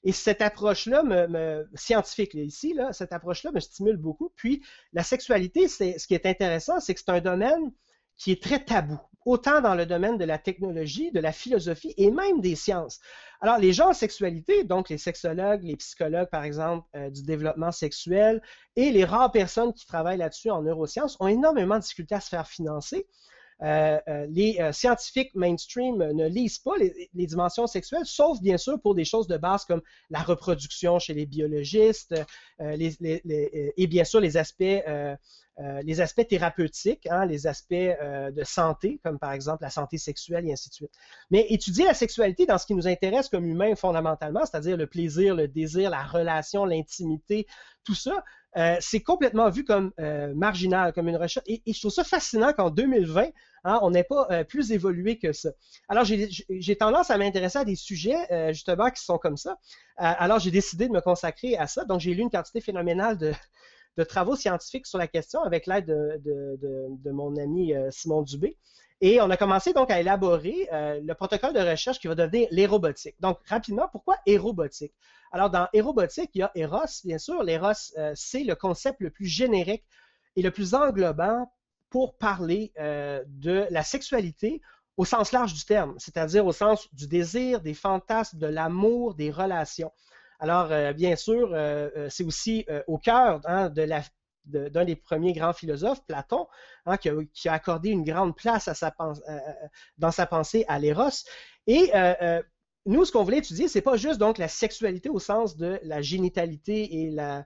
Et 0.06 0.12
cette 0.12 0.42
approche-là, 0.42 1.04
me, 1.04 1.68
scientifique 1.76 2.34
ici, 2.34 2.78
cette 2.92 3.14
approche-là 3.14 3.52
me 3.52 3.60
stimule 3.60 3.98
beaucoup. 3.98 4.32
Puis 4.36 4.62
la 4.92 5.04
sexualité, 5.04 5.68
ce 5.68 6.08
qui 6.08 6.14
est 6.14 6.26
intéressant, 6.26 6.80
c'est 6.80 6.94
que 6.94 7.00
c'est 7.00 7.12
un 7.12 7.22
domaine 7.22 7.72
qui 8.18 8.32
est 8.32 8.42
très 8.42 8.64
tabou, 8.64 9.00
autant 9.26 9.62
dans 9.62 9.76
le 9.76 9.86
domaine 9.86 10.18
de 10.18 10.26
la 10.26 10.38
technologie, 10.38 11.12
de 11.12 11.20
la 11.20 11.32
philosophie 11.32 11.94
et 11.98 12.12
même 12.12 12.42
des 12.42 12.56
sciences. 12.56 13.00
Alors, 13.42 13.58
les 13.58 13.74
gens 13.74 13.90
en 13.90 13.94
sexualité, 13.94 14.64
donc 14.64 14.90
les 14.90 14.98
sexologues, 14.98 15.64
les 15.64 15.76
psychologues, 15.76 16.30
par 16.30 16.44
exemple, 16.44 16.88
euh, 16.96 17.10
du 17.10 17.24
développement 17.24 17.72
sexuel, 17.72 18.42
et 18.76 18.92
les 18.92 19.04
rares 19.04 19.32
personnes 19.32 19.74
qui 19.74 19.86
travaillent 19.86 20.18
là-dessus 20.18 20.50
en 20.50 20.62
neurosciences 20.62 21.18
ont 21.20 21.28
énormément 21.28 21.76
de 21.76 21.82
difficultés 21.82 22.16
à 22.16 22.22
se 22.22 22.30
faire 22.30 22.48
financer 22.48 23.06
les 23.62 24.58
euh, 24.60 24.72
scientifiques 24.72 25.34
mainstream 25.36 25.98
ne 25.98 26.28
lisent 26.28 26.60
pas 26.60 26.76
les, 26.78 27.10
dimensions 27.14 27.68
sexuelles, 27.68 28.06
sauf 28.06 28.42
bien 28.42 28.58
sûr 28.58 28.80
pour 28.82 28.96
des 28.96 29.06
choses 29.06 29.28
de 29.28 29.38
base 29.38 29.66
comme 29.66 29.82
la 30.10 30.20
reproduction 30.20 31.00
chez 31.00 31.14
les 31.14 31.26
biologistes 31.26 32.16
et 32.60 33.88
bien 33.88 34.04
sûr 34.04 34.20
les 34.20 34.38
aspects, 34.38 34.84
thérapeutiques, 36.28 37.08
hein, 37.10 37.26
les 37.26 37.48
aspects 37.48 37.74
de 37.74 38.44
santé, 38.44 39.00
comme 39.04 39.20
par 39.20 39.32
exemple 39.32 39.64
la 39.64 39.70
santé 39.70 39.98
sexuelle 39.98 40.48
et 40.48 40.52
ainsi 40.52 40.70
de 40.70 40.74
suite. 40.74 40.94
Mais 41.32 41.46
étudier 41.50 41.86
la 41.86 41.94
sexualité 41.94 42.46
dans 42.46 42.58
ce 42.58 42.66
qui 42.66 42.76
nous 42.76 42.88
intéresse 42.88 43.30
comme 43.30 43.46
humains 43.46 43.76
fondamentalement, 43.76 44.46
c'est-à-dire 44.46 44.78
le 44.78 44.88
plaisir, 44.88 45.36
le 45.36 45.48
désir, 45.48 45.90
la 45.90 46.04
relation, 46.04 46.66
l'intimité, 46.66 47.48
tout 47.84 47.96
ça, 47.96 48.24
euh, 48.56 48.78
c'est 48.80 49.00
complètement 49.00 49.50
vu 49.50 49.64
comme 49.64 49.92
euh, 50.00 50.34
marginal, 50.36 50.94
comme 50.94 51.08
une 51.08 51.18
recherche. 51.18 51.46
Et, 51.48 51.62
je 51.66 51.80
trouve 51.80 51.92
ça 51.92 52.04
fascinant 52.04 52.54
qu'en 52.54 52.70
2020, 52.70 53.30
hein, 53.64 53.80
on 53.82 53.92
n'ait 53.92 54.04
pas 54.04 54.28
euh, 54.30 54.44
plus 54.44 54.72
évolué 54.72 55.18
que 55.18 55.34
ça. 55.34 55.50
Alors, 55.90 56.06
j'ai 56.06 56.76
tendance 56.76 57.10
à 57.10 57.18
m'intéresser 57.18 57.60
à 57.60 57.66
des 57.66 57.76
sujets, 57.76 58.54
justement, 58.54 58.90
qui 58.90 59.04
sont 59.04 59.18
comme 59.18 59.38
ça. 59.38 59.58
alors, 59.98 60.40
j'ai 60.40 60.52
décidé 60.52 60.88
de 60.88 60.94
me 60.94 61.02
consacrer 61.02 61.58
à 61.58 61.68
ça. 61.68 61.86
Donc, 61.86 62.00
j'ai 62.00 62.14
lu 62.14 62.22
une 62.22 62.30
quantité 62.30 62.62
phénoménale 62.62 63.18
de, 63.18 63.34
travaux 64.02 64.36
scientifiques 64.36 64.88
sur 64.88 64.98
la 64.98 65.08
question 65.08 65.42
avec 65.42 65.68
l'aide 65.68 65.86
de, 65.86 67.12
mon 67.12 67.36
ami 67.38 67.74
Simon 67.92 68.24
Dubé. 68.24 68.58
Et 69.02 69.22
on 69.22 69.30
a 69.30 69.38
commencé 69.38 69.74
donc 69.74 69.92
à 69.92 70.00
élaborer 70.00 70.68
le 70.72 71.14
protocole 71.14 71.54
de 71.54 71.60
recherche 71.60 72.00
qui 72.00 72.08
va 72.08 72.16
devenir 72.16 72.48
l'aérobotique. 72.52 73.16
Donc, 73.20 73.38
rapidement, 73.48 73.88
pourquoi 73.92 74.16
aérobotique? 74.28 74.94
Alors, 75.34 75.50
dans 75.50 75.68
Aérobotique, 75.74 76.30
il 76.36 76.40
y 76.40 76.42
a 76.44 76.52
Eros, 76.54 77.02
bien 77.04 77.18
sûr. 77.18 77.42
L'Eros, 77.42 77.92
euh, 77.98 78.14
c'est 78.16 78.44
le 78.44 78.54
concept 78.54 79.02
le 79.02 79.10
plus 79.10 79.26
générique 79.26 79.84
et 80.36 80.44
le 80.44 80.52
plus 80.52 80.76
englobant 80.76 81.52
pour 81.90 82.18
parler 82.18 82.72
euh, 82.80 83.24
de 83.28 83.66
la 83.72 83.84
sexualité 83.84 84.62
au 84.96 85.06
sens 85.06 85.32
large 85.32 85.56
du 85.56 85.66
terme, 85.66 85.96
c'est-à-dire 85.98 86.46
au 86.46 86.52
sens 86.52 86.88
du 86.94 87.08
désir, 87.08 87.62
des 87.62 87.74
fantasmes, 87.74 88.38
de 88.38 88.46
l'amour, 88.46 89.16
des 89.16 89.32
relations. 89.32 89.92
Alors, 90.44 90.72
euh, 90.72 90.92
bien 90.92 91.16
sûr, 91.16 91.56
c'est 92.10 92.26
aussi 92.26 92.66
au 92.88 92.98
cœur 92.98 93.40
hein, 93.46 93.72
d'un 94.46 94.86
des 94.86 94.96
premiers 94.98 95.32
grands 95.32 95.54
philosophes, 95.54 96.06
Platon, 96.06 96.48
hein, 96.86 96.98
qui, 96.98 97.48
a, 97.48 97.54
accordé 97.54 97.92
une 97.92 98.04
grande 98.04 98.36
place 98.36 98.68
à 98.68 98.74
sa, 98.74 98.94
dans 99.98 100.12
sa 100.12 100.26
pensée 100.26 100.66
à 100.68 100.80
l'éros. 100.80 101.24
Et 101.66 101.92
nous, 102.86 103.06
ce 103.06 103.14
qu'on 103.14 103.24
voulait 103.24 103.38
étudier, 103.38 103.70
c'est 103.70 103.82
pas 103.82 103.96
juste 103.96 104.20
donc 104.20 104.38
la 104.38 104.50
sexualité 104.50 105.08
au 105.08 105.20
sens 105.20 105.56
de 105.56 105.80
la 105.84 106.02
génitalité 106.02 107.04
et 107.04 107.12
la, 107.12 107.46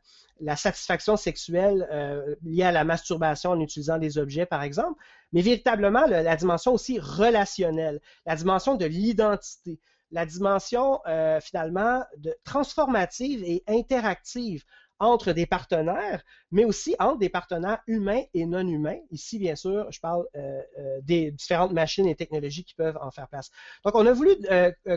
satisfaction 0.55 1.15
sexuelle 1.15 1.87
euh, 1.91 2.35
liée 2.43 2.63
à 2.63 2.71
la 2.71 2.83
masturbation 2.83 3.51
en 3.51 3.59
utilisant 3.59 3.99
des 3.99 4.17
objets, 4.17 4.47
par 4.47 4.63
exemple, 4.63 4.99
mais 5.33 5.41
véritablement 5.41 6.07
la 6.07 6.35
dimension 6.35 6.73
aussi 6.73 6.99
relationnelle, 6.99 8.01
la 8.25 8.35
dimension 8.35 8.75
de 8.75 8.85
l'identité, 8.85 9.79
la 10.11 10.25
dimension 10.25 10.99
euh, 11.07 11.39
finalement 11.39 12.03
transformative 12.43 13.43
et 13.43 13.63
interactive 13.67 14.63
entre 14.99 15.31
des 15.31 15.45
partenaires, 15.45 16.23
mais 16.49 16.65
aussi 16.65 16.95
entre 16.97 17.19
des 17.19 17.29
partenaires 17.29 17.81
humains 17.85 18.23
et 18.33 18.47
non 18.47 18.67
humains. 18.67 18.97
Ici, 19.11 19.37
bien 19.37 19.55
sûr, 19.55 19.91
je 19.91 19.99
parle 19.99 20.25
euh, 20.35 20.61
euh, 20.79 20.99
des 21.03 21.31
différentes 21.31 21.71
machines 21.71 22.07
et 22.07 22.15
technologies 22.15 22.63
qui 22.63 22.73
peuvent 22.73 22.97
en 22.99 23.11
faire 23.11 23.27
place. 23.27 23.51
Donc, 23.85 23.93
on 23.95 24.07
a 24.07 24.13
voulu 24.13 24.35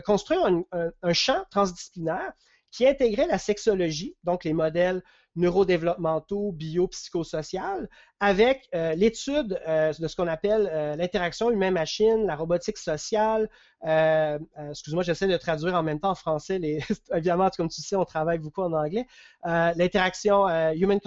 construire 0.03 0.43
un, 0.71 1.13
champ 1.13 1.43
transdisciplinaire 1.51 2.33
qui 2.71 2.87
intégrait 2.87 3.27
la 3.27 3.37
sexologie, 3.37 4.15
donc 4.23 4.43
les 4.43 4.53
modèles 4.53 5.03
neurodéveloppementaux, 5.35 6.51
biopsychosocial, 6.51 7.89
avec 8.19 8.67
euh, 8.75 8.93
l'étude 8.95 9.59
euh, 9.67 9.93
de 9.97 10.07
ce 10.07 10.15
qu'on 10.15 10.27
appelle 10.27 10.69
euh, 10.71 10.95
l'interaction 10.95 11.49
humain-machine, 11.49 12.25
la 12.25 12.35
robotique 12.35 12.77
sociale. 12.77 13.49
Excuse-moi, 13.83 15.03
j'essaie 15.03 15.27
de 15.27 15.37
traduire 15.37 15.73
en 15.75 15.83
même 15.83 15.99
temps 15.99 16.11
en 16.11 16.15
français. 16.15 16.59
Évidemment, 17.13 17.49
comme 17.55 17.69
tu 17.69 17.81
sais, 17.81 17.95
on 17.95 18.05
travaille 18.05 18.39
beaucoup 18.39 18.61
en 18.61 18.73
anglais. 18.73 19.07
l'interaction 19.43 20.47
humain 20.73 20.99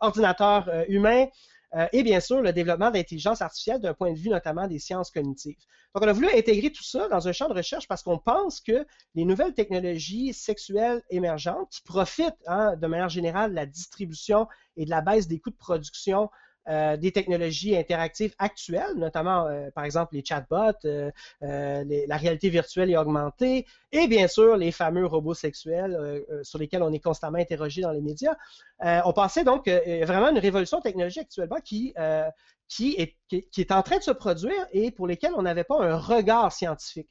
ordinateur 0.00 0.70
humain, 0.88 1.26
euh, 1.74 1.86
et 1.92 2.02
bien 2.02 2.20
sûr 2.20 2.42
le 2.42 2.52
développement 2.52 2.90
d'intelligence 2.90 3.40
artificielle 3.40 3.80
d'un 3.80 3.94
point 3.94 4.12
de 4.12 4.18
vue 4.18 4.28
notamment 4.28 4.66
des 4.66 4.78
sciences 4.78 5.10
cognitives. 5.10 5.56
Donc, 5.94 6.04
on 6.04 6.08
a 6.08 6.12
voulu 6.12 6.28
intégrer 6.30 6.70
tout 6.70 6.82
ça 6.82 7.08
dans 7.08 7.28
un 7.28 7.32
champ 7.32 7.48
de 7.48 7.54
recherche 7.54 7.86
parce 7.86 8.02
qu'on 8.02 8.18
pense 8.18 8.60
que 8.60 8.86
les 9.14 9.24
nouvelles 9.24 9.52
technologies 9.52 10.32
sexuelles 10.32 11.02
émergentes 11.10 11.68
qui 11.70 11.82
profitent 11.82 12.34
hein, 12.46 12.76
de 12.76 12.86
manière 12.86 13.10
générale 13.10 13.50
de 13.50 13.56
la 13.56 13.66
distribution 13.66 14.48
et 14.76 14.86
de 14.86 14.90
la 14.90 15.02
baisse 15.02 15.28
des 15.28 15.38
coûts 15.38 15.50
de 15.50 15.56
production 15.56 16.30
euh, 16.68 16.96
des 16.96 17.10
technologies 17.10 17.76
interactives 17.76 18.36
actuelles, 18.38 18.94
notamment 18.94 19.46
euh, 19.46 19.70
par 19.74 19.82
exemple 19.82 20.14
les 20.14 20.24
chatbots, 20.24 20.78
euh, 20.84 21.10
la 21.40 22.16
réalité 22.16 22.50
virtuelle 22.50 22.88
et 22.88 22.96
augmentée, 22.96 23.66
et 23.90 24.06
bien 24.06 24.28
sûr 24.28 24.56
les 24.56 24.70
fameux 24.70 25.04
robots 25.04 25.34
sexuels 25.34 26.24
sur 26.42 26.60
lesquels 26.60 26.84
on 26.84 26.92
est 26.92 27.00
constamment 27.00 27.38
interrogé 27.38 27.82
dans 27.82 27.90
les 27.90 28.00
médias. 28.00 28.36
on 28.80 29.12
pensait 29.12 29.42
donc 29.42 29.68
vraiment 29.68 30.28
une 30.28 30.38
révolution 30.38 30.80
technologique 30.80 31.24
actuellement 31.24 31.58
qui, 31.60 31.94
est, 31.96 33.16
qui, 33.28 33.60
est 33.60 33.72
en 33.72 33.82
train 33.82 33.98
de 33.98 34.02
se 34.02 34.12
produire 34.12 34.66
et 34.70 34.92
pour 34.92 35.08
lesquelles 35.08 35.34
on 35.36 35.42
n'avait 35.42 35.64
pas 35.64 35.82
un 35.82 35.96
regard 35.96 36.52
scientifique. 36.52 37.08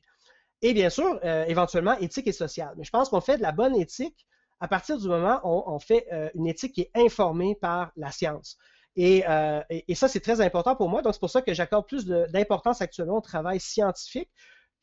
Et 0.61 0.73
bien 0.73 0.89
sûr, 0.89 1.19
éventuellement, 1.47 1.97
éthique 1.97 2.27
et 2.27 2.31
sociale. 2.31 2.73
Mais 2.77 2.83
je 2.83 2.91
pense 2.91 3.09
qu'on 3.09 3.21
fait 3.21 3.37
de 3.37 3.41
la 3.41 3.51
bonne 3.51 3.75
éthique 3.75 4.25
à 4.59 4.67
partir 4.67 4.97
du 4.97 5.07
moment 5.07 5.41
où 5.43 5.63
on 5.67 5.79
fait 5.79 6.07
une 6.35 6.47
éthique 6.47 6.73
qui 6.73 6.81
est 6.81 6.91
informée 6.95 7.55
par 7.55 7.91
la 7.97 8.11
science. 8.11 8.57
Euh, 8.99 9.63
et, 9.69 9.95
ça, 9.95 10.07
c'est 10.07 10.19
très 10.19 10.41
important 10.41 10.75
pour 10.75 10.89
moi. 10.89 11.01
Donc, 11.01 11.13
c'est 11.13 11.19
pour 11.19 11.29
ça 11.29 11.41
que 11.41 11.53
j'accorde 11.53 11.87
plus 11.87 12.05
d'importance 12.05 12.81
actuellement 12.81 13.17
au 13.17 13.21
travail 13.21 13.59
scientifique 13.59 14.29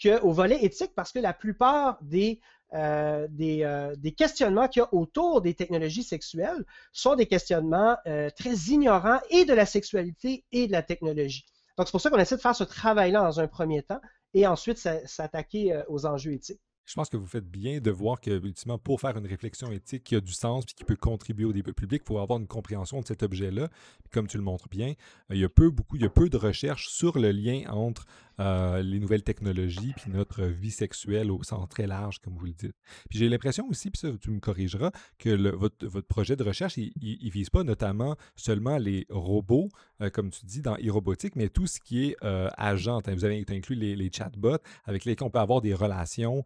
qu'au 0.03 0.31
volet 0.31 0.63
éthique, 0.65 0.93
parce 0.95 1.13
que 1.13 1.19
la 1.19 1.33
plupart 1.33 1.99
des, 2.03 2.41
euh, 2.75 3.27
euh, 3.41 3.97
des, 3.97 4.13
questionnements 4.13 4.69
qu'il 4.69 4.81
y 4.81 4.85
a 4.85 4.95
autour 4.95 5.43
des 5.43 5.55
technologies 5.55 6.05
sexuelles 6.05 6.65
sont 6.93 7.17
des 7.17 7.27
questionnements 7.27 7.97
très 8.37 8.55
ignorants 8.69 9.21
et 9.31 9.45
de 9.45 9.55
la 9.55 9.67
sexualité 9.67 10.45
et 10.53 10.67
de 10.67 10.73
la 10.73 10.83
technologie. 10.83 11.45
Donc, 11.77 11.87
c'est 11.87 11.93
pour 11.93 12.01
ça 12.01 12.11
qu'on 12.11 12.19
essaie 12.19 12.37
de 12.37 12.41
faire 12.41 12.57
ce 12.57 12.65
travail-là 12.65 13.23
dans 13.23 13.41
un 13.41 13.49
premier 13.49 13.83
temps 13.83 14.01
et 14.35 14.47
ensuite 14.47 14.79
s'attaquer 14.79 15.83
aux 15.89 16.07
enjeux 16.07 16.33
éthiques 16.33 16.61
je 16.89 16.95
pense 16.95 17.11
que 17.11 17.19
vous 17.19 17.27
faites 17.27 17.49
bien 17.49 17.81
de 17.81 17.91
voir 17.91 18.19
que, 18.19 18.31
ultimement, 18.31 18.79
pour 18.79 18.99
faire 19.03 19.15
une 19.19 19.27
réflexion 19.27 19.71
éthique 19.71 20.05
qui 20.05 20.17
a 20.17 20.21
du 20.21 20.33
sens 20.33 20.65
et 20.65 20.75
qui 20.75 20.85
peut 20.85 20.97
contribuer 20.97 21.45
au 21.45 21.53
débat 21.53 21.75
public, 21.75 22.01
il 22.03 22.09
faut 22.09 22.19
avoir 22.19 22.39
une 22.39 22.47
compréhension 22.47 23.03
de 23.03 23.07
cet 23.07 23.23
objet-là. 23.23 23.69
Comme 24.11 24.27
tu 24.27 24.39
le 24.39 24.43
montres 24.43 24.71
bien, 24.71 24.95
il 25.29 25.37
y 25.37 25.45
a 25.45 25.51
peu, 25.51 25.69
beaucoup, 25.69 25.97
il 25.97 26.03
y 26.03 26.07
a 26.07 26.11
peu 26.11 26.31
de 26.31 26.39
recherches 26.39 26.89
sur 26.89 27.19
le 27.19 27.31
lien 27.31 27.65
entre 27.69 28.07
euh, 28.41 28.83
les 28.83 29.01
nouvelles 29.01 29.23
technologies, 29.23 29.93
puis 29.97 30.11
notre 30.13 30.45
vie 30.45 30.71
sexuelle 30.71 31.31
au 31.31 31.43
sens 31.43 31.69
très 31.69 31.87
large, 31.87 32.19
comme 32.21 32.37
vous 32.37 32.47
le 32.47 32.53
dites. 32.53 32.77
Puis 33.11 33.19
j'ai 33.19 33.29
l'impression 33.29 33.67
aussi, 33.69 33.91
puis 33.91 33.99
ça, 33.99 34.09
tu 34.21 34.31
me 34.31 34.39
corrigeras, 34.39 34.91
que 35.19 35.31
votre, 35.51 35.87
votre, 35.87 36.07
projet 36.07 36.37
de 36.37 36.45
recherche, 36.45 36.77
il 36.77 36.93
ne 37.01 37.31
vise 37.31 37.51
pas 37.51 37.65
notamment 37.65 38.17
seulement 38.37 38.79
les 38.79 39.07
robots, 39.11 39.69
euh, 40.01 40.11
comme 40.11 40.31
tu 40.31 40.47
dis, 40.47 40.63
dans 40.63 40.77
e-robotique, 40.77 41.35
mais 41.35 41.49
tout 41.49 41.67
ce 41.67 41.81
qui 41.81 42.07
est 42.07 42.17
euh, 42.23 42.49
agent. 42.57 43.01
Vous 43.09 43.25
avez 43.25 43.45
inclus 43.49 43.75
les, 43.75 44.11
chatbots 44.13 44.59
avec 44.85 45.05
lesquels 45.05 45.27
on 45.27 45.31
peut 45.31 45.39
avoir 45.39 45.61
des 45.61 45.75
relations, 45.75 46.45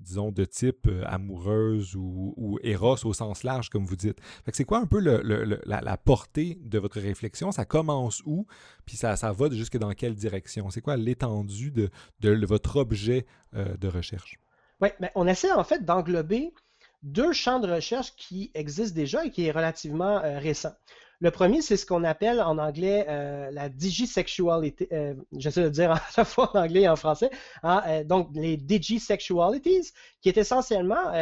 disons, 0.00 0.32
de 0.32 0.44
type 0.44 0.88
amoureuse 1.06 1.94
ou, 1.94 2.34
ou, 2.36 2.58
au 3.04 3.12
sens 3.12 3.42
large, 3.44 3.68
comme 3.68 3.84
vous 3.84 3.96
dites. 3.96 4.18
c'est 4.52 4.64
quoi 4.64 4.78
un 4.78 4.86
peu 4.86 4.98
la, 4.98 5.80
la, 5.80 5.96
portée 5.96 6.58
de 6.64 6.78
votre 6.78 7.00
réflexion? 7.00 7.52
Ça 7.52 7.64
commence 7.64 8.22
où? 8.24 8.46
Puis 8.86 8.96
ça, 8.96 9.16
ça 9.16 9.32
va 9.32 9.50
jusque 9.50 9.76
dans 9.76 9.92
quelle 9.92 10.14
direction? 10.14 10.70
C'est 10.70 10.80
quoi 10.80 10.96
l'étendue 11.02 11.70
de, 11.70 12.46
votre 12.46 12.76
objet 12.76 13.26
euh, 13.54 13.76
de 13.76 13.88
recherche? 13.88 14.38
Oui, 14.80 14.88
mais 15.00 15.10
on 15.14 15.26
essaie 15.26 15.52
en 15.52 15.64
fait 15.64 15.84
d'englober 15.84 16.52
deux 17.02 17.32
champs 17.32 17.60
de 17.60 17.70
recherche 17.70 18.14
qui 18.16 18.50
existent 18.54 18.94
déjà 18.94 19.24
et 19.24 19.30
qui 19.30 19.46
est 19.46 19.50
relativement 19.50 20.18
euh, 20.18 20.38
récent. 20.38 20.72
Le 21.20 21.30
premier, 21.30 21.62
c'est 21.62 21.76
ce 21.76 21.86
qu'on 21.86 22.02
appelle 22.02 22.40
en 22.40 22.58
anglais 22.58 23.06
la 23.52 23.68
digisexuality. 23.68 24.88
J'essaie 25.36 25.60
de 25.60 25.66
le 25.66 25.70
dire 25.70 25.92
à 25.92 26.00
la 26.16 26.24
fois 26.24 26.50
en 26.52 26.64
anglais 26.64 26.80
et 26.80 26.88
en 26.88 26.96
français. 26.96 27.30
Hein, 27.62 28.02
donc, 28.04 28.30
les 28.34 28.56
digisexualities, 28.56 29.92
qui 30.20 30.28
est 30.28 30.36
essentiellement 30.36 31.12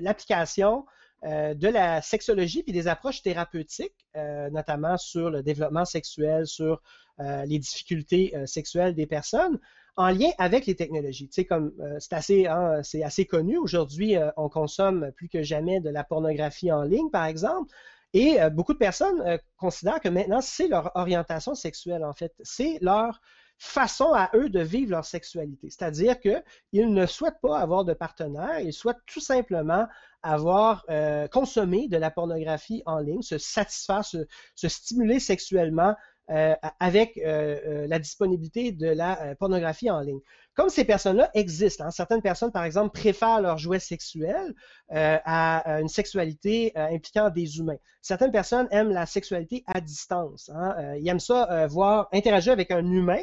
l'application 0.00 0.86
de 1.24 1.68
la 1.68 2.02
sexologie 2.02 2.62
puis 2.62 2.72
des 2.72 2.86
approches 2.86 3.22
thérapeutiques, 3.22 4.06
notamment 4.52 4.96
sur 4.98 5.30
le 5.30 5.42
développement 5.42 5.84
sexuel, 5.84 6.46
sur 6.46 6.82
les 7.18 7.58
difficultés 7.58 8.34
sexuelles 8.46 8.94
des 8.94 9.06
personnes, 9.06 9.58
en 9.96 10.08
lien 10.08 10.30
avec 10.38 10.66
les 10.66 10.74
technologies. 10.74 11.30
Euh, 11.50 11.96
c'est 11.98 12.12
assez, 12.12 12.46
hein, 12.46 12.82
c'est 12.82 13.02
assez 13.02 13.26
connu 13.26 13.56
aujourd'hui, 13.56 14.16
euh, 14.16 14.30
on 14.36 14.48
consomme 14.48 15.12
plus 15.12 15.28
que 15.28 15.42
jamais 15.42 15.80
de 15.80 15.90
la 15.90 16.04
pornographie 16.04 16.72
en 16.72 16.82
ligne, 16.82 17.10
par 17.10 17.26
exemple. 17.26 17.72
Et 18.12 18.40
euh, 18.40 18.50
beaucoup 18.50 18.72
de 18.72 18.78
personnes 18.78 19.38
considèrent 19.56 20.00
que 20.00 20.08
maintenant, 20.08 20.40
c'est 20.40 20.68
leur 20.68 20.92
orientation 20.94 21.54
sexuelle, 21.54 22.04
en 22.04 22.12
fait. 22.12 22.32
C'est 22.42 22.78
leur 22.80 23.20
façon 23.58 24.12
à 24.12 24.30
eux 24.34 24.48
de 24.48 24.60
vivre 24.60 24.90
leur 24.90 25.04
sexualité. 25.04 25.70
C'est-à-dire 25.70 26.18
qu'ils 26.20 26.92
ne 26.92 27.06
souhaitent 27.06 27.40
pas 27.40 27.58
avoir 27.58 27.84
de 27.84 27.94
partenaire, 27.94 28.60
ils 28.60 28.72
souhaitent 28.72 29.04
tout 29.06 29.20
simplement 29.20 29.86
avoir 30.24 30.84
consommé 31.30 31.88
de 31.88 31.96
la 31.96 32.10
pornographie 32.10 32.82
en 32.86 32.98
ligne, 32.98 33.22
se 33.22 33.38
satisfaire, 33.38 34.04
se, 34.04 34.26
se 34.54 34.68
stimuler 34.68 35.20
sexuellement 35.20 35.94
euh, 36.30 36.54
avec 36.80 37.18
euh, 37.18 37.60
euh, 37.66 37.86
la 37.86 37.98
disponibilité 37.98 38.72
de 38.72 38.86
la 38.86 39.34
pornographie 39.38 39.90
en 39.90 40.00
ligne. 40.00 40.20
Comme 40.54 40.70
ces 40.70 40.86
personnes-là 40.86 41.30
existent, 41.34 41.84
hein, 41.84 41.90
certaines 41.90 42.22
personnes, 42.22 42.50
par 42.50 42.64
exemple, 42.64 42.98
préfèrent 42.98 43.42
leurs 43.42 43.58
jouets 43.58 43.78
sexuels 43.78 44.54
à, 44.88 45.80
une 45.80 45.88
sexualité 45.88 46.72
impliquant 46.76 47.28
des 47.28 47.58
humains. 47.58 47.76
Certaines 48.00 48.32
personnes 48.32 48.68
aiment 48.70 48.90
la 48.90 49.04
sexualité 49.04 49.64
à 49.66 49.82
distance. 49.82 50.50
Hein, 50.54 50.94
ils 50.96 51.06
aiment 51.08 51.20
ça, 51.20 51.66
voir 51.66 52.08
interagir 52.12 52.54
avec 52.54 52.70
un 52.70 52.86
humain. 52.90 53.20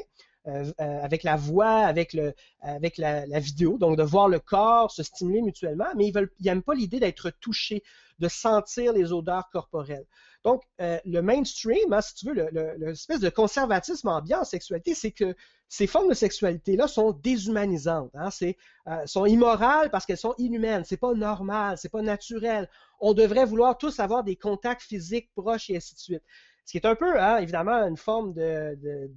Avec 0.77 1.23
la 1.23 1.35
voix, 1.35 1.85
avec, 1.85 2.13
le, 2.13 2.33
avec 2.61 2.97
la, 2.97 3.39
vidéo, 3.39 3.77
donc 3.77 3.97
de 3.97 4.03
voir 4.03 4.27
le 4.27 4.39
corps 4.39 4.91
se 4.91 5.03
stimuler 5.03 5.41
mutuellement, 5.41 5.87
mais 5.95 6.07
ils 6.07 6.29
n'aiment 6.39 6.63
pas 6.63 6.73
l'idée 6.73 6.99
d'être 6.99 7.29
touchés, 7.39 7.83
de 8.19 8.27
sentir 8.27 8.93
les 8.93 9.11
odeurs 9.11 9.49
corporelles. 9.51 10.05
Donc, 10.43 10.63
euh, 10.79 10.97
le 11.05 11.21
mainstream, 11.21 11.93
hein, 11.93 12.01
si 12.01 12.15
tu 12.15 12.27
veux, 12.27 12.49
l'espèce 12.77 13.19
de 13.19 13.29
conservatisme 13.29 14.07
ambiant 14.07 14.41
en 14.41 14.43
sexualité, 14.43 14.95
c'est 14.95 15.11
que 15.11 15.35
ces 15.69 15.87
formes 15.87 16.09
de 16.09 16.13
sexualité-là 16.13 16.87
sont 16.87 17.11
déshumanisantes, 17.11 18.11
hein, 18.15 18.29
euh, 18.41 19.05
sont 19.05 19.25
immorales 19.25 19.89
parce 19.91 20.05
qu'elles 20.05 20.17
sont 20.17 20.35
inhumaines. 20.37 20.83
C'est 20.83 20.97
pas 20.97 21.13
normal, 21.13 21.77
c'est 21.77 21.91
pas 21.91 22.01
naturel. 22.01 22.67
On 22.99 23.13
devrait 23.13 23.45
vouloir 23.45 23.77
tous 23.77 23.99
avoir 23.99 24.23
des 24.23 24.35
contacts 24.35 24.81
physiques 24.81 25.29
proches 25.35 25.69
et 25.69 25.77
ainsi 25.77 25.93
de 25.93 25.99
suite. 25.99 26.23
Ce 26.65 26.71
qui 26.71 26.77
est 26.77 26.85
un 26.85 26.95
peu, 26.95 27.19
hein, 27.19 27.37
évidemment, 27.37 27.87
une 27.87 27.97
forme 27.97 28.33
de, 28.33 29.11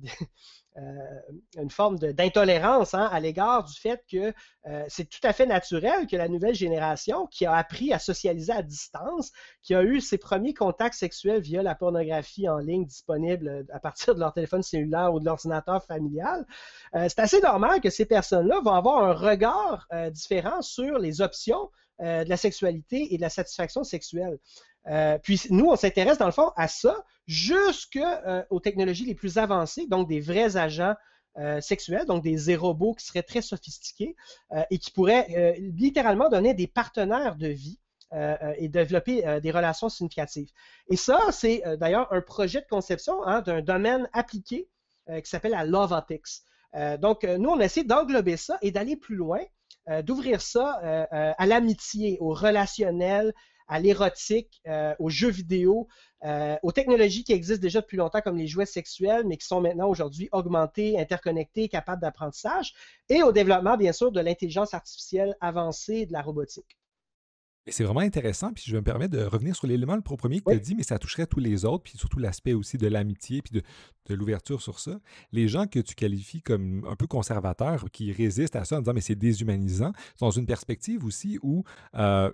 euh, 0.77 1.21
une 1.57 1.71
forme 1.71 2.01
d'intolérance 2.01 2.95
hein, 2.95 3.09
à 3.13 3.21
l'égard 3.21 3.63
du 3.63 3.73
fait 3.75 4.03
que 4.11 4.33
euh, 4.67 4.85
c'est 4.89 5.09
tout 5.09 5.21
à 5.23 5.33
fait 5.33 5.47
naturel 5.47 6.09
que 6.09 6.17
la 6.17 6.27
nouvelle 6.27 6.57
génération 6.57 7.27
qui 7.27 7.47
a 7.47 7.55
appris 7.55 7.93
à 7.93 8.01
socialiser 8.01 8.53
à 8.53 8.63
distance, 8.63 9.31
qui 9.63 9.77
a 9.77 9.85
eu 9.85 10.01
ses 10.01 10.19
premiers 10.19 10.53
contacts 10.53 10.97
sexuels 10.97 11.41
via 11.41 11.63
la 11.63 11.77
pornographie 11.77 12.49
en 12.49 12.59
ligne 12.59 12.87
disponible 12.87 13.65
à 13.73 13.79
partir 13.79 14.17
de 14.17 14.21
leur 14.21 14.33
téléphone 14.33 14.65
cellulaire 14.65 15.15
ou 15.15 15.21
de 15.21 15.25
l'ordinateur 15.25 15.85
familial, 15.85 16.45
euh, 16.97 17.07
c'est 17.09 17.21
assez 17.21 17.41
normal 17.41 17.81
que 17.81 17.91
ces 17.91 18.05
personnes-là 18.05 18.61
vont 18.65 18.73
avoir 18.73 19.05
un 19.05 19.13
regard 19.13 19.87
différent 20.11 20.61
sur 20.61 20.99
les 20.99 21.21
options 21.21 21.71
de 22.01 22.29
la 22.29 22.37
sexualité 22.37 23.15
et 23.15 23.17
de 23.17 23.23
la 23.23 23.31
satisfaction 23.31 23.85
sexuelle. 23.85 24.39
Euh, 24.89 25.19
puis 25.19 25.41
nous, 25.51 25.67
on 25.67 25.77
s'intéresse 25.77 26.19
dans 26.19 26.27
le 26.27 26.33
fond 26.33 26.53
à 26.57 26.69
ça 26.69 27.05
jusqu'aux 27.27 28.01
euh, 28.01 28.43
technologies 28.63 29.07
les 29.07 29.15
plus 29.15 29.39
avancées, 29.39 29.87
donc 29.87 30.09
des 30.09 30.21
vrais 30.21 30.57
agents 30.57 30.95
euh, 31.39 31.61
sexuels, 31.61 32.07
donc 32.07 32.23
des 32.23 32.57
robots 32.57 32.95
qui 32.95 33.07
seraient 33.07 33.23
très 33.23 33.43
sophistiqués 33.43 34.15
et 34.71 34.79
qui 34.79 34.91
pourraient 34.91 35.57
littéralement 35.59 36.29
donner 36.29 36.55
des 36.55 36.67
partenaires 36.67 37.37
de 37.37 37.49
vie 37.49 37.81
et 38.59 38.69
développer 38.69 39.41
des 39.41 39.51
relations 39.51 39.89
significatives. 39.89 40.49
Et 40.89 40.95
ça, 40.95 41.19
c'est 41.33 41.65
d'ailleurs 41.79 42.13
un 42.13 42.21
projet 42.21 42.61
de 42.61 42.67
conception 42.67 43.25
hein, 43.27 43.41
d'un 43.41 43.61
domaine 43.61 44.09
appliqué 44.13 44.69
qui 45.09 45.29
s'appelle 45.29 45.51
la 45.51 45.65
Lovotics. 45.65 46.45
donc, 47.01 47.25
nous, 47.25 47.51
on 47.51 47.59
essaie 47.59 47.83
d'englober 47.83 48.37
ça 48.37 48.57
et 48.63 48.71
d'aller 48.71 48.97
plus 48.97 49.17
loin, 49.17 49.41
d'ouvrir 50.03 50.41
ça 50.41 51.07
à 51.11 51.47
l'amitié, 51.47 52.17
au 52.21 52.33
relationnel, 52.33 53.33
à 53.67 53.81
l'érotique, 53.81 54.61
euh, 54.67 54.95
aux 54.99 55.09
jeux 55.09 55.31
vidéo, 55.31 55.89
euh, 56.25 56.57
aux 56.63 56.73
technologies 56.73 57.25
qui 57.25 57.33
existent 57.33 57.63
déjà 57.63 57.81
depuis 57.81 57.97
longtemps 57.97 58.21
comme 58.21 58.37
les 58.37 58.47
jouets 58.47 58.67
sexuels, 58.67 59.25
mais 59.27 59.37
qui 59.37 59.47
sont 59.47 59.61
maintenant 59.61 59.89
aujourd'hui 59.89 60.29
augmentées, 60.33 60.99
interconnectées, 60.99 61.69
capables 61.69 62.03
d'apprentissage, 62.03 62.75
et 63.09 63.23
au 63.23 63.33
développement, 63.33 63.77
bien 63.77 63.93
sûr, 63.93 64.13
de 64.13 64.21
l'intelligence 64.21 64.75
artificielle 64.75 65.37
avancée 65.41 65.95
et 65.95 66.07
de 66.07 66.13
la 66.13 66.23
robotique. 66.23 66.77
C'est 67.69 67.85
vraiment 67.85 68.01
intéressant, 68.01 68.53
puis 68.53 68.65
je 68.67 68.77
me 68.77 68.83
permets 68.83 69.09
de 69.09 69.23
revenir 69.23 69.57
sur 69.57 69.67
l'élément 69.67 69.97
le 69.97 70.03
premier 70.03 70.41
que 70.41 70.51
tu 70.51 70.57
as 70.57 70.59
dit, 70.59 70.75
mais 70.75 70.83
ça 70.83 70.99
toucherait 70.99 71.27
tous 71.27 71.41
les 71.41 71.65
autres, 71.65 71.85
puis 71.85 71.97
surtout 71.97 72.19
l'aspect 72.19 72.53
aussi 72.53 72.77
de 72.77 72.87
l'amitié, 72.87 73.41
puis 73.41 73.53
de, 73.53 73.63
de 74.07 74.15
l'ouverture 74.15 74.61
sur 74.61 74.79
ça. 74.79 75.01
Les 75.33 75.49
gens 75.49 75.67
que 75.67 75.79
tu 75.79 75.95
qualifies 75.95 76.43
comme 76.43 76.85
un 76.87 76.95
peu 76.95 77.07
conservateurs, 77.07 77.87
qui 77.91 78.13
résistent 78.13 78.57
à 78.57 78.67
ça 78.67 78.77
en 78.77 78.81
disant 78.81 78.93
mais 78.93 79.01
c'est 79.01 79.15
déshumanisant, 79.15 79.93
sont 80.19 80.27
dans 80.27 80.31
une 80.31 80.47
perspective 80.47 81.05
aussi 81.07 81.39
où 81.43 81.65
euh, 81.95 82.31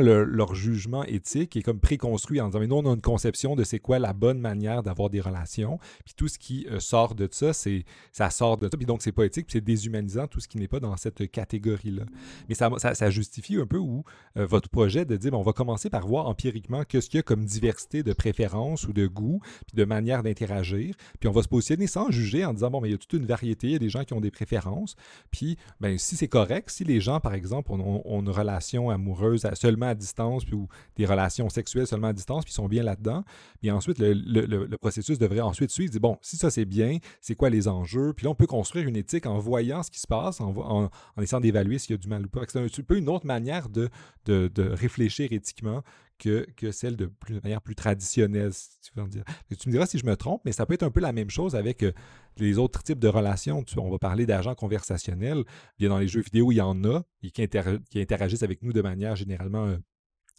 leur 0.00 0.54
jugement 0.54 1.04
éthique 1.04 1.56
est 1.56 1.62
comme 1.62 1.80
préconstruit 1.80 2.40
en 2.40 2.48
disant 2.48 2.60
mais 2.60 2.66
nous 2.66 2.76
on 2.76 2.90
a 2.90 2.94
une 2.94 3.00
conception 3.00 3.56
de 3.56 3.64
c'est 3.64 3.78
quoi 3.78 3.98
la 3.98 4.12
bonne 4.12 4.38
manière 4.38 4.82
d'avoir 4.82 5.10
des 5.10 5.20
relations, 5.20 5.78
puis 6.04 6.14
tout 6.16 6.28
ce 6.28 6.38
qui 6.38 6.66
euh, 6.70 6.80
sort 6.80 7.14
de 7.14 7.28
ça, 7.30 7.52
c'est 7.52 7.84
ça 8.12 8.30
sort 8.30 8.56
de 8.56 8.68
ça, 8.68 8.76
puis 8.76 8.86
donc 8.86 9.02
c'est 9.02 9.12
pas 9.12 9.24
éthique, 9.24 9.46
puis 9.46 9.54
c'est 9.54 9.64
déshumanisant 9.64 10.26
tout 10.26 10.40
ce 10.40 10.48
qui 10.48 10.58
n'est 10.58 10.68
pas 10.68 10.80
dans 10.80 10.96
cette 10.96 11.30
catégorie-là. 11.30 12.04
Mais 12.48 12.54
ça, 12.54 12.70
ça, 12.78 13.10
justifie 13.10 13.56
un 13.56 13.66
peu 13.66 13.78
où 13.78 14.04
euh, 14.36 14.46
votre 14.46 14.68
projet 14.68 15.04
de 15.04 15.16
dire 15.16 15.32
on 15.34 15.42
va 15.42 15.52
commencer 15.52 15.90
par 15.90 16.06
voir 16.06 16.26
empiriquement 16.26 16.84
qu'est-ce 16.84 17.08
qu'il 17.10 17.18
y 17.18 17.20
a 17.20 17.22
comme 17.22 17.44
diversité 17.44 18.02
de 18.02 18.12
préférences 18.12 18.86
ou 18.88 18.92
de 18.92 19.06
goûts, 19.06 19.40
puis 19.66 19.76
de 19.76 19.84
manière 19.84 20.22
d'interagir 20.22 20.74
puis 21.20 21.28
on 21.28 21.32
va 21.32 21.42
se 21.42 21.48
positionner 21.48 21.86
sans 21.86 22.10
juger 22.10 22.44
en 22.44 22.52
disant, 22.52 22.70
bon, 22.70 22.80
mais 22.80 22.88
il 22.88 22.92
y 22.92 22.94
a 22.94 22.98
toute 22.98 23.12
une 23.12 23.26
variété, 23.26 23.68
il 23.68 23.72
y 23.72 23.76
a 23.76 23.78
des 23.78 23.88
gens 23.88 24.04
qui 24.04 24.14
ont 24.14 24.20
des 24.20 24.30
préférences. 24.30 24.96
Puis, 25.30 25.58
ben, 25.80 25.98
si 25.98 26.16
c'est 26.16 26.28
correct, 26.28 26.70
si 26.70 26.84
les 26.84 27.00
gens, 27.00 27.20
par 27.20 27.34
exemple, 27.34 27.72
ont, 27.72 28.20
une 28.20 28.30
relation 28.30 28.90
amoureuse 28.90 29.44
seulement 29.64 29.86
à 29.86 29.94
distance, 29.94 30.44
puis 30.44 30.54
ou 30.54 30.68
des 30.96 31.06
relations 31.06 31.48
sexuelles 31.48 31.86
seulement 31.86 32.08
à 32.08 32.12
distance, 32.12 32.44
puis 32.44 32.52
ils 32.52 32.56
sont 32.56 32.68
bien 32.68 32.82
là-dedans, 32.82 33.24
puis 33.60 33.70
ensuite, 33.70 33.98
le, 33.98 34.76
processus 34.76 35.18
devrait 35.18 35.40
ensuite 35.40 35.70
suivre, 35.70 35.90
dire, 35.90 36.00
bon, 36.00 36.18
si 36.20 36.36
ça 36.36 36.50
c'est 36.50 36.66
bien, 36.66 36.98
c'est 37.22 37.34
quoi 37.34 37.48
les 37.48 37.66
enjeux? 37.66 38.12
Puis 38.12 38.24
là, 38.24 38.30
on 38.30 38.34
peut 38.34 38.46
construire 38.46 38.86
une 38.86 38.96
éthique 38.96 39.24
en 39.24 39.38
voyant 39.38 39.82
ce 39.82 39.90
qui 39.90 40.00
se 40.00 40.06
passe, 40.06 40.40
en, 40.40 40.90
essayant 41.20 41.40
d'évaluer 41.40 41.78
s'il 41.78 41.92
y 41.92 41.94
a 41.94 41.98
du 41.98 42.08
mal 42.08 42.26
ou 42.26 42.28
pas. 42.28 42.42
C'est 42.46 42.58
un, 42.58 42.82
peu 42.86 42.98
une 42.98 43.08
autre 43.08 43.26
manière 43.26 43.68
de, 43.70 43.88
de 44.26 44.68
réfléchir 44.70 45.32
éthiquement 45.32 45.82
que, 46.24 46.70
celle 46.72 46.96
de, 46.96 47.10
manière 47.42 47.60
plus 47.60 47.74
traditionnelle, 47.74 48.52
si 48.52 48.78
tu 48.80 49.68
me 49.68 49.72
diras 49.72 49.86
si 49.86 49.98
je 49.98 50.06
me 50.06 50.16
trompe, 50.16 50.42
mais 50.44 50.52
ça 50.52 50.66
peut 50.66 50.74
être 50.74 50.82
un 50.82 50.90
peu 50.90 51.00
la 51.00 51.12
même 51.12 51.30
chose 51.30 51.54
avec 51.54 51.82
euh, 51.82 51.92
les 52.36 52.58
autres 52.58 52.82
types 52.82 52.98
de 52.98 53.08
relations. 53.08 53.64
on 53.76 53.90
va 53.90 53.98
parler 53.98 54.26
d'agents 54.26 54.54
conversationnels. 54.54 55.44
Bien, 55.78 55.88
dans 55.88 55.98
les 55.98 56.08
jeux 56.08 56.22
vidéo, 56.22 56.52
il 56.52 56.56
y 56.56 56.60
en 56.60 56.84
a 56.84 57.02
qui, 57.22 57.30
qui 57.32 58.00
interagissent 58.00 58.42
avec 58.42 58.62
nous 58.62 58.72
de 58.72 58.82
manière 58.82 59.16
généralement 59.16 59.66
euh, 59.66 59.76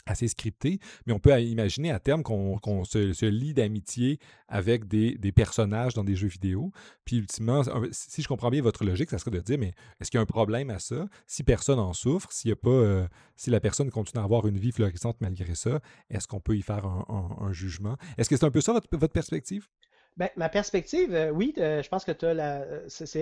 assez 0.06 0.28
scripté, 0.28 0.80
mais 1.06 1.14
on 1.14 1.20
peut 1.20 1.40
imaginer 1.42 1.92
à 1.92 2.00
terme 2.00 2.24
qu'on 2.24 2.86
se, 2.86 3.26
lie 3.26 3.54
d'amitié 3.54 4.20
avec 4.48 4.88
des, 4.88 5.32
personnages 5.32 5.94
dans 5.94 6.04
des 6.04 6.16
jeux 6.16 6.28
vidéo. 6.28 6.72
Puis 7.06 7.18
ultimement, 7.18 7.64
si 7.92 8.22
je 8.22 8.28
comprends 8.28 8.50
bien 8.50 8.62
votre 8.62 8.84
logique, 8.84 9.10
ça 9.10 9.18
serait 9.18 9.32
de 9.32 9.40
dire, 9.40 9.58
mais 9.58 9.74
est-ce 10.00 10.12
qu'il 10.12 10.18
y 10.18 10.20
a 10.20 10.22
un 10.22 10.28
problème 10.28 10.70
à 10.70 10.80
ça? 10.80 11.08
Si 11.28 11.44
personne 11.44 11.80
en 11.80 11.94
souffre, 11.94 12.32
s'il 12.32 12.52
a 12.52 12.56
pas, 12.56 12.70
euh, 12.70 13.08
si 13.36 13.50
la 13.50 13.60
personne 13.60 13.90
continue 13.90 14.22
à 14.22 14.24
avoir 14.24 14.48
une 14.48 14.58
vie 14.58 14.72
florissante 14.72 15.18
malgré 15.20 15.56
ça, 15.56 15.80
est-ce 16.10 16.28
qu'on 16.28 16.40
peut 16.40 16.56
y 16.56 16.62
faire 16.62 16.86
un, 16.86 17.52
jugement? 17.52 17.96
Est-ce 18.18 18.30
que 18.30 18.38
c'est 18.38 18.46
un 18.46 18.52
peu 18.52 18.62
ça 18.62 18.74
votre, 18.74 19.14
perspective? 19.14 19.68
Ben, 20.18 20.30
ma 20.38 20.50
perspective, 20.50 21.14
euh, 21.14 21.30
oui, 21.32 21.54
euh, 21.58 21.82
je 21.84 21.90
pense 21.90 22.06
que 22.06 22.12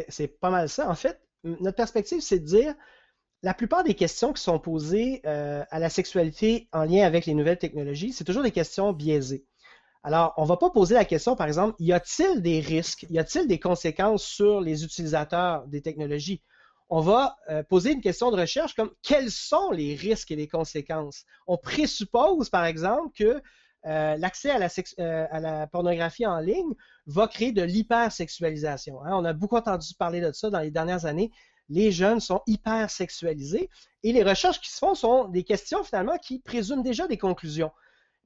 c'est 0.10 0.28
pas 0.28 0.50
mal 0.50 0.70
ça. 0.70 0.90
En 0.90 0.96
fait, 0.96 1.20
notre 1.44 1.76
perspective, 1.76 2.22
c'est 2.22 2.40
de 2.40 2.46
dire, 2.46 2.76
la 3.44 3.54
plupart 3.54 3.84
des 3.84 3.94
questions 3.94 4.32
qui 4.32 4.41
sont 4.41 4.58
posées 4.58 5.22
euh, 5.26 5.64
à 5.70 5.78
la 5.78 5.89
sexualité 5.89 6.70
en 6.72 6.86
lien 6.86 7.06
avec 7.06 7.26
les 7.26 7.34
nouvelles 7.34 7.58
technologies, 7.58 8.14
c'est 8.14 8.24
toujours 8.24 8.41
des 8.41 8.52
questions 8.52 8.94
biaisées. 8.94 9.46
Alors, 10.02 10.34
on 10.38 10.44
ne 10.44 10.48
va 10.48 10.58
pas 10.58 10.70
poser 10.70 10.96
la 10.96 11.06
question, 11.06 11.36
par 11.36 11.48
exemple, 11.48 11.76
y 11.80 11.91
a-t-il 11.91 12.41
des 12.41 12.62
risques, 12.62 13.06
y 13.10 13.20
a-t-il 13.20 13.48
des 13.48 13.60
conséquences 13.60 14.24
sur 14.24 14.62
les 14.62 14.86
utilisateurs 14.86 15.68
des 15.68 15.82
technologies? 15.82 16.41
On 16.89 17.02
va 17.02 17.36
euh, 17.50 17.64
poser 17.64 17.91
une 17.91 18.02
question 18.02 18.32
de 18.32 18.39
recherche 18.39 18.76
comme 18.76 18.91
quels 19.02 19.32
sont 19.32 19.72
les 19.72 19.96
risques 19.96 20.32
et 20.32 20.36
les 20.38 20.48
conséquences? 20.48 21.26
On 21.46 21.58
présuppose, 21.58 22.50
par 22.50 22.66
exemple, 22.66 23.10
que 23.18 23.41
euh, 23.86 24.16
l'accès 24.18 24.52
à, 24.52 25.39
la 25.39 25.68
pornographie 25.68 26.26
en 26.26 26.39
ligne 26.39 26.74
va 27.08 27.28
créer 27.28 27.52
de 27.52 27.64
l'hypersexualisation. 27.64 29.04
Hein. 29.04 29.12
On 29.14 29.26
a 29.26 29.34
beaucoup 29.34 29.58
entendu 29.58 29.94
parler 30.00 30.22
de 30.22 30.32
ça 30.32 30.50
dans 30.50 30.60
les 30.60 30.72
dernières 30.72 31.06
années 31.06 31.32
les 31.70 31.91
jeunes 31.91 32.20
sont 32.20 32.41
hyper 32.47 32.89
sexualisés 32.89 33.70
et 34.03 34.11
les 34.11 34.24
recherches 34.24 34.59
qui 34.59 34.72
se 34.72 34.78
font 34.78 34.95
sont 34.95 35.28
des 35.28 35.43
questions 35.43 35.84
finalement 35.84 36.18
qui 36.18 36.39
présument 36.39 36.84
déjà 36.84 37.07
des 37.07 37.18
conclusions. 37.18 37.72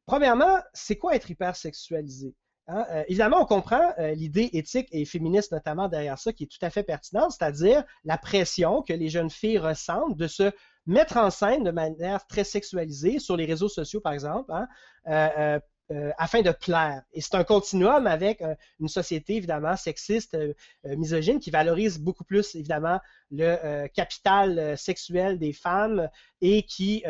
Premièrement, 0.05 0.59
c'est 0.73 0.97
quoi 0.97 1.15
être 1.15 1.29
hypersexualisé? 1.29 2.33
Hein? 2.67 2.85
Euh, 2.89 3.03
évidemment, 3.07 3.41
on 3.41 3.45
comprend 3.45 3.93
euh, 3.99 4.13
l'idée 4.13 4.49
éthique 4.53 4.89
et 4.91 5.05
féministe 5.05 5.51
notamment 5.51 5.87
derrière 5.87 6.19
ça 6.19 6.33
qui 6.33 6.43
est 6.43 6.47
tout 6.47 6.63
à 6.65 6.69
fait 6.69 6.83
pertinente, 6.83 7.31
c'est-à-dire 7.31 7.83
la 8.03 8.17
pression 8.17 8.81
que 8.81 8.93
les 8.93 9.09
jeunes 9.09 9.29
filles 9.29 9.57
ressentent 9.57 10.17
de 10.17 10.27
se 10.27 10.51
mettre 10.85 11.17
en 11.17 11.29
scène 11.29 11.63
de 11.63 11.71
manière 11.71 12.25
très 12.27 12.43
sexualisée 12.43 13.19
sur 13.19 13.37
les 13.37 13.45
réseaux 13.45 13.69
sociaux, 13.69 14.01
par 14.01 14.13
exemple, 14.13 14.51
hein? 14.51 14.67
euh, 15.07 15.59
euh, 15.89 16.11
afin 16.17 16.41
de 16.41 16.51
plaire. 16.51 17.01
Et 17.13 17.21
c'est 17.21 17.35
un 17.35 17.45
continuum 17.45 18.07
avec 18.07 18.41
euh, 18.41 18.55
une 18.81 18.89
société 18.89 19.37
évidemment 19.37 19.77
sexiste, 19.77 20.33
euh, 20.33 20.53
misogyne, 20.83 21.39
qui 21.39 21.49
valorise 21.49 21.97
beaucoup 21.97 22.25
plus 22.25 22.55
évidemment 22.55 22.99
le 23.31 23.87
capital 23.87 24.77
sexuel 24.77 25.39
des 25.39 25.53
femmes 25.53 26.09
et 26.41 26.63
qui 26.63 27.03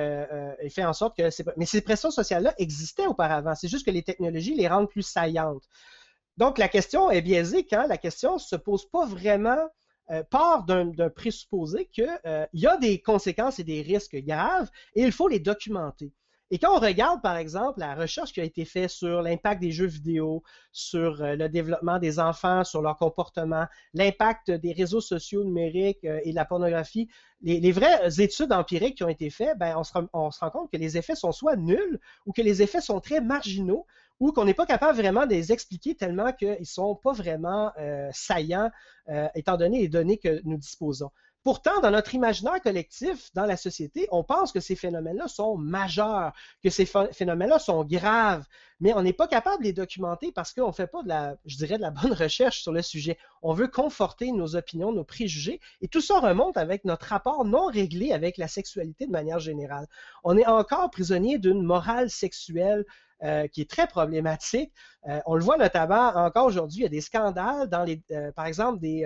fait 0.69 0.85
en 0.85 0.93
sorte 0.93 1.17
que... 1.17 1.29
Mais 1.57 1.65
ces 1.65 1.81
pressions 1.81 2.11
sociales-là 2.11 2.53
existaient 2.57 3.07
auparavant. 3.07 3.55
C'est 3.55 3.67
juste 3.67 3.85
que 3.85 3.91
les 3.91 4.03
technologies 4.03 4.55
les 4.55 4.67
rendent 4.67 4.89
plus 4.89 5.03
saillantes. 5.03 5.63
Donc 6.37 6.57
la 6.57 6.67
question 6.67 7.11
est 7.11 7.21
biaisée 7.21 7.65
quand 7.65 7.87
la 7.87 7.97
question 7.97 8.35
ne 8.35 8.39
se 8.39 8.55
pose 8.55 8.89
pas 8.89 9.05
vraiment 9.05 9.69
part 10.31 10.65
d'un 10.65 11.09
présupposé 11.09 11.85
qu'il 11.85 12.19
y 12.53 12.67
a 12.67 12.77
des 12.77 12.99
conséquences 12.99 13.59
et 13.59 13.63
des 13.63 13.83
risques 13.83 14.17
graves 14.17 14.69
et 14.95 15.03
il 15.03 15.11
faut 15.11 15.27
les 15.27 15.39
documenter. 15.39 16.11
Et 16.49 16.59
quand 16.59 16.77
on 16.77 16.79
regarde, 16.79 17.21
par 17.21 17.35
exemple, 17.35 17.79
la 17.79 17.93
recherche 17.93 18.31
qui 18.31 18.39
a 18.39 18.43
été 18.45 18.63
faite 18.63 18.89
sur 18.89 19.21
l'impact 19.21 19.61
des 19.61 19.71
jeux 19.71 19.87
vidéo, 19.87 20.43
sur 20.71 21.21
euh, 21.21 21.35
le 21.35 21.49
développement 21.49 21.99
des 21.99 22.19
enfants, 22.19 22.63
sur 22.63 22.81
leur 22.81 22.95
comportement, 22.95 23.65
l'impact 23.93 24.51
des 24.51 24.71
réseaux 24.71 25.01
sociaux 25.01 25.43
numériques 25.43 26.05
euh, 26.05 26.21
et 26.23 26.31
de 26.31 26.35
la 26.35 26.45
pornographie, 26.45 27.09
les, 27.41 27.71
vraies 27.71 27.99
études 28.19 28.53
empiriques 28.53 28.95
qui 28.95 29.03
ont 29.03 29.09
été 29.09 29.29
faites, 29.29 29.57
ben, 29.57 29.75
on, 29.75 29.83
se, 30.31 30.39
rend 30.39 30.49
compte 30.49 30.71
que 30.71 30.77
les 30.77 30.97
effets 30.97 31.15
sont 31.15 31.33
soit 31.33 31.57
nuls 31.57 31.99
ou 32.25 32.31
que 32.31 32.41
les 32.41 32.61
effets 32.61 32.81
sont 32.81 33.01
très 33.01 33.19
marginaux 33.19 33.85
ou 34.19 34.31
qu'on 34.31 34.45
n'est 34.45 34.55
pas 34.55 34.65
capable 34.65 34.97
vraiment 34.97 35.25
de 35.25 35.31
les 35.31 35.51
expliquer 35.51 35.95
tellement 35.95 36.31
qu'ils 36.31 36.57
ne 36.59 36.65
sont 36.65 36.95
pas 36.95 37.11
vraiment 37.11 37.71
euh, 37.77 38.09
saillants 38.11 38.71
étant 39.35 39.55
donné 39.55 39.79
les 39.79 39.87
données 39.87 40.17
que 40.17 40.41
nous 40.43 40.57
disposons. 40.57 41.11
Pourtant, 41.43 41.79
dans 41.81 41.91
notre 41.91 42.13
imaginaire 42.13 42.61
collectif, 42.61 43.33
dans 43.33 43.45
la 43.45 43.55
société, 43.55 44.07
on 44.11 44.23
pense 44.23 44.51
que 44.51 44.59
ces 44.59 44.75
phénomènes-là 44.75 45.27
sont 45.27 45.57
majeurs, 45.57 46.33
que 46.61 46.69
ces 46.69 46.85
phénomènes-là 46.85 47.57
sont 47.57 47.85
graves, 47.85 48.45
mais 48.79 48.93
on 48.93 49.01
n'est 49.01 49.13
pas 49.13 49.27
capable 49.27 49.59
de 49.59 49.67
les 49.67 49.73
documenter 49.73 50.31
parce 50.31 50.53
qu'on 50.53 50.67
ne 50.67 50.73
fait 50.73 50.87
pas 50.87 51.03
de 51.03 51.07
la, 51.07 51.35
je 51.45 51.57
dirais, 51.57 51.77
de 51.77 51.81
la 51.81 51.91
bonne 51.91 52.13
recherche 52.13 52.61
sur 52.61 52.73
le 52.73 52.81
sujet. 52.81 53.17
On 53.41 53.53
veut 53.53 53.67
conforter 53.67 54.31
nos 54.31 54.55
opinions, 54.55 54.91
nos 54.91 55.05
préjugés, 55.05 55.61
et 55.81 55.87
tout 55.87 56.01
ça 56.01 56.19
remonte 56.19 56.57
avec 56.57 56.83
notre 56.83 57.05
rapport 57.05 57.45
non 57.45 57.67
réglé 57.67 58.11
avec 58.11 58.37
la 58.37 58.47
sexualité 58.47 59.05
de 59.05 59.11
manière 59.11 59.39
générale. 59.39 59.87
On 60.23 60.37
est 60.37 60.47
encore 60.47 60.91
prisonnier 60.91 61.37
d'une 61.37 61.63
morale 61.63 62.09
sexuelle 62.09 62.85
euh, 63.23 63.47
qui 63.47 63.61
est 63.61 63.69
très 63.69 63.87
problématique. 63.87 64.71
Euh, 65.07 65.19
on 65.25 65.33
le 65.33 65.43
voit 65.43 65.57
notamment 65.57 66.09
encore 66.15 66.45
aujourd'hui, 66.45 66.81
il 66.81 66.83
y 66.83 66.85
a 66.85 66.89
des 66.89 67.01
scandales 67.01 67.67
dans 67.67 67.83
les, 67.83 67.99
euh, 68.11 68.31
par 68.31 68.45
exemple, 68.45 68.79
des, 68.79 69.05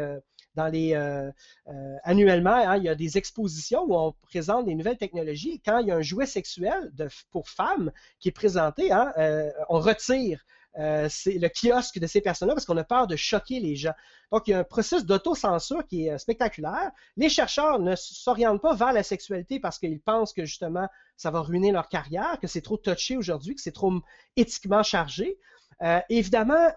dans 0.55 0.67
les 0.67 0.93
euh, 0.93 1.31
euh, 1.67 1.95
annuellement, 2.03 2.55
hein, 2.55 2.77
il 2.77 2.83
y 2.83 2.89
a 2.89 2.95
des 2.95 3.17
expositions 3.17 3.83
où 3.83 3.95
on 3.95 4.13
présente 4.23 4.65
des 4.65 4.75
nouvelles 4.75 4.97
technologies. 4.97 5.61
Quand 5.63 5.79
il 5.79 5.87
y 5.87 5.91
a 5.91 5.95
un 5.95 6.01
jouet 6.01 6.25
sexuel 6.25 6.91
de, 6.93 7.07
pour 7.31 7.49
femmes 7.49 7.91
qui 8.19 8.29
est 8.29 8.33
présenté, 8.33 8.91
hein, 8.91 9.13
euh, 9.17 9.49
on 9.69 9.79
retire 9.79 10.43
le 10.73 11.49
kiosque 11.49 11.99
de 11.99 12.07
ces 12.07 12.21
personnes-là 12.21 12.53
parce 12.53 12.65
qu'on 12.65 12.77
a 12.77 12.85
peur 12.85 13.05
de 13.05 13.17
choquer 13.17 13.59
les 13.59 13.75
gens. 13.75 13.93
Donc, 14.31 14.47
il 14.47 14.51
y 14.51 14.53
a 14.53 14.59
un 14.59 14.63
processus 14.63 15.05
d'autocensure 15.05 15.85
qui 15.85 16.07
est 16.07 16.17
spectaculaire. 16.17 16.91
Les 17.17 17.27
chercheurs 17.27 17.79
ne 17.79 17.93
s'orientent 17.97 18.61
pas 18.61 18.73
vers 18.73 18.93
la 18.93 19.03
sexualité 19.03 19.59
parce 19.59 19.79
qu'ils 19.79 19.99
pensent 19.99 20.31
que 20.31 20.45
justement, 20.45 20.87
ça 21.17 21.29
va 21.29 21.41
ruiner 21.41 21.73
leur 21.73 21.89
carrière, 21.89 22.39
que 22.41 22.47
c'est 22.47 22.61
trop 22.61 22.77
touché 22.77 23.17
aujourd'hui, 23.17 23.55
que 23.55 23.61
c'est 23.61 23.73
trop 23.73 23.91
éthiquement 24.37 24.81
chargé. 24.81 25.37
évidemment, 26.07 26.69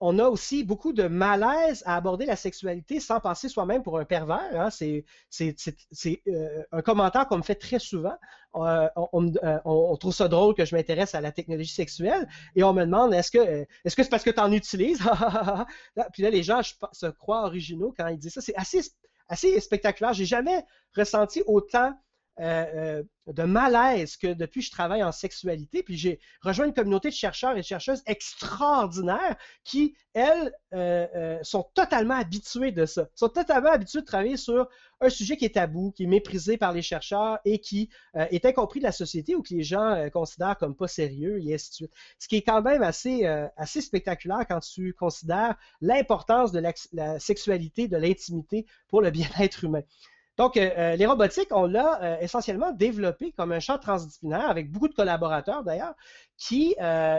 on 0.00 0.18
a 0.18 0.28
aussi 0.28 0.64
beaucoup 0.64 0.92
de 0.92 1.08
malaise 1.08 1.82
à 1.86 1.96
aborder 1.96 2.26
la 2.26 2.36
sexualité 2.36 3.00
sans 3.00 3.20
passer 3.20 3.48
soi-même 3.48 3.82
pour 3.82 3.98
un 3.98 4.04
pervers. 4.04 4.40
Hein. 4.54 4.70
C'est 4.70 5.04
euh, 6.28 6.62
un 6.72 6.82
commentaire 6.82 7.26
qu'on 7.26 7.38
me 7.38 7.42
fait 7.42 7.54
très 7.54 7.78
souvent. 7.78 8.16
Euh, 8.56 8.88
euh, 8.96 9.58
on, 9.64 9.96
trouve 9.96 10.14
ça 10.14 10.28
drôle 10.28 10.54
que 10.54 10.64
je 10.64 10.74
m'intéresse 10.74 11.14
à 11.14 11.20
la 11.20 11.32
technologie 11.32 11.72
sexuelle 11.72 12.28
et 12.56 12.64
on 12.64 12.72
me 12.72 12.84
demande 12.84 13.14
est-ce 13.14 13.30
que 13.30 13.38
est-ce 13.84 13.94
que 13.94 14.02
c'est 14.02 14.08
parce 14.08 14.24
que 14.24 14.30
tu 14.30 14.40
en 14.40 14.52
utilises? 14.52 15.00
Puis 16.12 16.22
là, 16.22 16.30
les 16.30 16.42
gens 16.42 16.60
se 16.92 17.06
croient 17.06 17.44
originaux 17.44 17.94
quand 17.96 18.08
ils 18.08 18.18
disent 18.18 18.34
ça. 18.34 18.40
C'est 18.40 18.56
assez, 18.56 18.80
assez 19.28 19.60
spectaculaire. 19.60 20.12
J'ai 20.12 20.26
jamais 20.26 20.64
ressenti 20.96 21.42
autant 21.46 21.94
euh, 22.40 22.64
euh, 22.74 23.02
de 23.26 23.42
malaise 23.42 24.16
que 24.16 24.32
depuis 24.32 24.62
je 24.62 24.70
travaille 24.70 25.04
en 25.04 25.12
sexualité. 25.12 25.82
Puis 25.82 25.96
j'ai 25.96 26.18
rejoint 26.42 26.66
une 26.66 26.72
communauté 26.72 27.10
de 27.10 27.14
chercheurs 27.14 27.52
et 27.52 27.60
de 27.60 27.64
chercheuses 27.64 28.02
extraordinaires 28.06 29.36
qui, 29.62 29.94
elles, 30.14 30.52
euh, 30.72 31.38
sont 31.42 31.68
totalement 31.74 32.14
habituées 32.14 32.72
de 32.72 32.86
ça, 32.86 33.08
sont 33.14 33.28
totalement 33.28 33.70
habituées 33.70 34.00
de 34.00 34.06
travailler 34.06 34.36
sur 34.36 34.68
un 35.00 35.10
sujet 35.10 35.36
qui 35.36 35.44
est 35.44 35.54
tabou, 35.54 35.92
qui 35.92 36.04
est 36.04 36.08
méprisé 36.08 36.56
par 36.56 36.72
les 36.72 36.82
chercheurs 36.82 37.38
et 37.44 37.60
qui 37.60 37.88
est 38.14 38.44
incompris 38.44 38.80
de 38.80 38.84
la 38.84 38.92
société 38.92 39.36
ou 39.36 39.42
que 39.42 39.54
les 39.54 39.62
gens 39.62 40.08
considèrent 40.12 40.58
comme 40.58 40.74
pas 40.74 40.88
sérieux 40.88 41.40
et 41.42 41.54
ainsi 41.54 41.70
de 41.70 41.74
suite. 41.74 41.92
Ce 42.18 42.26
qui 42.26 42.36
est 42.36 42.42
quand 42.42 42.62
même 42.62 42.82
assez, 42.82 43.24
assez 43.56 43.80
spectaculaire 43.80 44.44
quand 44.48 44.60
tu 44.60 44.92
considères 44.94 45.56
l'importance 45.80 46.52
de 46.52 46.60
la 46.92 47.18
sexualité, 47.18 47.86
de 47.86 47.96
l'intimité 47.96 48.66
pour 48.88 49.02
le 49.02 49.10
bien-être 49.10 49.64
humain. 49.64 49.82
Donc, 50.40 50.56
euh, 50.56 50.70
euh, 50.78 50.96
les 50.96 51.04
robotiques, 51.04 51.48
on 51.50 51.66
l'a 51.66 52.02
euh, 52.02 52.16
essentiellement 52.22 52.72
développé 52.72 53.30
comme 53.36 53.52
un 53.52 53.60
champ 53.60 53.76
transdisciplinaire 53.76 54.48
avec 54.48 54.72
beaucoup 54.72 54.88
de 54.88 54.94
collaborateurs 54.94 55.64
d'ailleurs 55.64 55.92
qui, 56.38 56.74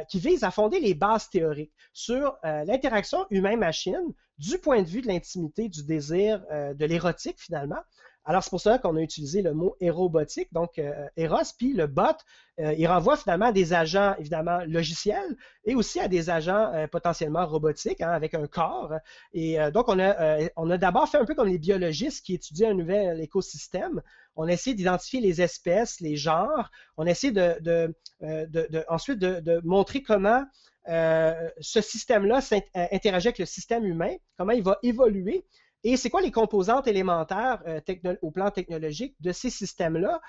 qui 0.10 0.20
visent 0.20 0.44
à 0.44 0.50
fonder 0.50 0.80
les 0.80 0.96
bases 0.96 1.30
théoriques 1.30 1.72
sur 1.94 2.36
l'interaction 2.44 3.28
humain-machine 3.30 4.12
du 4.40 4.58
point 4.58 4.82
de 4.82 4.88
vue 4.88 5.02
de 5.02 5.08
l'intimité, 5.08 5.70
du 5.70 5.84
désir, 5.84 6.42
de 6.50 6.86
l'érotique 6.86 7.40
finalement, 7.40 7.84
alors, 8.24 8.44
c'est 8.44 8.52
pour 8.52 8.62
ça 8.62 8.78
qu'on 8.78 8.96
a 8.98 9.02
utilisé 9.02 9.42
le 9.42 9.54
mot 9.54 9.76
érobotique, 9.80 10.54
donc 10.54 10.78
euh, 10.78 11.08
Eros, 11.18 11.38
puis 11.58 11.74
le 11.74 11.88
bot, 11.88 12.04
euh, 12.60 12.74
il 12.78 12.86
renvoie 12.86 13.18
finalement 13.18 13.48
à 13.48 13.52
des 13.52 13.74
agents, 13.74 14.14
évidemment, 14.20 14.60
logiciels 14.68 15.36
et 15.66 15.74
aussi 15.74 16.00
à 16.00 16.08
des 16.08 16.30
agents 16.30 16.72
euh, 16.74 16.86
potentiellement 16.86 17.48
robotiques, 17.48 18.00
hein, 18.02 18.12
avec 18.12 18.36
un 18.36 18.46
corps. 18.46 18.94
Et 19.34 19.58
donc, 19.74 19.90
on 19.90 19.98
a, 20.00 20.78
d'abord 20.78 21.10
fait 21.10 21.18
un 21.18 21.26
peu 21.26 21.34
comme 21.34 21.48
les 21.48 21.58
biologistes 21.58 22.24
qui 22.24 22.36
étudient 22.36 22.70
un 22.70 22.76
nouvel 22.76 23.22
écosystème. 23.22 24.02
On 24.36 24.48
a 24.48 24.52
essayé 24.52 24.76
d'identifier 24.76 25.20
les 25.20 25.42
espèces, 25.42 26.00
les 26.00 26.16
genres. 26.16 26.70
On 26.98 27.06
de, 27.06 27.60
de, 28.22 28.86
ensuite 28.88 29.20
de, 29.20 29.62
montrer 29.64 30.04
comment 30.04 30.46
ce 30.88 31.82
système-là 31.82 32.40
interagit 32.76 33.30
avec 33.30 33.40
le 33.40 33.46
système 33.46 33.86
humain, 33.86 34.16
comment 34.38 34.54
il 34.54 34.64
va 34.64 34.78
évoluer. 34.84 35.46
Et 35.84 35.98
c'est 35.98 36.10
quoi 36.10 36.22
les 36.22 36.32
composantes 36.32 36.88
élémentaires 36.88 37.62
euh, 37.68 38.16
au 38.22 38.32
plan 38.32 38.52
technologique 38.52 39.16
de 39.20 39.32
ces 39.32 39.50
systèmes-là 39.50 40.22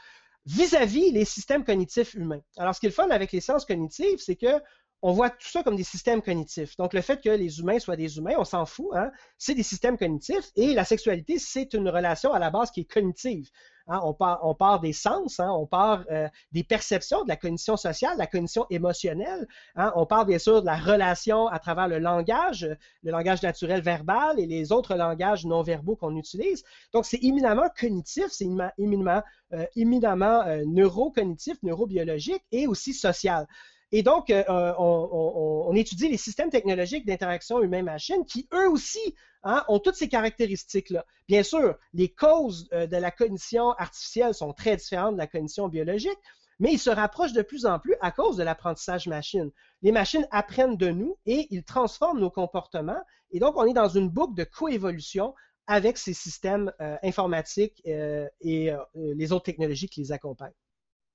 vis-à-vis 0.46 1.12
les 1.12 1.24
systèmes 1.24 1.64
cognitifs 1.64 2.14
humains? 2.14 2.42
Alors, 2.56 2.74
ce 2.74 2.80
qui 2.80 2.86
est 2.86 2.98
le 2.98 3.12
avec 3.12 3.32
les 3.32 3.40
sciences 3.40 3.64
cognitives, 3.64 4.18
c'est 4.18 4.36
que 4.36 4.60
on 5.02 5.12
voit 5.12 5.30
tout 5.30 5.48
ça 5.48 5.64
comme 5.64 5.74
des 5.76 5.82
systèmes 5.82 6.22
cognitifs. 6.22 6.76
Donc, 6.76 6.94
le 6.94 7.00
fait 7.00 7.20
que 7.20 7.28
les 7.28 7.58
humains 7.58 7.80
soient 7.80 7.96
des 7.96 8.18
humains, 8.18 8.34
on 8.38 8.44
s'en 8.44 8.64
fout, 8.64 8.90
hein? 8.94 9.10
c'est 9.36 9.54
des 9.54 9.64
systèmes 9.64 9.98
cognitifs 9.98 10.50
et 10.54 10.74
la 10.74 10.84
sexualité, 10.84 11.38
c'est 11.38 11.74
une 11.74 11.88
relation 11.88 12.32
à 12.32 12.38
la 12.38 12.50
base 12.50 12.70
qui 12.70 12.82
est 12.82 12.90
cognitive. 12.90 13.50
Hein? 13.88 14.00
On, 14.04 14.14
part, 14.14 14.80
des 14.80 14.92
sens, 14.92 15.40
hein? 15.40 15.50
on 15.50 15.66
part 15.66 16.04
euh, 16.10 16.28
des 16.52 16.64
perceptions, 16.64 17.24
de 17.24 17.28
la 17.28 17.36
cognition 17.36 17.76
sociale, 17.76 18.14
de 18.14 18.18
la 18.18 18.26
cognition 18.26 18.66
émotionnelle. 18.70 19.46
Hein? 19.76 19.92
On 19.96 20.06
part 20.06 20.26
bien 20.26 20.38
sûr 20.38 20.60
de 20.60 20.66
la 20.66 20.76
relation 20.76 21.48
à 21.48 21.58
travers 21.58 21.88
le 21.88 21.98
langage, 21.98 22.68
le 23.02 23.10
langage 23.10 23.42
naturel 23.42 23.82
verbal 23.82 24.38
et 24.38 24.46
les 24.46 24.72
autres 24.72 24.94
langages 24.94 25.44
non 25.44 25.62
verbaux 25.62 25.96
qu'on 25.96 26.16
utilise. 26.16 26.64
Donc, 26.92 27.04
c'est 27.04 27.22
éminemment 27.22 27.68
cognitif, 27.78 28.26
c'est 28.30 28.48
éminemment, 28.78 29.22
euh, 29.52 29.66
éminemment 29.76 30.42
euh, 30.46 30.62
neurocognitif, 30.66 31.62
neurobiologique 31.62 32.44
et 32.52 32.66
aussi 32.66 32.94
social. 32.94 33.46
Et 33.94 34.02
donc, 34.02 34.30
euh, 34.30 34.42
on, 34.78 35.74
étudie 35.74 36.08
les 36.08 36.16
systèmes 36.16 36.50
technologiques 36.50 37.06
d'interaction 37.06 37.62
humain-machine 37.62 38.24
qui, 38.24 38.48
eux 38.54 38.68
aussi, 38.68 39.14
hein, 39.42 39.64
ont 39.68 39.78
toutes 39.78 39.96
ces 39.96 40.08
caractéristiques-là. 40.08 41.04
Bien 41.28 41.42
sûr, 41.42 41.76
les 41.92 42.08
causes 42.08 42.68
euh, 42.72 42.86
de 42.86 42.96
la 42.96 43.10
cognition 43.10 43.72
artificielle 43.72 44.32
sont 44.32 44.54
très 44.54 44.76
différentes 44.76 45.14
de 45.14 45.18
la 45.18 45.26
cognition 45.26 45.68
biologique, 45.68 46.18
mais 46.58 46.72
ils 46.72 46.78
se 46.78 46.88
rapprochent 46.88 47.34
de 47.34 47.42
plus 47.42 47.66
en 47.66 47.78
plus 47.78 47.94
à 48.00 48.12
cause 48.12 48.36
de 48.36 48.42
l'apprentissage 48.42 49.08
machine. 49.08 49.50
Les 49.82 49.92
machines 49.92 50.26
apprennent 50.30 50.76
de 50.76 50.90
nous 50.90 51.18
et 51.26 51.46
ils 51.50 51.64
transforment 51.64 52.20
nos 52.20 52.30
comportements. 52.30 53.02
Et 53.30 53.40
donc, 53.40 53.56
on 53.56 53.66
est 53.66 53.74
dans 53.74 53.88
une 53.88 54.08
boucle 54.08 54.34
de 54.34 54.44
coévolution 54.44 55.34
avec 55.66 55.98
ces 55.98 56.14
systèmes 56.14 56.72
euh, 56.80 56.96
informatiques 57.02 57.82
et 57.84 58.72
les 58.94 59.32
autres 59.32 59.44
technologies 59.44 59.88
qui 59.88 60.00
les 60.00 60.12
accompagnent. 60.12 60.52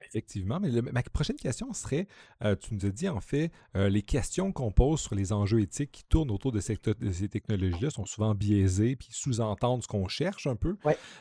Effectivement, 0.08 0.60
mais 0.60 0.70
ma 0.82 1.04
prochaine 1.04 1.36
question 1.36 1.74
serait, 1.74 2.08
euh, 2.44 2.56
tu 2.56 2.74
nous 2.74 2.86
as 2.86 2.90
dit 2.90 3.10
en 3.10 3.20
fait, 3.20 3.52
euh, 3.76 3.90
les 3.90 4.02
questions 4.02 4.52
qu'on 4.52 4.72
pose 4.72 5.00
sur 5.00 5.16
les 5.16 5.34
enjeux 5.34 5.62
éthiques 5.62 5.92
qui 5.92 6.04
tournent 6.06 6.32
autour 6.32 6.52
de 6.52 6.60
ces, 6.60 6.78
technologies-là 6.78 7.90
sont 7.90 8.06
souvent 8.06 8.34
biaisées, 8.34 8.96
puis 8.96 9.10
sous-entendent 9.12 9.84
ce 9.84 9.88
qu'on 9.88 10.08
cherche 10.08 10.48
un 10.48 10.56
peu. 10.56 10.78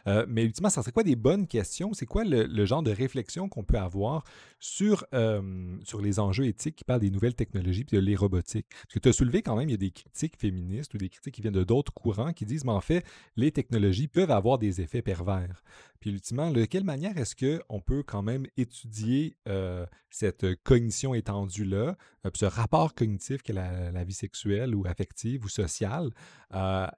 Euh, 0.07 0.25
mais 0.29 0.45
ultimement, 0.45 0.71
ça 0.71 0.83
serait 0.83 0.93
quoi 0.93 1.03
des 1.03 1.17
bonnes 1.17 1.47
questions? 1.47 1.93
C'est 1.93 2.07
quoi 2.07 2.25
le, 2.25 2.65
genre 2.67 2.83
de 2.83 2.91
réflexion 2.91 3.49
qu'on 3.49 3.65
peut 3.65 3.79
avoir 3.79 4.25
sur, 4.59 5.05
sur 5.85 6.01
les 6.01 6.19
enjeux 6.19 6.47
éthiques 6.47 6.77
qui 6.77 6.85
parlent 6.85 7.01
des 7.01 7.11
nouvelles 7.11 7.35
technologies 7.35 7.85
puis 7.85 7.97
de 7.97 8.03
les 8.03 8.17
robotiques? 8.17 8.67
Parce 8.71 8.95
que 8.95 8.99
tu 8.99 9.09
as 9.09 9.13
soulevé 9.13 9.43
quand 9.43 9.57
même, 9.57 9.69
il 9.69 9.73
y 9.73 9.75
a 9.75 9.79
des 9.79 9.91
critiques 9.91 10.37
féministes 10.39 10.95
ou 10.95 10.99
des 10.99 11.09
critiques 11.09 11.35
qui 11.35 11.43
viennent 11.43 11.55
de 11.55 11.65
d'autres 11.65 11.93
courants 11.93 12.33
qui 12.33 12.45
disent, 12.45 12.65
mais 12.65 12.73
en 12.73 12.81
fait, 12.81 13.05
les 13.37 13.53
technologies 13.53 14.09
peuvent 14.09 14.31
avoir 14.31 14.59
des 14.59 14.81
effets 14.81 15.03
pervers. 15.03 15.63
Puis 16.01 16.11
ultimement, 16.11 16.51
de 16.51 16.65
quelle 16.65 16.85
manière 16.85 17.17
est-ce 17.17 17.35
qu'on 17.35 17.81
peut 17.81 18.03
quand 18.03 18.23
même 18.23 18.47
étudier 18.57 18.76
euh, 19.49 19.87
cette 20.11 20.47
cognition 20.63 21.15
étendue-là, 21.15 21.97
ce 22.35 22.45
rapport 22.45 22.95
cognitif 22.95 23.43
qu'est 23.43 23.53
la, 23.53 24.05
vie 24.05 24.15
sexuelle 24.15 24.75
ou 24.75 24.87
affective 24.87 25.45
ou 25.45 25.49
sociale, 25.49 26.11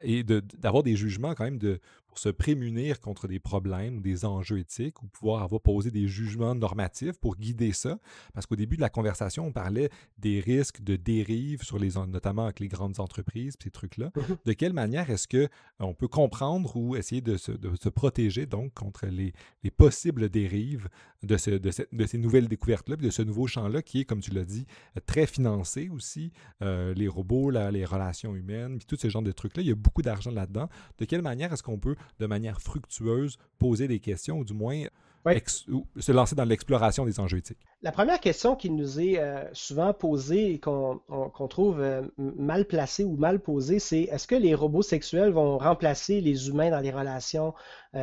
et 0.00 0.24
d'avoir 0.24 0.82
des 0.82 0.96
jugements 0.96 1.34
quand 1.34 1.44
même 1.44 1.58
de, 1.58 1.80
pour 2.18 2.22
se 2.24 2.30
prémunir 2.30 3.00
contre 3.00 3.28
des 3.28 3.38
problèmes 3.38 3.98
ou 3.98 4.00
des 4.00 4.24
enjeux 4.24 4.58
éthiques 4.58 5.04
ou 5.04 5.06
pouvoir 5.06 5.44
avoir 5.44 5.60
posé 5.60 5.92
des 5.92 6.08
jugements 6.08 6.56
normatifs 6.56 7.16
pour 7.20 7.36
guider 7.36 7.72
ça. 7.72 8.00
Parce 8.34 8.44
qu'au 8.44 8.56
début 8.56 8.74
de 8.74 8.80
la 8.80 8.90
conversation, 8.90 9.46
on 9.46 9.52
parlait 9.52 9.88
des 10.18 10.40
risques 10.40 10.82
de 10.82 10.96
dérive, 10.96 11.62
sur 11.62 11.78
les, 11.78 11.90
notamment 12.08 12.46
avec 12.46 12.58
les 12.58 12.66
grandes 12.66 12.98
entreprises, 12.98 13.54
ces 13.62 13.70
trucs-là. 13.70 14.10
Mmh 14.16 14.20
de 14.44 14.52
quelle 14.52 14.72
manière 14.72 15.10
est-ce 15.10 15.28
qu'on 15.28 15.94
peut 15.94 16.08
comprendre 16.08 16.76
ou 16.76 16.96
essayer 16.96 17.20
de 17.20 17.36
se, 17.36 17.52
de 17.52 17.74
se 17.76 17.88
protéger 17.88 18.46
donc 18.46 18.72
contre 18.74 19.06
les, 19.06 19.32
les 19.62 19.70
possibles 19.70 20.28
dérives 20.28 20.88
de, 21.22 21.36
ce, 21.36 21.50
de, 21.50 21.70
de, 21.92 22.06
ces 22.06 22.18
nouvelles 22.18 22.48
découvertes-là, 22.48 22.96
de 22.96 23.10
ce 23.10 23.22
nouveau 23.22 23.46
champ-là 23.46 23.82
qui 23.82 24.00
est, 24.00 24.04
comme 24.04 24.20
tu 24.20 24.30
l'as 24.30 24.44
dit, 24.44 24.66
très 25.06 25.26
financé 25.26 25.88
aussi. 25.88 26.32
Euh, 26.62 26.94
les 26.94 27.08
robots, 27.08 27.50
les 27.50 27.84
relations 27.84 28.34
humaines, 28.34 28.78
puis 28.78 28.86
tout 28.86 28.96
ce 28.96 29.08
genre 29.08 29.22
de 29.22 29.32
trucs-là, 29.32 29.62
il 29.62 29.68
y 29.68 29.72
a 29.72 29.74
beaucoup 29.74 30.02
d'argent 30.02 30.30
là-dedans. 30.30 30.68
De 30.98 31.04
quelle 31.04 31.22
manière 31.22 31.52
est-ce 31.52 31.62
qu'on 31.62 31.78
peut, 31.78 31.96
de 32.18 32.26
manière 32.26 32.61
fructueuse, 32.61 33.38
poser 33.59 33.88
des 33.88 34.00
questions 34.00 34.38
ou 34.38 34.44
du 34.44 34.54
moins 34.54 34.84
se 35.36 36.12
lancer 36.12 36.34
dans 36.34 36.44
l'exploration 36.44 37.04
des 37.04 37.20
enjeux 37.20 37.38
éthiques? 37.38 37.59
La 37.82 37.92
première 37.92 38.20
question 38.20 38.56
qui 38.56 38.70
nous 38.70 39.00
est 39.00 39.18
euh, 39.18 39.44
souvent 39.52 39.92
posée 39.92 40.54
et 40.54 40.59
qu'on 40.59 41.00
trouve 41.48 41.80
euh, 41.80 42.02
mal 42.16 42.64
placée 42.64 43.04
ou 43.04 43.16
mal 43.16 43.40
posée, 43.40 43.78
c'est 43.78 44.02
est-ce 44.02 44.26
que 44.26 44.34
les 44.34 44.54
robots 44.54 44.82
sexuels 44.82 45.30
vont 45.30 45.59
remplacer 45.59 46.20
les 46.20 46.48
humains 46.48 46.70
dans 46.70 46.80
les 46.80 46.90
relations 46.90 47.54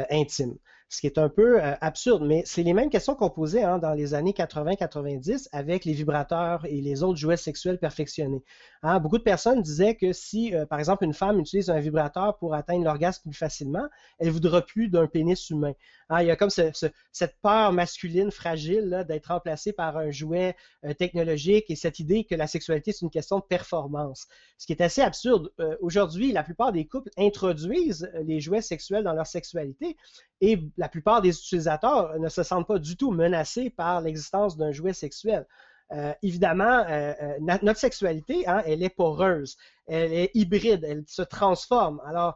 intimes? 0.09 0.57
ce 0.89 1.01
qui 1.01 1.07
est 1.07 1.17
un 1.17 1.29
peu 1.29 1.61
euh, 1.61 1.73
absurde, 1.81 2.23
mais 2.25 2.43
c'est 2.45 2.63
les 2.63 2.73
mêmes 2.73 2.89
questions 2.89 3.15
qu'on 3.15 3.29
posait 3.29 3.63
hein, 3.63 3.79
dans 3.79 3.93
les 3.93 4.13
années 4.13 4.31
80-90 4.31 5.49
avec 5.51 5.85
les 5.85 5.93
vibrateurs 5.93 6.65
et 6.65 6.81
les 6.81 7.03
autres 7.03 7.17
jouets 7.17 7.37
sexuels 7.37 7.79
perfectionnés. 7.79 8.43
Hein, 8.87 8.99
beaucoup 8.99 9.17
de 9.17 9.23
personnes 9.23 9.63
disaient 9.63 9.95
que 9.95 10.13
si, 10.13 10.53
euh, 10.53 10.67
par 10.67 10.77
exemple, 10.77 11.05
une 11.05 11.13
femme 11.15 11.39
utilise 11.39 11.71
un 11.71 11.79
vibrateur 11.79 12.37
pour 12.37 12.53
atteindre 12.53 12.83
l'orgasme 12.83 13.23
plus 13.23 13.33
facilement, 13.33 13.87
elle 14.19 14.27
ne 14.27 14.31
voudra 14.31 14.61
plus 14.61 14.89
d'un 14.89 15.07
pénis 15.07 15.49
humain. 15.49 15.73
Hein, 16.09 16.21
il 16.21 16.27
y 16.27 16.29
a 16.29 16.35
comme 16.35 16.51
cette 16.51 17.35
peur 17.41 17.73
masculine 17.73 18.29
fragile 18.29 19.03
d'être 19.07 19.25
remplacée 19.25 19.73
par 19.73 19.97
un 19.97 20.11
jouet 20.11 20.55
euh, 20.83 20.93
technologique 20.93 21.65
et 21.71 21.75
cette 21.75 21.97
idée 21.97 22.25
que 22.25 22.35
la 22.35 22.45
sexualité, 22.45 22.91
c'est 22.91 23.01
une 23.01 23.09
question 23.09 23.39
de 23.39 23.43
performance. 23.43 24.27
Ce 24.59 24.67
qui 24.67 24.73
est 24.73 24.83
assez 24.83 25.01
absurde. 25.01 25.51
Aujourd'hui, 25.81 26.31
la 26.31 26.43
plupart 26.43 26.71
des 26.71 26.85
couples 26.85 27.09
introduisent 27.17 28.11
les 28.23 28.39
jouets 28.39 28.61
sexuels 28.61 29.03
dans 29.03 29.13
leur 29.13 29.25
sexualité 29.25 29.97
et 30.41 30.59
la 30.77 30.89
plupart 30.89 31.23
des 31.23 31.29
utilisateurs 31.29 32.19
ne 32.19 32.29
se 32.29 32.43
sentent 32.43 32.67
pas 32.67 32.77
du 32.77 32.95
tout 32.97 33.09
menacés 33.09 33.71
par 33.71 34.01
l'existence 34.01 34.57
d'un 34.57 34.71
jouet 34.71 34.93
sexuel. 34.93 35.47
Euh, 35.91 36.13
évidemment, 36.23 36.83
euh, 36.89 37.13
euh, 37.21 37.57
notre 37.61 37.79
sexualité, 37.79 38.47
hein, 38.47 38.63
elle 38.65 38.81
est 38.81 38.89
poreuse, 38.89 39.55
elle 39.85 40.13
est 40.13 40.31
hybride, 40.33 40.83
elle 40.83 41.03
se 41.07 41.21
transforme. 41.21 42.01
Alors, 42.05 42.35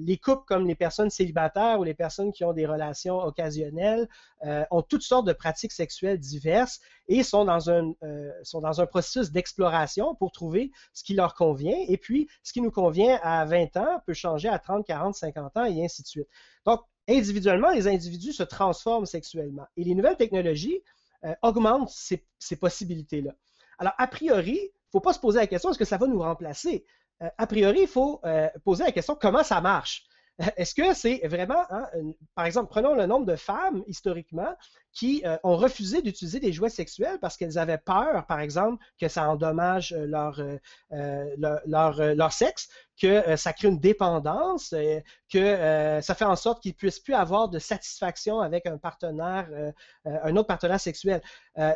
les 0.00 0.16
couples 0.16 0.44
comme 0.46 0.66
les 0.66 0.74
personnes 0.74 1.10
célibataires 1.10 1.78
ou 1.78 1.84
les 1.84 1.92
personnes 1.92 2.32
qui 2.32 2.44
ont 2.44 2.54
des 2.54 2.64
relations 2.64 3.18
occasionnelles 3.18 4.08
ont 4.70 4.80
toutes 4.80 5.02
sortes 5.02 5.26
de 5.26 5.34
pratiques 5.34 5.72
sexuelles 5.72 6.18
diverses 6.18 6.80
et 7.08 7.22
sont 7.22 7.44
dans 7.44 7.68
un, 7.68 7.92
sont 8.42 8.62
dans 8.62 8.80
un 8.80 8.86
processus 8.86 9.32
d'exploration 9.32 10.14
pour 10.14 10.32
trouver 10.32 10.70
ce 10.94 11.04
qui 11.04 11.12
leur 11.12 11.34
convient. 11.34 11.76
Et 11.88 11.98
puis, 11.98 12.26
ce 12.42 12.54
qui 12.54 12.62
nous 12.62 12.70
convient 12.70 13.20
à 13.22 13.44
20 13.44 13.76
ans 13.76 14.00
peut 14.06 14.14
changer 14.14 14.48
à 14.48 14.58
30, 14.58 14.86
40, 14.86 15.14
50 15.14 15.58
ans 15.58 15.64
et 15.66 15.84
ainsi 15.84 16.00
de 16.00 16.06
suite. 16.06 16.28
Donc, 16.64 16.80
individuellement, 17.06 17.68
les 17.68 17.86
individus 17.86 18.32
se 18.32 18.44
transforment 18.44 19.04
sexuellement. 19.04 19.66
Et 19.76 19.84
les 19.84 19.94
nouvelles 19.94 20.16
technologies 20.16 20.80
euh, 21.24 21.34
augmentent 21.42 21.90
ces, 21.90 22.56
possibilités-là. 22.56 23.32
Alors, 23.78 23.94
a 23.98 24.06
priori, 24.06 24.58
il 24.58 24.64
ne 24.66 24.90
faut 24.92 25.00
pas 25.00 25.12
se 25.12 25.18
poser 25.18 25.38
la 25.40 25.46
question 25.46 25.70
est-ce 25.70 25.78
que 25.78 25.84
ça 25.84 25.96
va 25.96 26.06
nous 26.06 26.20
remplacer? 26.20 26.84
Euh, 27.22 27.28
A 27.38 27.46
priori, 27.46 27.82
il 27.82 27.88
faut 27.88 28.20
euh, 28.24 28.48
poser 28.64 28.84
la 28.84 28.92
question 28.92 29.16
comment 29.20 29.42
ça 29.42 29.60
marche? 29.60 30.04
Est-ce 30.56 30.74
que 30.74 30.94
c'est 30.94 31.20
vraiment, 31.24 31.64
hein, 31.70 31.86
par 32.34 32.44
exemple, 32.44 32.68
prenons 32.68 32.94
le 32.94 33.06
nombre 33.06 33.26
de 33.26 33.36
femmes 33.36 33.84
historiquement 33.86 34.56
qui 34.92 35.22
euh, 35.24 35.36
ont 35.42 35.56
refusé 35.56 36.02
d'utiliser 36.02 36.40
des 36.40 36.52
jouets 36.52 36.70
sexuels 36.70 37.18
parce 37.20 37.36
qu'elles 37.36 37.58
avaient 37.58 37.78
peur, 37.78 38.26
par 38.26 38.40
exemple, 38.40 38.82
que 39.00 39.08
ça 39.08 39.28
endommage 39.28 39.92
euh, 39.92 40.06
leur, 40.06 40.40
euh, 40.92 41.58
leur, 41.66 42.00
leur, 42.14 42.32
sexe, 42.32 42.68
que 43.00 43.36
ça 43.36 43.52
crée 43.52 43.68
une 43.68 43.80
dépendance, 43.80 44.72
que 45.32 46.00
ça 46.00 46.14
fait 46.14 46.24
en 46.24 46.36
sorte 46.36 46.62
qu'ils 46.62 46.72
ne 46.72 46.76
puissent 46.76 47.00
plus 47.00 47.14
avoir 47.14 47.48
de 47.48 47.58
satisfaction 47.58 48.40
avec 48.40 48.66
un 48.66 48.78
partenaire, 48.78 49.48
un 50.04 50.36
autre 50.36 50.46
partenaire 50.46 50.78
sexuel. 50.78 51.20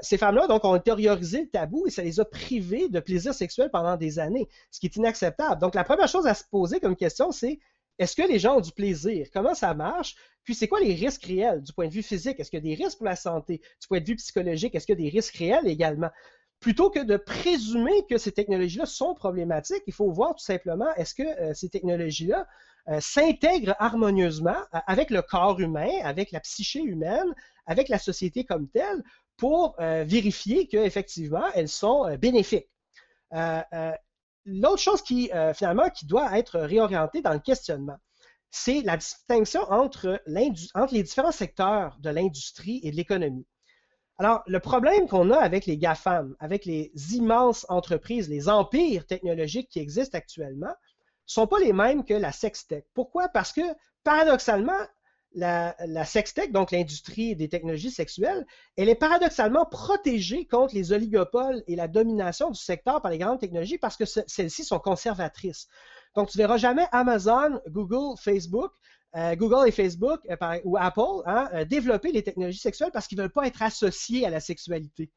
ces 0.00 0.16
femmes-là, 0.16 0.46
donc, 0.46 0.64
ont 0.64 0.74
intériorisé 0.74 1.42
le 1.42 1.48
tabou 1.48 1.86
et 1.88 1.90
ça 1.90 2.02
les 2.02 2.20
a 2.20 2.24
privées 2.24 2.88
de 2.88 3.00
plaisir 3.00 3.34
sexuel 3.34 3.68
pendant 3.72 3.96
des 3.96 4.20
années, 4.20 4.48
ce 4.70 4.78
qui 4.78 4.86
est 4.86 4.96
inacceptable. 4.96 5.61
Donc, 5.61 5.74
la 5.74 5.84
première 5.84 6.09
chose 6.09 6.26
à 6.28 6.34
se 6.34 6.44
poser 6.44 6.78
comme 6.78 6.94
question, 6.94 7.32
c'est 7.32 7.59
est-ce 7.99 8.14
que 8.16 8.22
les 8.22 8.38
gens 8.38 8.57
ont 8.57 8.61
du 8.61 8.72
plaisir? 8.72 9.26
Comment 9.32 9.55
ça 9.55 9.74
marche? 9.74 10.14
Puis, 10.44 10.55
c'est 10.55 10.68
quoi 10.68 10.80
les 10.80 10.94
risques 10.94 11.24
réels 11.24 11.62
du 11.62 11.72
point 11.72 11.88
de 11.88 11.92
vue 11.92 12.03
physique? 12.03 12.40
Est-ce 12.40 12.51
qu'il 12.51 12.64
y 12.64 12.72
a 12.72 12.76
des 12.76 12.82
risques 12.82 12.99
pour 12.99 13.07
la 13.07 13.16
santé? 13.16 13.61
Du 13.80 13.88
point 13.88 14.01
de 14.01 14.07
vue 14.07 14.16
psychologique, 14.16 14.74
est-ce 14.74 14.86
qu'il 14.86 14.99
y 14.99 15.03
a 15.03 15.11
des 15.11 15.14
risques 15.14 15.36
réels 15.36 15.66
également? 15.66 16.11
Plutôt 16.61 16.90
que 16.90 17.01
de 17.01 17.16
présumer 17.16 18.05
que 18.09 18.18
ces 18.18 18.32
technologies-là 18.32 18.86
sont 18.86 19.14
problématiques, 19.14 19.82
il 19.86 19.92
faut 19.92 20.11
voir 20.11 20.34
tout 20.34 20.44
simplement 20.44 20.92
est-ce 20.96 21.14
que 21.14 21.22
euh, 21.22 21.55
ces 21.55 21.68
technologies-là 21.68 22.49
euh, 22.88 22.99
s'intègrent 23.01 23.76
harmonieusement 23.78 24.57
euh, 24.74 24.78
avec 24.86 25.11
le 25.11 25.22
corps 25.22 25.61
humain, 25.61 25.90
avec 26.03 26.32
la 26.32 26.40
psyché 26.40 26.80
humaine, 26.80 27.32
avec 27.66 27.88
la 27.88 27.99
société 27.99 28.44
comme 28.44 28.68
telle, 28.68 29.03
pour 29.36 29.76
vérifier 29.78 30.66
qu'effectivement, 30.66 31.44
elles 31.55 31.68
sont 31.68 32.12
bénéfiques? 32.16 32.68
L'autre 34.45 34.82
chose 34.82 35.03
qui, 35.03 35.30
euh, 35.32 35.53
finalement, 35.55 35.91
qui 35.91 36.07
doit 36.07 36.39
être 36.39 36.59
réorientée 36.59 37.22
dans 37.22 37.32
le 37.32 37.39
questionnement, 37.39 37.99
c'est 38.51 38.80
la 38.82 38.97
distinction 38.97 39.61
entre, 39.70 40.22
entre 40.74 40.95
les 40.95 41.03
différents 41.03 41.32
secteurs 41.32 41.99
de 42.01 42.11
l'industrie 42.11 42.80
et 42.82 42.91
de 42.91 42.97
l'économie. 42.97 43.47
Alors, 44.18 44.43
le 44.47 44.59
problème 44.59 45.07
qu'on 45.07 45.30
a 45.30 45.39
avec 45.39 45.66
les 45.66 45.78
GAFAM, 45.78 46.34
avec 46.41 46.64
les 46.64 46.91
immenses 47.12 47.66
entreprises, 47.68 48.28
les 48.28 48.49
empires 48.49 49.07
technologiques 49.07 49.68
qui 49.68 49.78
existent 49.78 50.18
actuellement, 50.18 50.66
ne 50.66 50.74
sont 51.26 51.47
pas 51.47 51.61
les 51.61 51.72
mêmes 51.72 52.05
que 52.05 52.14
la 52.14 52.32
sextech. 52.32 52.84
Pourquoi? 52.95 53.28
Parce 53.28 53.53
que, 53.53 53.61
paradoxalement, 54.03 54.80
la, 55.34 56.04
sextech, 56.04 56.52
donc 56.52 56.70
l'industrie 56.70 57.36
des 57.36 57.48
technologies 57.48 57.90
sexuelles, 57.90 58.46
elle 58.76 58.88
est 58.88 58.94
paradoxalement 58.94 59.66
protégée 59.66 60.46
contre 60.46 60.74
les 60.74 60.92
oligopoles 60.92 61.62
et 61.66 61.76
la 61.76 61.88
domination 61.88 62.50
du 62.50 62.60
secteur 62.60 63.02
par 63.02 63.10
les 63.10 63.18
grandes 63.18 63.38
technologies 63.38 63.78
parce 63.78 63.96
que 63.96 64.04
celles-ci 64.04 64.64
sont 64.64 64.78
conservatrices. 64.78 65.68
Donc, 66.14 66.30
tu 66.30 66.38
ne 66.38 66.42
verras 66.42 66.56
jamais 66.56 66.86
Amazon, 66.92 67.60
Google, 67.68 68.18
Facebook, 68.18 68.72
euh, 69.16 69.34
Google 69.36 69.68
et 69.68 69.72
Facebook 69.72 70.20
euh, 70.30 70.60
ou 70.64 70.76
Apple 70.76 71.22
hein, 71.24 71.48
euh, 71.54 71.64
développer 71.64 72.12
les 72.12 72.22
technologies 72.22 72.58
sexuelles 72.58 72.90
parce 72.92 73.06
qu'ils 73.06 73.16
ne 73.18 73.22
veulent 73.22 73.32
pas 73.32 73.46
être 73.46 73.62
associés 73.62 74.26
à 74.26 74.30
la 74.30 74.40
sexualité. 74.40 75.10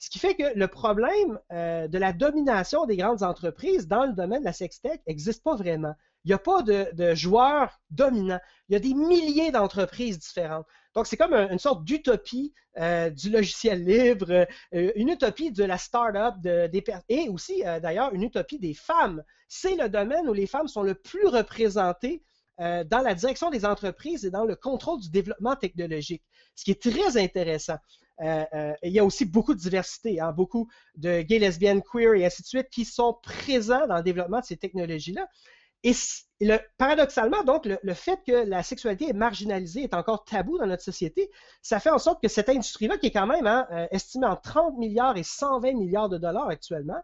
Ce 0.00 0.10
qui 0.10 0.18
fait 0.18 0.34
que 0.34 0.58
le 0.58 0.66
problème 0.66 1.38
de 1.50 1.98
la 1.98 2.12
domination 2.12 2.86
des 2.86 2.96
grandes 2.96 3.22
entreprises 3.22 3.86
dans 3.86 4.06
le 4.06 4.14
domaine 4.14 4.40
de 4.40 4.46
la 4.46 4.52
sextech 4.52 5.00
n'existe 5.06 5.44
pas 5.44 5.54
vraiment. 5.54 5.94
Il 6.24 6.28
n'y 6.28 6.34
a 6.34 6.38
pas 6.38 6.62
de, 6.62 7.14
joueurs 7.14 7.80
dominants. 7.90 8.40
Il 8.68 8.74
y 8.74 8.76
a 8.76 8.80
des 8.80 8.94
milliers 8.94 9.50
d'entreprises 9.50 10.18
différentes. 10.18 10.66
Donc, 10.94 11.06
c'est 11.06 11.16
comme 11.16 11.34
une 11.34 11.58
sorte 11.58 11.84
d'utopie 11.84 12.52
euh, 12.78 13.10
du 13.10 13.30
logiciel 13.30 13.84
libre, 13.84 14.46
euh, 14.74 14.92
une 14.96 15.08
utopie 15.08 15.50
de 15.50 15.64
la 15.64 15.78
start-up 15.78 16.34
et 17.08 17.28
aussi, 17.28 17.66
euh, 17.66 17.80
d'ailleurs, 17.80 18.12
une 18.12 18.22
utopie 18.22 18.58
des 18.58 18.74
femmes. 18.74 19.22
C'est 19.48 19.76
le 19.76 19.88
domaine 19.88 20.28
où 20.28 20.32
les 20.32 20.46
femmes 20.46 20.68
sont 20.68 20.82
le 20.82 20.94
plus 20.94 21.26
représentées 21.26 22.22
dans 22.58 23.02
la 23.02 23.14
direction 23.14 23.48
des 23.48 23.64
entreprises 23.64 24.26
et 24.26 24.30
dans 24.30 24.44
le 24.44 24.54
contrôle 24.54 25.00
du 25.00 25.08
développement 25.08 25.56
technologique, 25.56 26.22
ce 26.54 26.64
qui 26.64 26.72
est 26.72 26.82
très 26.82 27.16
intéressant. 27.16 27.78
Il 28.20 28.92
y 28.92 28.98
a 28.98 29.04
aussi 29.04 29.24
beaucoup 29.24 29.54
de 29.54 29.60
diversité, 29.60 30.20
hein, 30.20 30.32
beaucoup 30.32 30.68
de 30.96 31.22
gays, 31.22 31.38
lesbiennes, 31.38 31.82
queer 31.82 32.14
et 32.14 32.26
ainsi 32.26 32.42
de 32.42 32.46
suite 32.46 32.68
qui 32.70 32.84
sont 32.84 33.18
présents 33.22 33.86
dans 33.86 33.96
le 33.96 34.02
développement 34.02 34.40
de 34.40 34.44
ces 34.44 34.56
technologies-là. 34.56 35.26
Et 35.82 35.92
paradoxalement, 36.76 37.42
donc, 37.44 37.66
le, 37.66 37.94
fait 37.94 38.20
que 38.26 38.32
la 38.32 38.62
sexualité 38.62 39.08
est 39.08 39.14
marginalisée, 39.14 39.84
est 39.84 39.94
encore 39.94 40.24
tabou 40.24 40.58
dans 40.58 40.66
notre 40.66 40.82
société, 40.82 41.30
ça 41.62 41.80
fait 41.80 41.90
en 41.90 41.98
sorte 41.98 42.22
que 42.22 42.28
cette 42.28 42.50
industrie-là, 42.50 42.98
qui 42.98 43.06
est 43.06 43.10
quand 43.10 43.26
même 43.26 43.46
hein, 43.46 43.66
euh, 43.72 43.86
estimée 43.90 44.26
en 44.26 44.36
30 44.36 44.76
milliards 44.76 45.16
et 45.16 45.22
120 45.22 45.72
milliards 45.72 46.08
de 46.08 46.18
dollars 46.18 46.48
actuellement, 46.48 47.00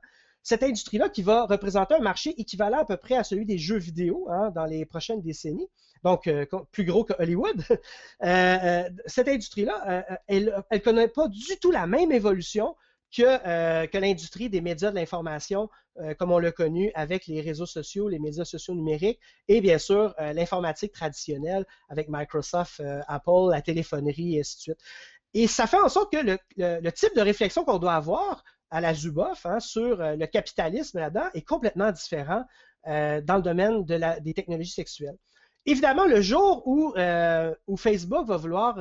cette 0.47 0.62
industrie-là 0.62 1.09
qui 1.09 1.22
va 1.22 1.47
représenter 1.47 1.94
un 1.94 2.01
marché 2.01 2.34
équivalent 2.40 2.78
à 2.78 2.84
peu 2.84 2.97
près 2.97 3.16
à 3.16 3.24
celui 3.24 3.47
des 3.47 3.59
jeux 3.59 3.78
vidéo 3.78 4.28
hein, 4.30 4.51
dans 4.55 4.64
les 4.64 4.84
prochaines 4.86 5.20
décennies, 5.20 5.68
donc 6.05 6.26
euh, 6.26 6.47
plus 6.72 6.84
gros 6.84 7.05
que 7.05 7.14
Hollywood, 7.18 7.62
euh, 8.24 8.88
cette 9.07 9.28
industrie-là, 9.28 10.05
elle 10.28 10.62
ne 10.70 10.78
connaît 10.78 11.09
pas 11.09 11.28
du 11.28 11.59
tout 11.61 11.70
la 11.70 11.86
même 11.86 12.12
évolution 12.12 12.76
que, 13.16 13.86
que 13.86 13.99
l'industrie 13.99 14.51
des 14.51 14.61
médias 14.61 14.90
de 14.90 14.97
l'information, 14.97 15.68
euh, 16.01 16.14
comme 16.14 16.30
on 16.30 16.38
l'a 16.38 16.53
connu 16.53 16.90
avec 16.94 17.26
les 17.26 17.40
réseaux 17.40 17.66
sociaux, 17.66 18.09
les 18.09 18.18
médias 18.18 18.44
sociaux 18.44 18.74
numériques 18.74 19.18
et 19.49 19.62
bien 19.62 19.78
sûr 19.78 20.14
euh, 20.20 20.34
l'informatique 20.34 20.92
traditionnelle 20.92 21.64
avec 21.88 22.09
Microsoft, 22.11 22.80
euh, 22.80 23.01
Apple, 23.09 23.51
la 23.51 23.62
téléphonerie 23.62 24.36
et 24.36 24.40
ainsi 24.40 24.57
de 24.57 24.61
suite. 24.61 24.80
Et 25.32 25.47
ça 25.47 25.66
fait 25.66 25.78
en 25.78 25.88
sorte 25.88 26.12
que 26.12 26.18
le, 26.57 26.90
type 26.90 27.14
de 27.16 27.20
réflexion 27.22 27.64
qu'on 27.64 27.78
doit 27.78 27.94
avoir 27.94 28.44
à 28.71 28.81
la 28.81 28.95
Zuboff 28.95 29.47
hein, 29.47 29.61
sur 29.61 29.97
le 29.99 30.27
capitalisme 30.27 30.99
là-dedans 30.99 31.29
est 31.35 31.43
complètement 31.43 31.93
différent 31.93 32.45
dans 32.85 33.37
le 33.37 33.43
domaine 33.43 33.85
des 33.85 34.35
technologies 34.35 34.73
sexuelles. 34.73 35.17
Évidemment, 35.64 36.07
le 36.07 36.21
jour 36.21 36.62
où, 36.67 36.95
où 37.67 37.77
Facebook 37.77 38.27
va 38.27 38.37
vouloir 38.37 38.79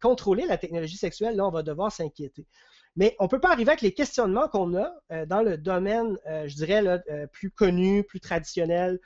contrôler 0.00 0.46
la 0.46 0.56
technologie 0.56 0.96
sexuelle, 0.96 1.36
là, 1.36 1.46
on 1.46 1.50
va 1.50 1.62
devoir 1.62 1.92
s'inquiéter. 1.92 2.46
Mais 2.96 3.16
on 3.18 3.24
ne 3.24 3.28
peut 3.28 3.40
pas 3.40 3.50
arriver 3.50 3.70
avec 3.70 3.82
les 3.82 3.92
questionnements 3.92 4.48
qu'on 4.48 4.74
a 4.76 4.92
euh, 5.10 5.26
dans 5.26 5.42
le 5.42 5.58
domaine, 5.58 6.16
euh, 6.26 6.46
je 6.46 6.54
dirais, 6.54 6.82
euh, 6.86 7.26
plus 7.26 7.50
connu, 7.50 8.04
plus 8.04 8.20
traditionnel, 8.20 9.00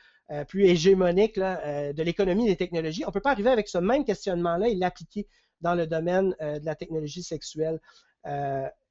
plus 0.46 0.66
hégémonique 0.66 1.36
de 1.40 2.02
l'économie 2.02 2.44
des 2.44 2.56
technologies. 2.56 3.02
On 3.06 3.08
ne 3.08 3.12
peut 3.14 3.22
pas 3.22 3.30
arriver 3.30 3.48
avec 3.48 3.66
ce 3.66 3.78
même 3.78 4.04
questionnement-là 4.04 4.68
et 4.68 4.74
l'appliquer 4.74 5.26
dans 5.62 5.74
le 5.74 5.86
domaine 5.86 6.36
de 6.38 6.66
la 6.66 6.74
technologie 6.74 7.22
sexuelle. 7.22 7.80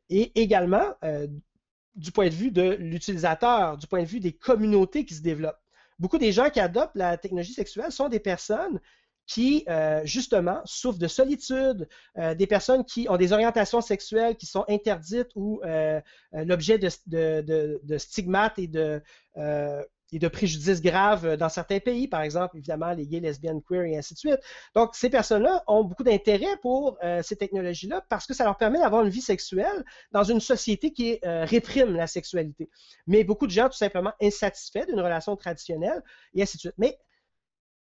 Et 0.09 0.39
également, 0.39 0.93
du 1.95 2.11
point 2.11 2.29
de 2.29 2.33
vue 2.33 2.51
de 2.51 2.77
l'utilisateur, 2.79 3.77
du 3.77 3.87
point 3.87 4.03
de 4.03 4.07
vue 4.07 4.19
des 4.19 4.33
communautés 4.33 5.05
qui 5.05 5.15
se 5.15 5.21
développent. 5.21 5.59
Beaucoup 5.99 6.19
des 6.19 6.31
gens 6.31 6.49
qui 6.49 6.59
adoptent 6.59 6.95
la 6.95 7.17
technologie 7.17 7.53
sexuelle 7.53 7.91
sont 7.91 8.07
des 8.07 8.19
personnes 8.19 8.79
qui, 9.25 9.65
euh, 9.67 10.01
justement, 10.05 10.61
souffrent 10.63 10.99
de 10.99 11.07
solitude, 11.07 11.89
euh, 12.17 12.33
des 12.33 12.47
personnes 12.47 12.85
qui 12.85 13.07
ont 13.09 13.17
des 13.17 13.33
orientations 13.33 13.81
sexuelles 13.81 14.37
qui 14.37 14.45
sont 14.45 14.63
interdites 14.69 15.29
ou 15.35 15.59
euh, 15.65 15.99
l'objet 16.31 16.79
de, 16.79 17.97
stigmates 17.97 18.57
et 18.57 18.67
de, 18.67 19.01
et 20.13 20.19
de 20.19 20.27
préjudices 20.27 20.81
graves 20.81 21.35
dans 21.35 21.49
certains 21.49 21.79
pays, 21.79 22.07
par 22.07 22.21
exemple, 22.21 22.57
évidemment, 22.57 22.93
les 22.93 23.07
gays, 23.07 23.19
lesbiennes, 23.19 23.61
queer 23.61 23.83
et 23.83 23.97
ainsi 23.97 24.13
de 24.13 24.19
suite. 24.19 24.39
Donc, 24.75 24.95
ces 24.95 25.09
personnes-là 25.09 25.63
ont 25.67 25.83
beaucoup 25.83 26.03
d'intérêt 26.03 26.57
pour 26.61 26.97
ces 27.23 27.35
technologies-là 27.35 28.05
parce 28.09 28.25
que 28.25 28.33
ça 28.33 28.43
leur 28.43 28.57
permet 28.57 28.79
d'avoir 28.79 29.03
une 29.03 29.09
vie 29.09 29.21
sexuelle 29.21 29.83
dans 30.11 30.23
une 30.23 30.39
société 30.39 30.93
qui 30.93 31.19
réprime 31.23 31.93
la 31.95 32.07
sexualité. 32.07 32.69
Mais 33.05 33.23
beaucoup 33.23 33.47
de 33.47 33.51
gens, 33.51 33.67
tout 33.67 33.77
simplement, 33.77 34.13
insatisfaits 34.21 34.85
d'une 34.87 35.01
relation 35.01 35.35
traditionnelle 35.35 36.01
et 36.33 36.41
ainsi 36.41 36.57
de 36.57 36.61
suite. 36.61 36.75
Mais 36.77 36.97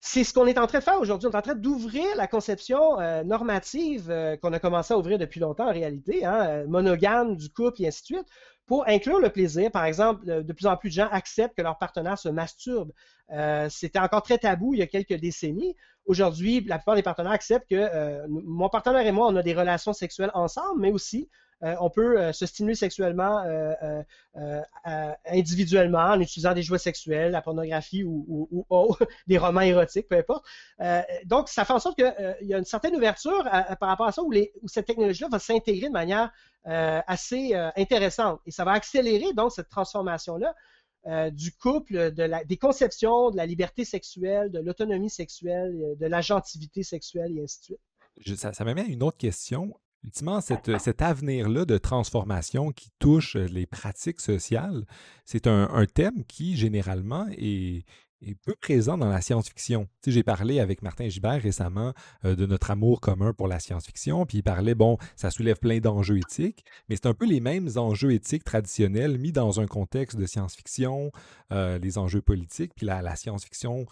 c'est 0.01 0.23
ce 0.23 0.33
qu'on 0.33 0.47
est 0.47 0.57
en 0.57 0.67
train 0.67 0.79
de 0.79 0.83
faire 0.83 0.99
aujourd'hui. 0.99 1.27
On 1.27 1.31
est 1.31 1.35
en 1.35 1.41
train 1.41 1.55
d'ouvrir 1.55 2.15
la 2.15 2.27
conception 2.27 2.99
euh, 2.99 3.23
normative 3.23 4.09
euh, 4.09 4.37
qu'on 4.37 4.53
a 4.53 4.59
commencé 4.59 4.93
à 4.93 4.97
ouvrir 4.97 5.17
depuis 5.17 5.39
longtemps 5.39 5.67
en 5.67 5.73
réalité, 5.73 6.23
hein, 6.25 6.47
euh, 6.47 6.67
monogame 6.67 7.35
du 7.35 7.49
couple 7.49 7.83
et 7.83 7.87
ainsi 7.87 8.01
de 8.01 8.05
suite, 8.17 8.27
pour 8.69 8.87
inclure 8.87 9.19
le 9.19 9.31
plaisir. 9.31 9.71
Par 9.71 9.83
exemple, 9.85 10.43
de 10.43 10.53
plus 10.53 10.67
en 10.67 10.77
plus 10.77 10.89
de 10.89 10.93
gens 10.93 11.09
acceptent 11.11 11.57
que 11.57 11.63
leur 11.63 11.79
partenaire 11.79 12.19
se 12.19 12.29
masturbe. 12.29 12.91
C'était 13.67 13.97
encore 13.97 14.21
très 14.21 14.37
tabou 14.37 14.75
il 14.75 14.79
y 14.79 14.83
a 14.83 14.87
quelques 14.87 15.15
décennies. 15.15 15.75
Aujourd'hui, 16.05 16.61
la 16.61 16.77
plupart 16.77 16.93
des 16.93 17.01
partenaires 17.01 17.31
acceptent 17.31 17.67
que 17.67 18.27
mon 18.27 18.69
partenaire 18.69 19.07
et 19.07 19.11
moi, 19.11 19.25
on 19.27 19.35
a 19.35 19.41
des 19.41 19.55
relations 19.55 19.91
sexuelles 19.91 20.29
ensemble, 20.35 20.81
mais 20.81 20.91
aussi 20.91 21.31
euh, 21.31 21.48
on 21.61 21.89
peut 21.89 22.19
euh, 22.19 22.31
se 22.31 22.45
stimuler 22.45 22.75
sexuellement 22.75 23.43
euh, 23.43 24.03
individuellement 25.25 25.99
en 25.99 26.19
utilisant 26.19 26.53
des 26.53 26.63
jouets 26.63 26.77
sexuels, 26.77 27.31
la 27.31 27.41
pornographie 27.41 28.03
ou, 28.03 28.65
des 29.27 29.37
romans 29.37 29.61
érotiques, 29.61 30.07
peu 30.07 30.17
importe. 30.17 30.45
donc, 31.25 31.49
ça 31.49 31.65
fait 31.65 31.73
en 31.73 31.79
sorte 31.79 31.97
qu'il 31.97 32.47
y 32.47 32.53
a 32.53 32.57
une 32.57 32.65
certaine 32.65 32.95
ouverture 32.95 33.43
par 33.79 33.89
rapport 33.89 34.07
à 34.07 34.11
ça 34.11 34.23
où, 34.23 34.31
cette 34.67 34.85
technologie-là 34.85 35.27
va 35.31 35.39
s'intégrer 35.39 35.87
de 35.87 35.93
manière 35.93 36.31
assez 36.65 37.53
intéressante. 37.75 38.39
Et 38.45 38.51
ça 38.51 38.63
va 38.63 38.71
accélérer 38.71 39.33
donc 39.33 39.51
cette 39.51 39.69
transformation-là 39.69 40.55
du 41.31 41.51
couple, 41.51 42.11
des 42.11 42.57
conceptions, 42.57 43.31
de 43.31 43.37
la 43.37 43.45
liberté 43.45 43.83
sexuelle, 43.83 44.51
de 44.51 44.59
l'autonomie 44.59 45.09
sexuelle, 45.09 45.95
de 45.99 46.05
l'agentivité 46.05 46.83
sexuelle 46.83 47.37
et 47.37 47.43
ainsi 47.43 47.59
de 47.59 47.77
suite. 48.25 48.39
ça 48.55 48.63
m'amène 48.63 48.85
à 48.85 48.89
une 48.89 49.03
autre 49.03 49.17
question. 49.17 49.73
Ultimement, 50.03 50.39
cet 50.39 51.01
avenir-là 51.01 51.65
de 51.65 51.77
transformation 51.77 52.71
qui 52.71 52.89
touche 52.99 53.35
les 53.35 53.65
pratiques 53.65 54.21
sociales, 54.21 54.85
c'est 55.25 55.45
un, 55.45 55.85
thème 55.93 56.23
qui, 56.25 56.55
généralement, 56.55 57.27
est, 57.37 57.85
peu 58.43 58.55
présent 58.55 58.97
dans 58.97 59.09
la 59.09 59.19
science-fiction. 59.19 59.87
Tu 60.01 60.11
j'ai 60.11 60.23
parlé 60.23 60.59
avec 60.59 60.81
Martin 60.81 61.09
Gibert 61.09 61.41
récemment 61.41 61.93
de 62.23 62.45
notre 62.45 62.71
amour 62.71 63.01
commun 63.01 63.33
pour 63.33 63.47
la 63.47 63.59
science-fiction, 63.59 64.25
puis 64.25 64.37
il 64.37 64.43
parlait, 64.43 64.75
bon, 64.75 64.97
ça 65.17 65.31
soulève 65.31 65.57
plein 65.57 65.79
d'enjeux 65.79 66.17
éthiques, 66.17 66.63
mais 66.87 66.95
c'est 66.95 67.07
un 67.07 67.13
peu 67.13 67.25
les 67.25 67.41
mêmes 67.41 67.69
enjeux 67.75 68.13
éthiques 68.13 68.45
traditionnels 68.45 69.17
mis 69.17 69.33
dans 69.33 69.59
un 69.59 69.67
contexte 69.67 70.17
de 70.17 70.25
science-fiction, 70.25 71.11
les 71.51 71.97
enjeux 71.97 72.21
politiques, 72.21 72.71
puis 72.73 72.85
la 72.85 73.15
science-fiction 73.17 73.85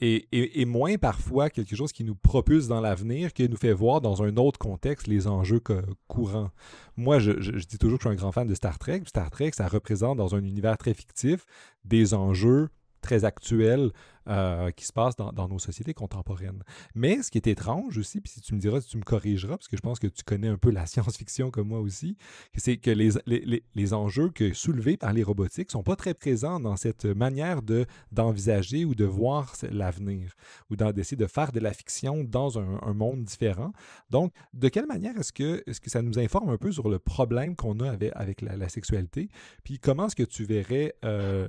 et, 0.00 0.64
moins 0.64 0.96
parfois 0.96 1.50
quelque 1.50 1.76
chose 1.76 1.92
qui 1.92 2.04
nous 2.04 2.14
propulse 2.14 2.68
dans 2.68 2.80
l'avenir, 2.80 3.32
qui 3.32 3.48
nous 3.48 3.56
fait 3.56 3.72
voir 3.72 4.00
dans 4.00 4.22
un 4.22 4.36
autre 4.36 4.58
contexte 4.58 5.06
les 5.06 5.26
enjeux 5.26 5.60
courants. 6.08 6.50
Moi, 6.96 7.18
je, 7.18 7.32
dis 7.32 7.78
toujours 7.78 7.98
que 7.98 8.04
je 8.04 8.08
suis 8.08 8.14
un 8.14 8.20
grand 8.20 8.32
fan 8.32 8.46
de 8.46 8.54
Star 8.54 8.78
Trek. 8.78 9.02
Star 9.06 9.30
Trek, 9.30 9.50
ça 9.52 9.68
représente 9.68 10.16
dans 10.16 10.34
un 10.34 10.42
univers 10.42 10.78
très 10.78 10.94
fictif 10.94 11.44
des 11.84 12.14
enjeux 12.14 12.68
très 13.02 13.24
actuels 13.24 13.90
euh, 14.28 14.70
qui 14.70 14.84
se 14.84 14.92
passe 14.92 15.16
dans, 15.16 15.48
nos 15.48 15.58
sociétés 15.58 15.94
contemporaines. 15.94 16.62
Mais 16.94 17.22
ce 17.22 17.30
qui 17.30 17.38
est 17.38 17.46
étrange 17.46 17.96
aussi, 17.96 18.20
puis 18.20 18.30
si 18.30 18.40
tu 18.40 18.54
me 18.54 18.60
diras, 18.60 18.80
si 18.80 18.88
tu 18.88 18.98
me 18.98 19.02
corrigeras, 19.02 19.56
parce 19.56 19.68
que 19.68 19.76
je 19.76 19.82
pense 19.82 19.98
que 19.98 20.06
tu 20.06 20.22
connais 20.24 20.48
un 20.48 20.58
peu 20.58 20.70
la 20.70 20.86
science-fiction 20.90 21.50
comme 21.50 21.68
moi 21.68 21.80
aussi, 21.80 22.16
c'est 22.54 22.76
que 22.76 22.90
les, 22.90 23.10
les, 23.26 23.64
les, 23.74 23.94
enjeux 23.94 24.28
que 24.28 24.52
soulevés 24.52 24.96
par 24.96 25.12
les 25.12 25.22
robotiques 25.22 25.70
sont 25.70 25.82
pas 25.82 25.96
très 25.96 26.14
présents 26.14 26.60
dans 26.60 26.76
cette 26.76 27.06
manière 27.06 27.62
de, 27.62 27.86
d'envisager 28.12 28.84
ou 28.84 28.94
de 28.94 29.04
voir 29.04 29.54
l'avenir, 29.70 30.34
ou 30.70 30.76
d'essayer 30.76 31.16
de 31.16 31.26
faire 31.26 31.50
de 31.52 31.60
la 31.60 31.72
fiction 31.72 32.22
dans 32.22 32.58
un, 32.58 32.92
monde 32.92 33.24
différent. 33.24 33.72
Donc, 34.10 34.32
de 34.52 34.68
quelle 34.68 34.86
manière 34.86 35.16
est-ce 35.16 35.32
que, 35.32 35.64
que 35.64 35.90
ça 35.90 36.02
nous 36.02 36.18
informe 36.18 36.50
un 36.50 36.58
peu 36.58 36.72
sur 36.72 36.88
le 36.88 36.98
problème 36.98 37.56
qu'on 37.56 37.80
a 37.80 37.90
avec, 37.90 38.12
avec 38.14 38.42
la, 38.42 38.68
sexualité, 38.68 39.28
puis 39.64 39.78
comment 39.78 40.06
est-ce 40.06 40.16
que 40.16 40.22
tu 40.22 40.44
verrais 40.44 40.94
euh, 41.04 41.48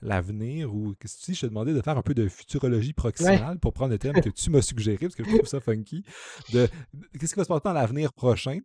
l'avenir, 0.00 0.74
ou 0.74 0.94
si 1.04 1.34
je 1.34 1.42
te 1.42 1.46
demandais 1.46 1.74
de 1.74 1.80
faire 1.80 1.98
un 1.98 2.02
peu 2.02 2.11
de 2.14 2.28
futurologie 2.28 2.92
proximale, 2.92 3.58
pour 3.58 3.72
prendre 3.72 3.92
le 3.92 3.98
terme 3.98 4.20
que 4.20 4.30
tu 4.30 4.50
m'as 4.50 4.62
suggéré, 4.62 4.98
parce 4.98 5.14
que 5.14 5.24
je 5.24 5.30
trouve 5.36 5.48
ça 5.48 5.60
funky, 5.60 6.04
de 6.52 6.68
qu'est-ce 7.18 7.32
qui 7.32 7.38
va 7.38 7.44
se 7.44 7.48
passer 7.48 7.62
dans 7.64 7.72
l'avenir 7.72 8.12
prochain? 8.12 8.58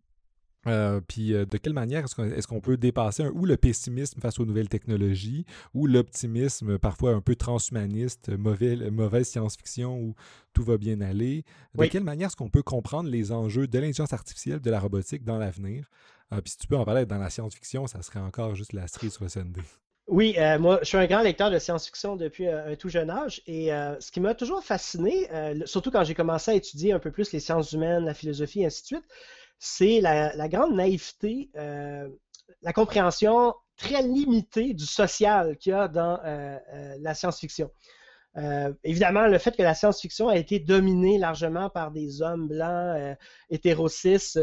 Euh, 0.66 1.00
puis 1.08 1.34
euh, 1.34 1.45
de 1.45 1.58
quelle 1.58 1.74
manière 1.74 2.04
est-ce 2.04 2.48
qu'on 2.48 2.60
peut 2.60 2.78
dépasser 2.78 3.28
ou 3.28 3.45
le 3.45 3.56
pessimisme 3.58 4.20
face 4.20 4.39
aux 4.39 4.45
nouvelles 4.45 4.68
technologies 4.68 5.45
ou 5.74 5.88
l'optimisme 5.88 6.78
parfois 6.78 7.12
un 7.12 7.22
peu 7.22 7.36
transhumaniste, 7.36 8.30
mauvaise 8.38 9.28
science-fiction 9.28 9.98
où 9.98 10.16
tout 10.54 10.64
va 10.64 10.78
bien 10.78 11.00
aller? 11.00 11.45
De 11.76 11.86
quelle 11.86 12.04
manière 12.04 12.28
est-ce 12.28 12.36
qu'on 12.36 12.50
peut 12.50 12.64
comprendre 12.64 13.10
les 13.10 13.32
enjeux 13.32 13.68
de 13.68 13.80
l'intelligence 13.80 14.14
artificielle, 14.14 14.60
de 14.60 14.70
la 14.70 14.80
robotique 14.80 15.24
dans 15.24 15.38
l'avenir? 15.38 15.89
Euh, 16.34 16.41
puis 16.41 16.52
si 16.52 16.58
tu 16.58 16.68
peux 16.68 16.76
en 16.76 16.84
parler 16.84 17.06
dans 17.06 17.18
la 17.18 17.30
science-fiction, 17.30 17.88
ça 17.88 18.02
serait 18.02 18.20
encore 18.20 18.56
juste 18.56 18.74
la 18.74 18.88
cerise 18.88 19.14
sur 19.14 19.24
le 19.24 19.30
SND. 19.30 19.58
Oui, 20.08 20.36
euh, 20.38 20.58
moi, 20.58 20.80
je 20.84 20.88
suis 20.88 20.97
un 20.97 21.05
grand 21.05 21.22
lecteur 21.22 21.51
de 21.51 21.60
science-fiction 21.60 22.16
depuis 22.16 22.47
euh, 22.47 22.72
un 22.72 22.76
tout 22.78 22.88
jeune 22.88 23.10
âge 23.10 23.41
et 23.45 23.74
euh, 23.74 23.99
ce 23.99 24.10
qui 24.10 24.22
m'a 24.22 24.34
toujours 24.36 24.64
fasciné, 24.64 25.28
surtout 25.66 25.91
quand 25.91 26.05
j'ai 26.05 26.16
commencé 26.16 26.51
à 26.51 26.53
étudier 26.53 26.93
un 26.93 26.99
peu 26.99 27.12
plus 27.12 27.34
les 27.34 27.41
sciences 27.41 27.74
humaines, 27.74 28.05
la 28.05 28.14
philosophie, 28.14 28.62
et 28.62 28.68
ainsi 28.68 28.84
de 28.84 28.88
suite, 28.88 29.05
c'est 29.60 29.99
la, 29.99 30.47
grande 30.47 30.76
naïveté, 30.76 31.49
la 31.55 32.74
compréhension 32.74 33.53
très 33.76 34.01
limitée 34.01 34.74
du 34.74 34.86
social 34.86 35.58
qu'il 35.58 35.72
y 35.72 35.76
a 35.76 35.88
dans 35.88 36.20
la 36.99 37.14
science-fiction. 37.14 37.70
évidemment, 38.84 39.28
le 39.28 39.38
fait 39.39 39.58
que 39.58 39.64
la 39.64 39.74
science-fiction 39.74 40.30
a 40.30 40.38
été 40.38 40.60
dominée 40.60 41.18
largement 41.18 41.70
par 41.70 41.91
des 41.91 42.22
hommes 42.22 42.47
blancs 42.47 43.18
hétérocis 43.49 44.38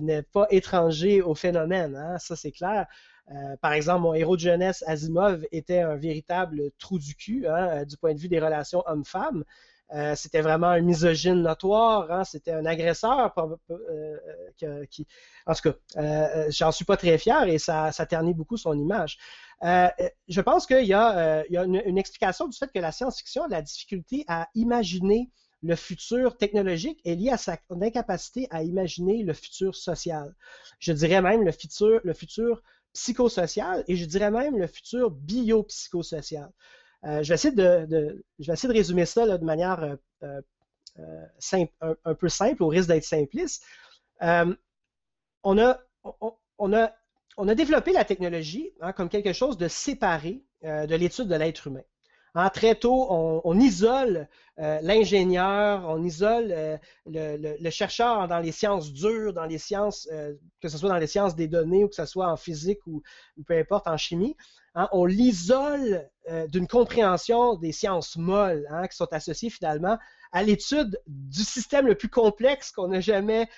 n'est 0.00 0.22
pas 0.22 0.46
étranger 0.50 1.22
au 1.22 1.34
phénomène, 1.34 1.96
hein, 1.96 2.18
ça 2.18 2.34
c'est 2.34 2.52
clair. 2.52 2.86
Euh, 3.32 3.56
par 3.60 3.72
exemple, 3.72 4.02
mon 4.02 4.14
héros 4.14 4.36
de 4.36 4.42
jeunesse, 4.42 4.84
Asimov, 4.86 5.44
était 5.50 5.80
un 5.80 5.96
véritable 5.96 6.70
trou 6.78 6.98
du 6.98 7.14
cul 7.16 7.46
hein, 7.48 7.68
euh, 7.68 7.84
du 7.84 7.96
point 7.96 8.14
de 8.14 8.18
vue 8.20 8.28
des 8.28 8.38
relations 8.38 8.84
hommes-femmes. 8.86 9.44
c'était 10.16 10.40
vraiment 10.42 10.68
un 10.68 10.80
misogyne 10.80 11.42
notoire, 11.42 12.10
hein, 12.10 12.24
c'était 12.24 12.52
un 12.52 12.66
agresseur 12.66 13.32
qui, 14.90 15.06
en 15.46 15.54
tout 15.54 15.72
cas, 15.94 16.50
j'en 16.50 16.72
suis 16.72 16.84
pas 16.84 16.96
très 16.96 17.18
fier 17.18 17.44
et 17.48 17.58
ça, 17.58 17.92
ternit 18.08 18.34
beaucoup 18.34 18.56
son 18.56 18.76
image. 18.78 19.18
je 19.62 20.40
pense 20.40 20.66
qu'il 20.66 20.86
y 20.86 20.94
a, 20.94 21.44
une, 21.50 21.98
explication 21.98 22.48
du 22.48 22.56
fait 22.56 22.70
que 22.72 22.80
la 22.80 22.92
science-fiction 22.92 23.44
a 23.44 23.48
la 23.48 23.62
difficulté 23.62 24.24
à 24.28 24.48
imaginer 24.54 25.30
le 25.62 25.76
futur 25.76 26.36
technologique 26.36 27.00
est 27.04 27.14
lié 27.14 27.30
à 27.30 27.36
sa 27.36 27.56
incapacité 27.80 28.46
à 28.50 28.62
imaginer 28.62 29.22
le 29.22 29.32
futur 29.32 29.74
social. 29.74 30.34
Je 30.78 30.92
dirais 30.92 31.22
même 31.22 31.44
le 31.44 31.52
futur 31.52 32.62
psychosocial 32.96 33.84
et 33.88 33.96
je 33.96 34.04
dirais 34.06 34.30
même 34.30 34.58
le 34.58 34.66
futur 34.66 35.10
biopsychosocial. 35.10 36.50
Euh, 37.04 37.22
je, 37.22 37.28
vais 37.28 37.34
essayer 37.34 37.54
de, 37.54 38.24
je 38.38 38.46
vais 38.46 38.54
essayer 38.54 38.72
de 38.72 38.78
résumer 38.78 39.04
ça 39.04 39.38
de 39.38 39.44
manière 39.44 39.98
euh, 40.22 40.40
euh, 40.98 41.66
un, 42.04 42.14
peu 42.14 42.28
simple, 42.28 42.62
au 42.62 42.68
risque 42.68 42.88
d'être 42.88 43.04
simpliste. 43.04 43.62
on, 44.20 45.58
a, 45.58 47.54
développé 47.54 47.92
la 47.92 48.04
technologie 48.04 48.72
hein, 48.80 48.92
comme 48.92 49.10
quelque 49.10 49.34
chose 49.34 49.58
de 49.58 49.68
séparé 49.68 50.42
de 50.62 50.94
l'étude 50.96 51.28
de 51.28 51.34
l'être 51.34 51.66
humain. 51.66 51.84
Hein, 52.38 52.50
très 52.50 52.74
tôt, 52.74 53.06
on, 53.10 53.58
isole 53.58 54.28
euh, 54.58 54.78
l'ingénieur, 54.82 55.86
on 55.88 56.04
isole 56.04 56.48
euh, 56.50 56.76
le, 57.06 57.70
chercheur 57.70 58.28
dans 58.28 58.40
les 58.40 58.52
sciences 58.52 58.92
dures, 58.92 59.32
dans 59.32 59.46
les 59.46 59.56
sciences, 59.56 60.06
euh, 60.12 60.34
que 60.60 60.68
ce 60.68 60.76
soit 60.76 60.90
dans 60.90 60.98
les 60.98 61.06
sciences 61.06 61.34
des 61.34 61.48
données 61.48 61.82
ou 61.82 61.88
que 61.88 61.94
ce 61.94 62.04
soit 62.04 62.30
en 62.30 62.36
physique 62.36 62.86
ou, 62.86 63.02
peu 63.46 63.58
importe 63.58 63.86
en 63.86 63.96
chimie. 63.96 64.36
Hein, 64.74 64.86
on 64.92 65.06
l'isole 65.06 66.10
d'une 66.48 66.66
compréhension 66.66 67.54
des 67.54 67.72
sciences 67.72 68.16
molles 68.16 68.66
hein, 68.68 68.86
qui 68.86 68.96
sont 68.98 69.10
associées 69.12 69.48
finalement 69.48 69.96
à 70.32 70.42
l'étude 70.42 71.00
du 71.06 71.42
système 71.42 71.86
le 71.86 71.94
plus 71.94 72.10
complexe 72.10 72.70
qu'on 72.70 72.92
a 72.92 73.00
jamais 73.00 73.48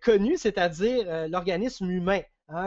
connu, 0.00 0.38
c'est-à-dire 0.38 1.28
l'organisme 1.28 1.90
humain, 1.90 2.22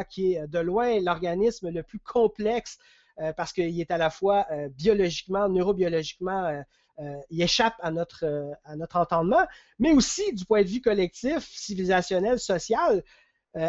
qui 0.10 0.36
est 0.36 0.48
de 0.48 0.60
loin 0.60 1.00
l'organisme 1.00 1.72
le 1.72 1.82
plus 1.82 2.00
complexe 2.00 2.78
euh, 3.22 3.32
parce 3.34 3.54
qu'il 3.54 3.80
est 3.80 3.92
à 3.92 3.98
la 3.98 4.10
fois 4.10 4.46
euh, 4.52 4.68
biologiquement, 4.70 5.48
neurobiologiquement, 5.48 6.64
euh, 7.00 7.14
il 7.30 7.42
échappe 7.42 7.76
à 7.80 7.92
notre, 7.92 8.26
à 8.64 8.76
notre 8.76 8.98
entendement, 8.98 9.46
mais 9.80 9.92
aussi 9.92 10.34
du 10.34 10.46
point 10.46 10.64
de 10.64 10.68
vue 10.68 10.82
collectif, 10.82 11.40
civilisationnel, 11.40 12.40
social, 12.40 13.04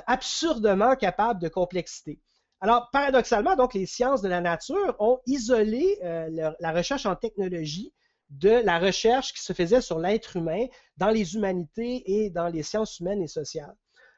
absurdement 0.07 0.95
capable 0.95 1.41
de 1.41 1.49
complexité. 1.49 2.21
Alors, 2.61 2.89
paradoxalement, 2.93 3.57
donc, 3.57 3.75
les 3.75 3.87
sciences 3.87 4.23
de 4.23 4.29
la 4.29 4.41
nature 4.41 4.95
ont 5.01 5.19
isolé 5.27 5.99
la 6.01 6.73
recherche 6.73 7.05
en 7.05 7.17
technologie 7.17 7.93
de 8.31 8.51
la 8.65 8.79
recherche 8.79 9.33
qui 9.33 9.43
se 9.43 9.53
faisait 9.53 9.81
sur 9.81 9.99
l'être 9.99 10.37
humain 10.37 10.67
dans 10.97 11.11
les 11.11 11.35
humanités 11.35 12.05
et 12.07 12.31
dans 12.31 12.47
les 12.47 12.63
sciences 12.63 13.01
humaines 13.01 13.23
et 13.23 13.29
sociales. 13.29 13.75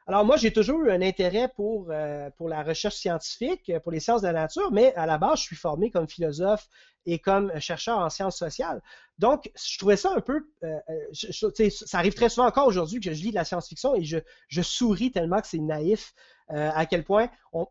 Alors 0.08 0.24
moi, 0.24 0.38
j'ai 0.38 0.50
toujours 0.54 0.80
eu 0.80 0.90
un 0.90 1.02
intérêt 1.02 1.48
pour, 1.54 1.88
euh, 1.90 2.30
pour 2.38 2.48
la 2.48 2.62
recherche 2.62 2.94
scientifique, 2.94 3.70
pour 3.82 3.92
les 3.92 4.00
sciences 4.00 4.22
de 4.22 4.28
la 4.28 4.32
nature, 4.32 4.72
mais 4.72 4.94
à 4.94 5.04
la 5.04 5.18
base, 5.18 5.40
je 5.40 5.44
suis 5.44 5.56
formé 5.56 5.90
comme 5.90 6.08
philosophe 6.08 6.66
et 7.04 7.18
comme 7.18 7.52
chercheur 7.60 7.98
en 7.98 8.08
sciences 8.08 8.38
sociales. 8.38 8.80
Donc, 9.18 9.50
je 9.54 9.76
trouvais 9.76 9.96
ça 9.96 10.14
un 10.16 10.22
peu... 10.22 10.48
Euh, 10.64 10.78
euh, 10.88 11.68
ça 11.68 11.98
arrive 11.98 12.14
très 12.14 12.30
souvent 12.30 12.46
encore 12.46 12.66
aujourd'hui 12.66 13.00
que 13.00 13.12
je 13.12 13.22
lis 13.22 13.30
de 13.30 13.34
la 13.34 13.44
science-fiction 13.44 13.94
et 13.96 14.02
je, 14.02 14.16
je 14.48 14.62
souris 14.62 15.12
tellement 15.12 15.42
que 15.42 15.46
c'est 15.46 15.58
naïf 15.58 16.14
euh, 16.50 16.70
à 16.74 16.86
quel 16.86 17.04
point 17.04 17.28
on, 17.52 17.66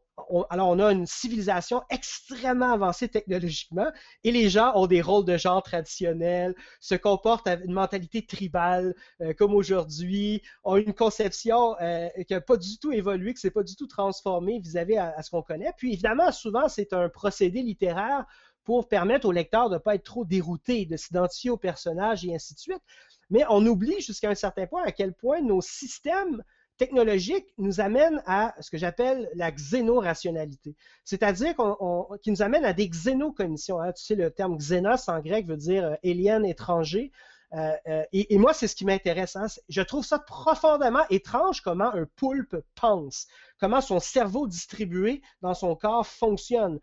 alors 0.50 0.80
a 0.80 0.92
une 0.92 1.06
civilisation 1.06 1.84
extrêmement 1.90 2.74
avancée 2.74 3.08
technologiquement 3.08 3.92
et 4.24 4.32
les 4.32 4.50
gens 4.50 4.72
ont 4.76 4.88
des 4.88 5.02
rôles 5.02 5.26
de 5.26 5.38
genre 5.38 5.64
traditionnels, 5.64 6.56
se 6.80 6.96
comportent 6.96 7.48
avec 7.48 7.66
une 7.66 7.74
mentalité 7.74 8.26
tribale 8.26 8.96
euh, 9.22 9.34
comme 9.34 9.54
aujourd'hui, 9.54 10.42
ont 10.64 10.76
une 10.76 10.94
conception 10.94 11.76
euh, 11.82 12.10
qui 12.28 12.34
n'a 12.34 12.42
pas 12.42 12.58
du 12.58 12.78
tout 12.80 12.92
évolué, 12.92 13.34
qui 13.34 13.42
s'est 13.42 13.52
pas 13.52 13.64
du 13.64 13.76
tout 13.76 13.88
transformée 13.88 14.60
vis-à-vis 14.60 14.98
à, 14.98 15.22
ce 15.22 15.30
qu'on 15.30 15.42
connaît. 15.42 15.72
Puis 15.78 15.94
évidemment, 15.94 16.32
souvent 16.32 16.68
c'est 16.68 16.94
un 16.94 17.10
procédé 17.10 17.62
littéraire 17.62 18.26
pour 18.64 18.88
permettre 18.88 19.28
au 19.28 19.32
lecteur 19.32 19.70
de 19.70 19.76
ne 19.76 19.80
pas 19.80 19.96
être 19.96 20.04
trop 20.04 20.26
dérouté, 20.26 20.86
de 20.86 20.98
s'identifier 20.98 21.50
au 21.50 21.58
personnage 21.58 22.26
et 22.26 22.36
ainsi 22.36 22.54
de 22.54 22.60
suite. 22.60 22.82
Mais 23.30 23.44
on 23.50 23.66
oublie 23.66 24.02
jusqu'à 24.02 24.30
un 24.30 24.36
certain 24.36 24.68
point 24.68 24.84
à 24.84 24.92
quel 24.92 25.14
point 25.14 25.42
nos 25.42 25.62
systèmes 25.62 26.44
technologique 26.78 27.46
nous 27.58 27.82
amène 27.82 28.22
à 28.26 28.56
ce 28.60 28.70
que 28.70 28.78
j'appelle 28.78 29.30
la 29.36 29.52
xénorationalité, 29.52 30.76
c'est-à-dire 31.04 31.56
qu'on, 31.56 32.08
qui 32.22 32.32
nous 32.32 32.42
amène 32.42 32.66
à 32.66 32.74
des 32.74 32.88
xénocognitions. 32.88 33.82
Hein. 33.82 33.92
Tu 33.94 34.04
sais, 34.04 34.16
le 34.16 34.32
terme 34.32 34.58
xénos 34.58 35.10
en 35.10 35.20
grec 35.20 35.48
veut 35.48 35.58
dire 35.58 35.98
euh, 36.04 36.44
étranger. 36.44 37.12
Euh, 37.54 37.72
euh, 37.88 38.04
et, 38.12 38.38
moi, 38.38 38.54
c'est 38.54 38.68
ce 38.68 38.76
qui 38.76 38.86
m'intéresse. 38.86 39.36
Hein. 39.36 39.48
Je 39.70 39.82
trouve 39.82 40.06
ça 40.06 40.20
profondément 40.20 41.08
étrange 41.10 41.62
comment 41.62 41.94
un 41.94 42.06
poulpe 42.16 42.58
pense, 42.76 43.28
comment 43.60 43.82
son 43.82 44.00
cerveau 44.00 44.48
distribué 44.48 45.22
dans 45.42 45.54
son 45.54 45.76
corps 45.76 46.06
fonctionne. 46.06 46.80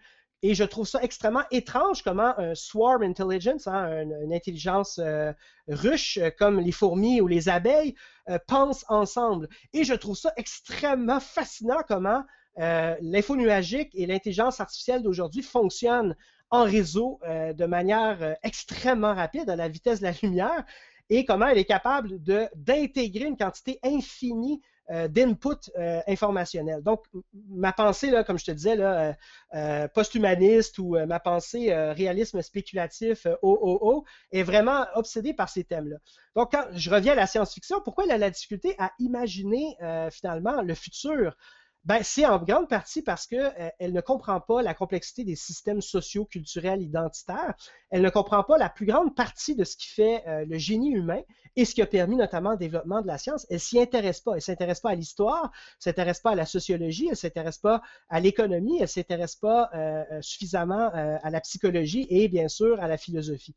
Et 0.46 0.54
je 0.54 0.62
trouve 0.62 0.86
ça 0.86 1.02
extrêmement 1.02 1.44
étrange 1.50 2.02
comment 2.02 2.38
un 2.38 2.54
swarm 2.54 3.02
intelligence, 3.02 3.66
hein, 3.66 4.02
une, 4.02 4.30
intelligence 4.30 5.00
euh, 5.02 5.32
ruche 5.68 6.18
euh, 6.18 6.28
comme 6.38 6.60
les 6.60 6.70
fourmis 6.70 7.22
ou 7.22 7.26
les 7.26 7.48
abeilles, 7.48 7.94
euh, 8.28 8.36
pense 8.46 8.84
ensemble. 8.90 9.48
Et 9.72 9.84
je 9.84 9.94
trouve 9.94 10.18
ça 10.18 10.34
extrêmement 10.36 11.18
fascinant 11.18 11.80
comment 11.88 12.24
l'info 12.56 13.34
nuagique 13.34 13.90
et 13.94 14.06
l'intelligence 14.06 14.60
artificielle 14.60 15.02
d'aujourd'hui 15.02 15.42
fonctionnent 15.42 16.14
en 16.50 16.62
réseau 16.62 17.18
de 17.26 17.66
manière 17.66 18.36
extrêmement 18.44 19.12
rapide, 19.12 19.50
à 19.50 19.56
la 19.56 19.68
vitesse 19.68 19.98
de 19.98 20.04
la 20.04 20.12
lumière, 20.22 20.64
et 21.10 21.24
comment 21.24 21.48
elle 21.48 21.58
est 21.58 21.64
capable 21.64 22.22
d'intégrer 22.22 23.24
une 23.24 23.36
quantité 23.36 23.80
infinie 23.82 24.62
d'input 25.08 25.70
euh, 25.78 26.00
informationnel. 26.06 26.82
Donc, 26.82 27.04
ma 27.48 27.72
pensée, 27.72 28.10
là, 28.10 28.24
comme 28.24 28.38
je 28.38 28.44
te 28.44 28.50
disais, 28.50 28.76
euh, 28.78 29.88
post-humaniste 29.88 30.78
ou 30.78 30.96
ma 31.06 31.20
pensée 31.20 31.74
réalisme 31.92 32.42
spéculatif, 32.42 33.26
OOO, 33.42 34.04
est 34.32 34.42
vraiment 34.42 34.86
obsédée 34.94 35.34
par 35.34 35.48
ces 35.48 35.64
thèmes-là. 35.64 35.96
Donc, 36.36 36.52
quand 36.52 36.64
je 36.72 36.90
reviens 36.90 37.12
à 37.12 37.16
la 37.16 37.26
science-fiction, 37.26 37.80
pourquoi 37.82 38.04
elle 38.04 38.10
a 38.10 38.18
la 38.18 38.30
difficulté 38.30 38.74
à 38.78 38.92
imaginer 38.98 39.76
finalement 40.10 40.62
le 40.62 40.74
futur? 40.74 41.36
Ben, 41.84 42.02
c'est 42.02 42.24
en 42.24 42.38
grande 42.38 42.66
partie 42.66 43.02
parce 43.02 43.26
qu'elle 43.26 43.72
euh, 43.82 43.90
ne 43.90 44.00
comprend 44.00 44.40
pas 44.40 44.62
la 44.62 44.72
complexité 44.72 45.22
des 45.22 45.36
systèmes 45.36 45.82
sociaux, 45.82 46.24
culturels, 46.24 46.80
identitaires. 46.80 47.54
Elle 47.90 48.00
ne 48.00 48.08
comprend 48.08 48.42
pas 48.42 48.56
la 48.56 48.70
plus 48.70 48.86
grande 48.86 49.14
partie 49.14 49.54
de 49.54 49.64
ce 49.64 49.76
qui 49.76 49.88
fait 49.88 50.26
euh, 50.26 50.46
le 50.46 50.56
génie 50.56 50.92
humain 50.92 51.20
et 51.56 51.66
ce 51.66 51.74
qui 51.74 51.82
a 51.82 51.86
permis 51.86 52.16
notamment 52.16 52.52
le 52.52 52.56
développement 52.56 53.02
de 53.02 53.06
la 53.06 53.18
science. 53.18 53.46
Elle 53.50 53.60
s'y 53.60 53.78
intéresse 53.78 54.22
pas. 54.22 54.34
Elle 54.34 54.40
s'intéresse 54.40 54.80
pas 54.80 54.90
à 54.90 54.94
l'histoire, 54.94 55.52
s'intéresse 55.78 56.20
pas 56.20 56.30
à 56.30 56.34
la 56.34 56.46
sociologie, 56.46 57.08
elle 57.10 57.18
s'intéresse 57.18 57.58
pas 57.58 57.82
à 58.08 58.18
l'économie, 58.18 58.78
elle 58.80 58.88
s'intéresse 58.88 59.36
pas 59.36 59.68
euh, 59.74 60.04
suffisamment 60.22 60.90
à 60.94 61.30
la 61.30 61.40
psychologie 61.42 62.06
et 62.08 62.28
bien 62.28 62.48
sûr 62.48 62.80
à 62.82 62.88
la 62.88 62.96
philosophie. 62.96 63.54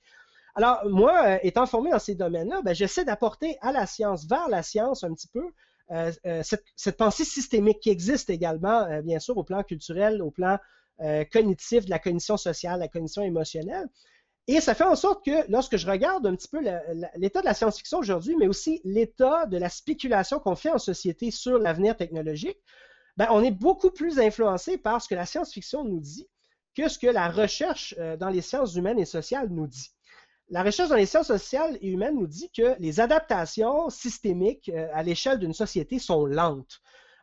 Alors, 0.56 0.82
moi, 0.90 1.44
étant 1.46 1.66
formé 1.66 1.92
dans 1.92 2.00
ces 2.00 2.16
domaines-là, 2.16 2.62
ben, 2.64 2.74
j'essaie 2.74 3.06
d'apporter 3.06 3.58
à 3.62 3.72
la 3.72 3.86
science, 3.86 4.28
vers 4.28 4.50
la 4.50 4.64
science 4.64 5.04
un 5.04 5.14
petit 5.14 5.28
peu, 5.28 5.54
euh, 5.92 6.12
euh, 6.26 6.44
cette, 6.44 6.98
pensée 6.98 7.24
systémique 7.24 7.80
qui 7.80 7.90
existe 7.90 8.30
également, 8.30 8.84
euh, 8.84 9.02
bien 9.02 9.20
sûr, 9.20 9.38
au 9.38 9.44
plan 9.44 9.64
culturel, 9.64 10.22
au 10.22 10.32
plan 10.32 10.58
cognitif, 11.32 11.86
de 11.86 11.92
la 11.92 12.00
cognition 12.00 12.38
sociale, 12.38 12.80
la 12.80 12.88
cognition 12.88 13.22
émotionnelle. 13.22 13.88
Et 14.48 14.62
ça 14.62 14.74
fait 14.74 14.84
en 14.84 14.96
sorte 14.96 15.24
que 15.24 15.46
lorsque 15.48 15.78
je 15.78 15.86
regarde 15.86 16.26
un 16.26 16.36
petit 16.36 16.48
peu 16.48 16.60
l'état 17.16 17.42
de 17.42 17.46
la 17.46 17.54
science-fiction 17.54 18.00
aujourd'hui, 18.00 18.36
mais 18.36 18.48
aussi 18.48 18.82
l'état 18.84 19.46
de 19.46 19.58
la 19.58 19.70
spéculation 19.70 20.40
qu'on 20.40 20.56
fait 20.56 20.72
en 20.72 20.80
société 20.80 21.30
sur 21.30 21.60
l'avenir 21.60 21.96
technologique, 21.96 22.58
ben, 23.16 23.28
on 23.30 23.44
est 23.44 23.52
beaucoup 23.52 23.92
plus 23.92 24.18
influencé 24.18 24.80
par 24.80 25.00
ce 25.00 25.08
que 25.08 25.14
la 25.14 25.28
science-fiction 25.28 25.84
nous 25.84 26.00
dit 26.00 26.28
que 26.76 26.88
ce 26.90 26.98
que 26.98 27.06
la 27.06 27.30
recherche 27.30 27.96
dans 28.20 28.30
les 28.30 28.42
sciences 28.42 28.74
humaines 28.74 28.98
et 28.98 29.06
sociales 29.06 29.50
nous 29.52 29.68
dit. 29.68 29.92
La 30.50 30.64
recherche 30.64 30.88
dans 30.88 30.96
les 30.96 31.06
sciences 31.06 31.28
sociales 31.28 31.78
et 31.82 31.90
humaines 31.90 32.16
nous 32.16 32.28
dit 32.28 32.50
que 32.56 32.80
les 32.80 33.02
adaptations 33.02 33.90
systémiques 33.90 34.70
euh, 34.70 34.88
à 34.94 35.04
l'échelle 35.04 35.40
d'une 35.40 35.54
société 35.54 36.00
sont 36.00 36.26
lentes. 36.26 36.80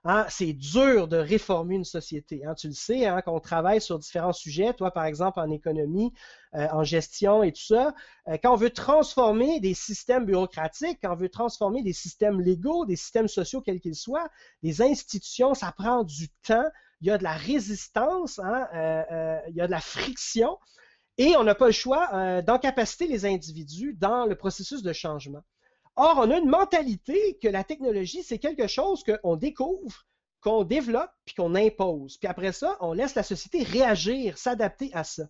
Hein. 0.06 0.26
c'est 0.28 0.52
dur 0.52 1.08
de 1.08 1.16
réformer 1.16 1.76
une 1.76 1.84
société. 1.84 2.44
Hein. 2.44 2.52
tu 2.52 2.66
le 2.66 2.74
sais, 2.74 3.06
hein, 3.06 3.22
quand 3.24 3.34
on 3.34 3.40
travaille 3.40 3.80
sur 3.80 3.98
différents 3.98 4.34
sujets, 4.34 4.74
toi 4.74 4.90
par 4.90 5.06
exemple 5.06 5.40
en 5.40 5.50
économie, 5.50 6.12
euh, 6.54 6.68
en 6.70 6.84
gestion 6.84 7.42
et 7.42 7.52
tout 7.52 7.62
ça, 7.62 7.94
euh, 8.28 8.36
quand 8.42 8.52
on 8.52 8.56
veut 8.56 8.68
transformer 8.68 9.58
des 9.60 9.72
systèmes 9.72 10.26
bureaucratiques, 10.26 10.98
quand 11.02 11.14
on 11.14 11.16
veut 11.16 11.30
transformer 11.30 11.82
des 11.82 11.94
systèmes 11.94 12.42
légaux, 12.42 12.84
des 12.84 12.96
systèmes 12.96 13.28
sociaux 13.28 13.62
quels 13.62 13.80
qu'ils 13.80 13.94
soient, 13.94 14.28
des 14.62 14.82
institutions, 14.82 15.54
ça 15.54 15.72
prend 15.72 16.04
du 16.04 16.28
temps, 16.46 16.68
il 17.00 17.06
y 17.06 17.10
a 17.10 17.16
de 17.16 17.24
la 17.24 17.32
résistance, 17.32 18.38
il 18.38 19.54
y 19.54 19.60
a 19.62 19.66
de 19.66 19.70
la 19.70 19.80
friction. 19.80 20.58
Et 21.16 21.36
on 21.36 21.44
n'a 21.44 21.54
pas 21.54 21.66
le 21.66 21.72
choix 21.72 22.08
euh, 22.12 22.42
d'encapaciter 22.42 23.06
les 23.06 23.24
individus 23.24 23.94
dans 23.94 24.26
le 24.26 24.34
processus 24.34 24.82
de 24.82 24.92
changement. 24.92 25.42
Or, 25.96 26.18
on 26.18 26.30
a 26.30 26.38
une 26.38 26.48
mentalité 26.48 27.38
que 27.40 27.46
la 27.46 27.62
technologie, 27.62 28.24
c'est 28.24 28.38
quelque 28.38 28.66
chose 28.66 29.04
qu'on 29.04 29.36
découvre, 29.36 30.06
qu'on 30.40 30.64
développe, 30.64 31.12
puis 31.24 31.36
qu'on 31.36 31.54
impose. 31.54 32.18
Puis 32.18 32.28
après 32.28 32.52
ça, 32.52 32.76
on 32.80 32.92
laisse 32.92 33.14
la 33.14 33.22
société 33.22 33.62
réagir, 33.62 34.36
s'adapter 34.36 34.90
à 34.92 35.04
ça. 35.04 35.28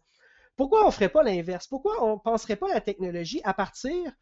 Pourquoi 0.56 0.84
on 0.84 0.86
ne 0.86 0.92
ferait 0.92 1.10
pas 1.10 1.22
l'inverse? 1.22 1.66
Pourquoi 1.66 2.02
on 2.02 2.14
ne 2.14 2.20
penserait 2.20 2.56
pas 2.56 2.68
la 2.68 2.80
technologie 2.80 3.42
à 3.44 3.52
partir 3.52 4.12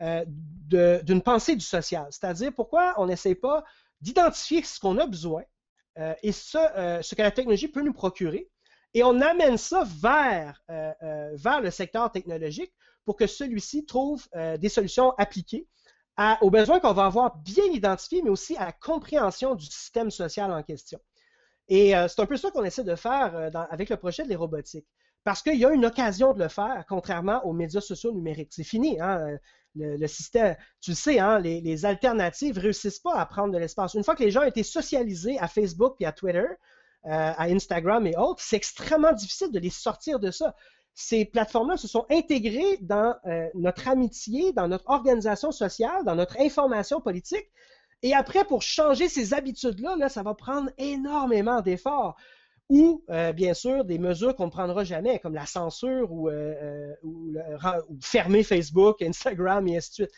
d'une 0.00 1.22
pensée 1.22 1.54
du 1.54 1.64
social? 1.64 2.06
C'est-à-dire 2.10 2.52
pourquoi 2.52 2.94
on 2.96 3.06
n'essaie 3.06 3.36
pas 3.36 3.62
d'identifier 4.00 4.62
ce 4.64 4.80
qu'on 4.80 4.98
a 4.98 5.06
besoin 5.06 5.44
et 6.22 6.32
ce, 6.32 6.58
ce 7.02 7.14
que 7.14 7.22
la 7.22 7.30
technologie 7.30 7.68
peut 7.68 7.82
nous 7.82 7.92
procurer, 7.92 8.50
et 8.94 9.02
on 9.04 9.20
amène 9.20 9.56
ça 9.56 9.84
vers, 10.00 10.62
vers 10.68 11.60
le 11.60 11.70
secteur 11.70 12.10
technologique 12.12 12.72
pour 13.04 13.16
que 13.16 13.26
celui-ci 13.26 13.86
trouve 13.86 14.26
des 14.58 14.68
solutions 14.68 15.12
appliquées 15.18 15.66
aux 16.40 16.50
besoins 16.50 16.80
qu'on 16.80 16.92
va 16.92 17.06
avoir 17.06 17.36
bien 17.38 17.64
identifiés, 17.64 18.22
mais 18.22 18.30
aussi 18.30 18.56
à 18.56 18.66
la 18.66 18.72
compréhension 18.72 19.54
du 19.54 19.66
système 19.66 20.10
social 20.10 20.52
en 20.52 20.62
question. 20.62 20.98
Et 21.68 21.96
euh, 21.96 22.08
c'est 22.08 22.20
un 22.20 22.26
peu 22.26 22.36
ça 22.36 22.50
qu'on 22.50 22.64
essaie 22.64 22.84
de 22.84 22.96
faire 22.96 23.34
euh, 23.34 23.50
avec 23.70 23.88
le 23.88 23.96
projet 23.96 24.24
de 24.24 24.28
les 24.28 24.36
robotiques. 24.36 24.86
Parce 25.24 25.42
qu'il 25.42 25.54
y 25.54 25.64
a 25.64 25.70
une 25.70 25.86
occasion 25.86 26.32
de 26.34 26.42
le 26.42 26.48
faire, 26.48 26.84
contrairement 26.88 27.44
aux 27.46 27.52
médias 27.52 27.80
sociaux 27.80 28.12
numériques. 28.12 28.52
C'est 28.52 28.64
fini, 28.64 29.00
hein? 29.00 29.38
le, 29.76 30.06
système. 30.08 30.56
Tu 30.80 30.90
le 30.90 30.96
sais, 30.96 31.20
hein, 31.20 31.38
les, 31.38 31.86
alternatives 31.86 32.56
ne 32.56 32.60
réussissent 32.60 32.98
pas 32.98 33.14
à 33.14 33.24
prendre 33.24 33.54
de 33.54 33.58
l'espace. 33.58 33.94
Une 33.94 34.02
fois 34.02 34.16
que 34.16 34.24
les 34.24 34.32
gens 34.32 34.40
ont 34.40 34.48
été 34.48 34.64
socialisés 34.64 35.38
à 35.38 35.46
Facebook 35.46 35.94
et 36.00 36.06
à 36.06 36.12
Twitter, 36.12 36.44
euh, 37.04 37.32
à 37.36 37.44
Instagram 37.44 38.06
et 38.06 38.16
autres, 38.16 38.42
c'est 38.42 38.56
extrêmement 38.56 39.12
difficile 39.12 39.50
de 39.50 39.58
les 39.58 39.70
sortir 39.70 40.18
de 40.18 40.30
ça 40.30 40.54
ces 40.94 41.24
plateformes-là 41.24 41.76
se 41.76 41.88
sont 41.88 42.04
intégrées 42.10 42.78
dans 42.80 43.14
euh, 43.26 43.48
notre 43.54 43.88
amitié, 43.88 44.52
dans 44.52 44.68
notre 44.68 44.88
organisation 44.90 45.50
sociale, 45.50 46.04
dans 46.04 46.14
notre 46.14 46.38
information 46.40 47.00
politique. 47.00 47.50
Et 48.02 48.14
après, 48.14 48.44
pour 48.44 48.62
changer 48.62 49.08
ces 49.08 49.32
habitudes-là, 49.32 49.96
là, 49.96 50.08
ça 50.08 50.22
va 50.22 50.34
prendre 50.34 50.70
énormément 50.76 51.60
d'efforts. 51.60 52.16
Ou, 52.68 53.04
euh, 53.10 53.32
bien 53.32 53.54
sûr, 53.54 53.84
des 53.84 53.98
mesures 53.98 54.34
qu'on 54.34 54.46
ne 54.46 54.50
prendra 54.50 54.82
jamais, 54.84 55.18
comme 55.18 55.34
la 55.34 55.46
censure 55.46 56.10
ou, 56.10 56.30
fermer 58.00 58.42
Facebook, 58.42 59.02
Instagram 59.02 59.66
et 59.68 59.76
ainsi 59.76 59.90
de 59.90 59.94
suite. 59.94 60.12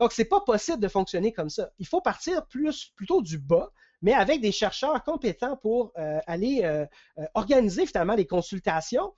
Donc, 0.00 0.12
ce 0.12 0.22
n'est 0.22 0.28
pas 0.28 0.40
possible 0.40 0.80
de 0.80 0.88
fonctionner 0.88 1.32
comme 1.32 1.50
ça. 1.50 1.70
Il 1.78 1.86
faut 1.86 2.00
partir 2.00 2.46
plus, 2.46 2.92
plutôt 2.96 3.22
du 3.22 3.38
bas, 3.38 3.70
mais 4.02 4.12
avec 4.12 4.40
des 4.40 4.52
chercheurs 4.52 5.02
compétents 5.04 5.56
pour 5.56 5.92
aller 6.26 6.86
organiser 7.34 7.86
finalement 7.86 8.14
les 8.14 8.26
consultations, 8.26 9.12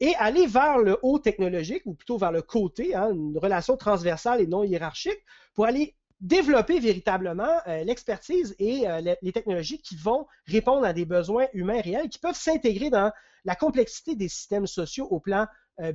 et 0.00 0.14
aller 0.16 0.46
vers 0.46 0.78
le 0.78 0.98
haut 1.02 1.18
technologique, 1.18 1.82
ou 1.86 1.94
plutôt 1.94 2.18
vers 2.18 2.32
le 2.32 2.42
côté, 2.42 2.94
hein, 2.94 3.10
une 3.10 3.38
relation 3.38 3.76
transversale 3.76 4.40
et 4.40 4.46
non 4.46 4.62
hiérarchique, 4.62 5.24
pour 5.54 5.66
aller 5.66 5.94
développer 6.20 6.80
véritablement 6.80 7.60
euh, 7.66 7.84
l'expertise 7.84 8.54
et 8.58 8.88
euh, 8.88 9.00
les 9.22 9.32
technologies 9.32 9.80
qui 9.80 9.96
vont 9.96 10.26
répondre 10.46 10.84
à 10.84 10.92
des 10.92 11.04
besoins 11.04 11.46
humains 11.52 11.80
réels, 11.80 12.08
qui 12.08 12.18
peuvent 12.18 12.34
s'intégrer 12.34 12.90
dans 12.90 13.12
la 13.44 13.54
complexité 13.54 14.16
des 14.16 14.28
systèmes 14.28 14.66
sociaux 14.66 15.06
au 15.10 15.20
plan 15.20 15.46
euh, 15.80 15.92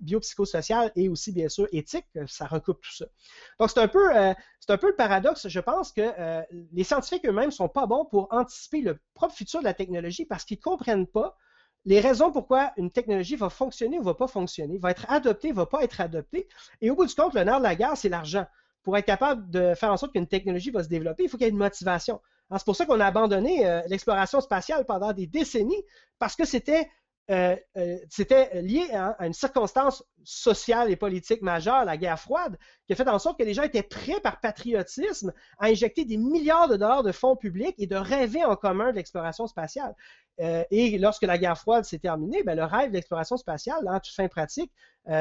biopsychosocial 0.00 0.92
et 0.96 1.08
aussi, 1.08 1.32
bien 1.32 1.48
sûr, 1.48 1.66
éthique. 1.72 2.06
Ça 2.26 2.46
recoupe 2.46 2.80
tout 2.80 2.94
ça. 2.94 3.06
Donc, 3.58 3.70
c'est 3.70 3.80
un, 3.80 3.88
peu, 3.88 4.04
c'est 4.60 4.72
un 4.72 4.78
peu 4.78 4.88
le 4.88 4.96
paradoxe. 4.96 5.48
Je 5.48 5.60
pense 5.60 5.92
que 5.92 6.42
les 6.72 6.84
scientifiques 6.84 7.26
eux-mêmes 7.26 7.50
sont 7.50 7.68
pas 7.68 7.86
bons 7.86 8.04
pour 8.04 8.28
anticiper 8.30 8.80
le 8.80 8.98
propre 9.14 9.34
futur 9.34 9.60
de 9.60 9.64
la 9.64 9.74
technologie 9.74 10.24
parce 10.24 10.44
qu'ils 10.44 10.58
ne 10.58 10.62
comprennent 10.62 11.06
pas 11.06 11.36
les 11.84 12.00
raisons 12.00 12.32
pourquoi 12.32 12.72
une 12.76 12.90
technologie 12.90 13.36
va 13.36 13.50
fonctionner 13.50 13.98
ou 13.98 14.02
va 14.02 14.14
pas 14.14 14.26
fonctionner, 14.26 14.78
va 14.78 14.90
être 14.90 15.06
adoptée, 15.10 15.52
va 15.52 15.66
pas 15.66 15.82
être 15.82 16.00
adoptée. 16.00 16.48
Et 16.80 16.90
au 16.90 16.96
bout 16.96 17.06
du 17.06 17.14
compte, 17.14 17.34
le 17.34 17.44
nerf 17.44 17.58
de 17.58 17.62
la 17.62 17.74
guerre, 17.74 17.96
c'est 17.96 18.08
l'argent. 18.08 18.46
Pour 18.82 18.96
être 18.96 19.06
capable 19.06 19.50
de 19.50 19.74
faire 19.74 19.90
en 19.92 19.96
sorte 19.96 20.12
qu'une 20.12 20.26
technologie 20.26 20.70
va 20.70 20.82
se 20.82 20.88
développer, 20.88 21.24
il 21.24 21.28
faut 21.28 21.36
qu'il 21.36 21.46
y 21.46 21.48
ait 21.48 21.52
une 21.52 21.58
motivation. 21.58 22.20
C'est 22.52 22.64
pour 22.64 22.76
ça 22.76 22.86
qu'on 22.86 23.00
a 23.00 23.06
abandonné 23.06 23.66
euh, 23.66 23.82
l'exploration 23.88 24.40
spatiale 24.40 24.84
pendant 24.84 25.12
des 25.12 25.26
décennies, 25.26 25.82
parce 26.18 26.36
que 26.36 26.44
c'était 26.44 26.88
euh, 27.30 27.56
euh, 27.78 27.96
c'était 28.10 28.60
lié 28.60 28.90
à, 28.92 29.16
une 29.24 29.32
circonstance 29.32 30.04
sociale 30.24 30.90
et 30.90 30.96
politique 30.96 31.40
majeure, 31.40 31.84
la 31.84 31.96
guerre 31.96 32.20
froide, 32.20 32.58
qui 32.86 32.92
a 32.92 32.96
fait 32.96 33.08
en 33.08 33.18
sorte 33.18 33.38
que 33.38 33.44
les 33.44 33.54
gens 33.54 33.62
étaient 33.62 33.82
prêts 33.82 34.20
par 34.22 34.40
patriotisme 34.40 35.32
à 35.58 35.66
injecter 35.66 36.04
des 36.04 36.18
milliards 36.18 36.68
de 36.68 36.76
dollars 36.76 37.02
de 37.02 37.12
fonds 37.12 37.36
publics 37.36 37.76
et 37.78 37.86
de 37.86 37.96
rêver 37.96 38.44
en 38.44 38.56
commun 38.56 38.90
de 38.90 38.96
l'exploration 38.96 39.46
spatiale. 39.46 39.94
Euh, 40.40 40.64
et 40.70 40.98
lorsque 40.98 41.22
la 41.22 41.38
guerre 41.38 41.58
froide 41.58 41.84
s'est 41.84 41.98
terminée, 41.98 42.42
ben, 42.42 42.56
le 42.56 42.64
rêve 42.64 42.90
de 42.90 42.94
l'exploration 42.94 43.38
spatiale, 43.38 43.88
en 43.88 44.00
toute 44.00 44.14
fin 44.14 44.28
pratique, 44.28 44.72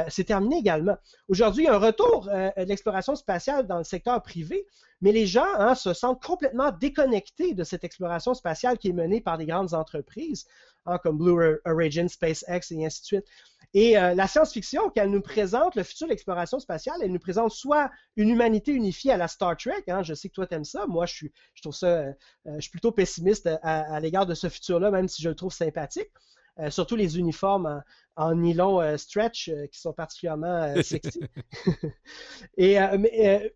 s'est 0.08 0.24
terminé 0.24 0.60
également. 0.60 0.96
Aujourd'hui, 1.28 1.64
il 1.64 1.66
y 1.66 1.70
a 1.70 1.76
un 1.76 1.78
retour 1.78 2.24
de 2.28 2.64
l'exploration 2.64 3.16
spatiale 3.16 3.68
dans 3.68 3.80
le 3.80 3.84
secteur 3.84 4.24
privé, 4.24 4.66
mais 5.02 5.12
les 5.12 5.26
gens 5.26 5.44
hein, 5.58 5.76
se 5.76 5.94
sentent 5.94 6.24
complètement 6.24 6.72
déconnectés 6.72 7.54
de 7.54 7.66
cette 7.66 7.84
exploration 7.84 8.34
spatiale 8.34 8.78
qui 8.78 8.88
est 8.88 8.94
menée 8.94 9.20
par 9.20 9.38
des 9.38 9.46
grandes 9.46 9.74
entreprises. 9.74 10.46
Hein, 10.86 10.98
comme 10.98 11.18
Blue 11.18 11.60
Origin, 11.64 12.10
SpaceX 12.10 12.72
et 12.72 12.86
ainsi 12.86 13.02
de 13.02 13.06
suite. 13.06 13.26
Et 13.74 13.98
euh, 13.98 14.14
la 14.14 14.28
science-fiction, 14.28 14.90
qu'elle 14.90 15.10
nous 15.10 15.22
présente, 15.22 15.76
le 15.76 15.84
futur 15.84 16.08
de 16.08 16.12
l'exploration 16.12 16.60
spatiale, 16.60 16.98
elle 17.02 17.12
nous 17.12 17.20
présente 17.20 17.52
soit 17.52 17.90
une 18.18 18.30
humanité 18.30 18.74
unifiée 18.74 19.14
à 19.14 19.18
la 19.18 19.30
Star 19.30 19.56
Trek, 19.56 19.84
hein, 19.88 20.04
je 20.04 20.14
sais 20.14 20.28
que 20.28 20.34
toi 20.34 20.46
tu 20.46 20.56
aimes 20.56 20.66
ça, 20.66 20.86
moi 20.86 21.06
je, 21.06 21.14
suis, 21.14 21.32
je 21.56 21.62
trouve 21.62 21.74
ça, 21.74 21.88
euh, 21.88 22.14
je 22.46 22.60
suis 22.60 22.70
plutôt 22.70 22.92
pessimiste 22.92 23.50
à, 23.64 24.00
l'égard 24.02 24.26
de 24.26 24.34
ce 24.34 24.50
futur-là, 24.50 24.92
même 24.92 25.08
si 25.08 25.24
je 25.24 25.30
le 25.30 25.36
trouve 25.36 25.54
sympathique. 25.54 26.12
Euh, 26.60 26.70
surtout 26.70 26.96
les 26.96 27.18
uniformes 27.18 27.82
en, 28.16 28.36
nylon 28.36 28.96
stretch 28.98 29.50
qui 29.72 29.80
sont 29.80 29.94
particulièrement 29.94 30.74
sexy. 30.84 31.20
et, 32.58 32.78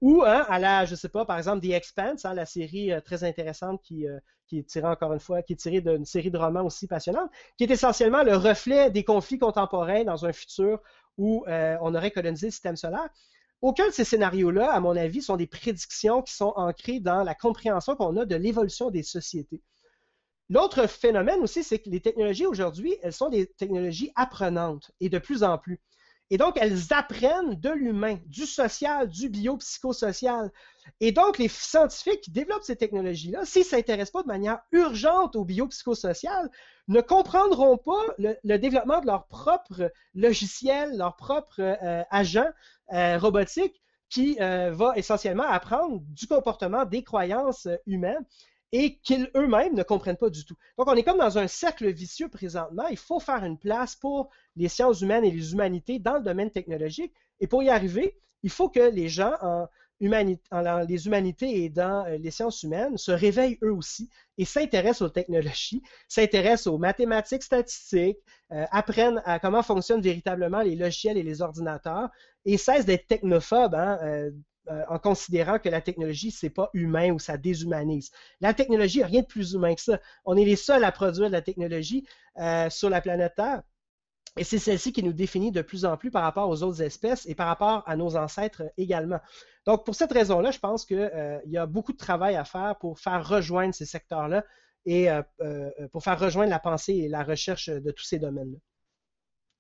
ou 0.01 0.23
hein, 0.23 0.45
à 0.47 0.57
la, 0.57 0.85
je 0.85 0.95
sais 0.95 1.09
pas, 1.09 1.25
par 1.25 1.37
exemple, 1.37 1.61
The 1.61 1.71
Expanse, 1.71 2.25
hein, 2.25 2.33
la 2.33 2.47
série 2.47 2.91
très 3.05 3.23
intéressante 3.23 3.81
qui, 3.83 4.07
qui 4.47 4.59
est 4.59 4.63
tiré 4.63 4.87
encore 4.87 5.13
une 5.13 5.19
fois, 5.19 5.43
qui 5.43 5.53
est 5.53 5.57
tiré 5.57 5.81
d'une 5.81 6.05
série 6.05 6.31
de 6.31 6.37
romans 6.37 6.65
aussi 6.65 6.87
passionnante, 6.87 7.29
qui 7.57 7.65
est 7.65 7.71
essentiellement 7.71 8.23
le 8.23 8.35
reflet 8.35 8.89
des 8.89 9.03
conflits 9.03 9.37
contemporains 9.37 10.03
dans 10.03 10.25
un 10.25 10.33
futur 10.33 10.79
où 11.17 11.45
euh, 11.47 11.77
on 11.81 11.93
aurait 11.93 12.11
colonisé 12.11 12.47
le 12.47 12.51
système 12.51 12.77
solaire. 12.77 13.09
Aucun 13.61 13.87
de 13.87 13.91
ces 13.91 14.03
scénarios-là, 14.03 14.71
à 14.71 14.79
mon 14.79 14.95
avis, 14.95 15.21
sont 15.21 15.35
des 15.35 15.47
prédictions 15.47 16.21
qui 16.21 16.33
sont 16.33 16.53
ancrées 16.55 16.99
dans 16.99 17.23
la 17.23 17.33
compréhension 17.33 17.95
qu'on 17.95 18.15
a 18.17 18.25
de 18.25 18.35
l'évolution 18.35 18.91
des 18.91 19.03
sociétés. 19.03 19.61
L'autre 20.49 20.87
phénomène 20.87 21.41
aussi, 21.41 21.63
c'est 21.63 21.79
que 21.79 21.89
les 21.89 21.99
technologies 21.99 22.45
aujourd'hui, 22.45 22.95
elles 23.01 23.13
sont 23.13 23.29
des 23.29 23.47
technologies 23.47 24.11
apprenantes 24.15 24.91
et 24.99 25.09
de 25.09 25.19
plus 25.19 25.43
en 25.43 25.57
plus. 25.57 25.79
Et 26.29 26.37
donc, 26.37 26.57
elles 26.59 26.91
apprennent 26.91 27.55
de 27.55 27.69
l'humain, 27.69 28.17
du 28.25 28.45
social, 28.45 29.07
du 29.07 29.29
biopsychosocial. 29.29 30.51
Et 30.99 31.13
donc, 31.13 31.37
les 31.37 31.47
scientifiques 31.47 32.21
qui 32.21 32.31
développent 32.31 32.63
ces 32.63 32.75
technologies-là, 32.75 33.45
s'ils 33.45 33.61
ne 33.61 33.67
s'intéressent 33.67 34.11
pas 34.11 34.23
de 34.23 34.27
manière 34.27 34.59
urgente 34.71 35.37
au 35.37 35.45
biopsychosocial, 35.45 36.49
ne 36.89 36.99
comprendront 36.99 37.77
pas 37.77 38.01
le, 38.17 38.57
développement 38.57 38.99
de 38.99 39.07
leur 39.07 39.27
propre 39.27 39.91
logiciel, 40.15 40.97
leur 40.97 41.15
propre 41.15 41.61
euh, 41.61 42.03
agent 42.09 42.49
euh, 42.93 43.17
robotique 43.17 43.81
qui 44.09 44.37
euh, 44.41 44.71
va 44.71 44.93
essentiellement 44.95 45.43
apprendre 45.43 46.01
du 46.09 46.27
comportement 46.27 46.85
des 46.85 47.03
croyances 47.03 47.67
humaines 47.85 48.25
et 48.71 48.97
qu'ils 48.99 49.29
eux-mêmes 49.35 49.75
ne 49.75 49.83
comprennent 49.83 50.17
pas 50.17 50.29
du 50.29 50.45
tout. 50.45 50.55
Donc, 50.77 50.87
on 50.87 50.95
est 50.95 51.03
comme 51.03 51.19
dans 51.19 51.37
un 51.37 51.47
cercle 51.47 51.89
vicieux 51.91 52.27
présentement. 52.27 52.87
Il 52.89 52.97
faut 52.97 53.19
faire 53.19 53.43
une 53.43 53.57
place 53.57 53.95
pour 53.95 54.29
les 54.55 54.67
sciences 54.67 55.01
humaines 55.01 55.23
et 55.23 55.31
les 55.31 55.53
humanités 55.53 55.99
dans 55.99 56.17
le 56.17 56.23
domaine 56.23 56.51
technologique. 56.51 57.13
Et 57.39 57.47
pour 57.47 57.63
y 57.63 57.69
arriver, 57.69 58.17
il 58.43 58.49
faut 58.49 58.69
que 58.69 58.91
les 58.91 59.09
gens 59.09 59.33
en, 59.41 59.67
les 59.99 61.07
humanités 61.07 61.63
et 61.63 61.69
dans 61.69 62.05
euh, 62.05 62.17
les 62.17 62.31
sciences 62.31 62.63
humaines 62.63 62.97
se 62.97 63.11
réveillent 63.11 63.57
eux 63.63 63.73
aussi 63.73 64.09
et 64.37 64.45
s'intéressent 64.45 65.03
aux 65.03 65.09
technologies, 65.09 65.81
s'intéressent 66.07 66.67
aux 66.67 66.77
mathématiques 66.77 67.43
statistiques, 67.43 68.19
euh, 68.51 68.65
apprennent 68.71 69.21
à 69.25 69.39
comment 69.39 69.63
fonctionnent 69.63 70.01
véritablement 70.01 70.61
les 70.61 70.75
logiciels 70.75 71.17
et 71.17 71.23
les 71.23 71.41
ordinateurs 71.41 72.09
et 72.45 72.57
cessent 72.57 72.85
d'être 72.85 73.07
technophobes. 73.07 73.75
Hein, 73.75 73.97
euh, 74.03 74.31
euh, 74.69 74.83
en 74.89 74.99
considérant 74.99 75.59
que 75.59 75.69
la 75.69 75.81
technologie, 75.81 76.31
c'est 76.31 76.49
pas 76.49 76.69
humain 76.73 77.11
ou 77.11 77.19
ça 77.19 77.37
déshumanise. 77.37 78.11
La 78.41 78.53
technologie 78.53 79.03
rien 79.03 79.21
de 79.21 79.25
plus 79.25 79.53
humain 79.53 79.75
que 79.75 79.81
ça. 79.81 79.99
On 80.25 80.35
est 80.35 80.45
les 80.45 80.55
seuls 80.55 80.83
à 80.83 80.91
produire 80.91 81.27
de 81.27 81.33
la 81.33 81.41
technologie 81.41 82.05
euh, 82.37 82.69
sur 82.69 82.89
la 82.89 83.01
planète 83.01 83.35
Terre. 83.35 83.63
Et 84.37 84.43
c'est 84.43 84.59
celle-ci 84.59 84.91
qui 84.91 85.03
nous 85.03 85.13
définit 85.13 85.51
de 85.51 85.61
plus 85.61 85.85
en 85.85 85.97
plus 85.97 86.11
par 86.11 86.21
rapport 86.21 86.47
aux 86.49 86.61
autres 86.63 86.81
espèces 86.81 87.25
et 87.25 87.33
par 87.33 87.47
rapport 87.47 87.83
à 87.87 87.95
nos 87.95 88.15
ancêtres 88.15 88.63
également. 88.77 89.19
Donc, 89.65 89.85
pour 89.85 89.95
cette 89.95 90.11
raison-là, 90.11 90.51
je 90.51 90.59
pense 90.59 90.85
qu'il 90.85 90.97
euh, 90.97 91.39
y 91.45 91.57
a 91.57 91.65
beaucoup 91.65 91.93
de 91.93 91.97
travail 91.97 92.35
à 92.35 92.43
faire 92.43 92.75
pour 92.79 92.99
faire 92.99 93.27
rejoindre 93.27 93.73
ces 93.73 93.85
secteurs-là 93.85 94.43
et 94.85 95.09
pour 95.91 96.01
faire 96.01 96.17
rejoindre 96.17 96.49
la 96.49 96.59
pensée 96.59 96.93
et 96.93 97.09
la 97.09 97.21
recherche 97.21 97.67
de 97.67 97.91
tous 97.91 98.05
ces 98.05 98.19
domaines-là. 98.19 98.57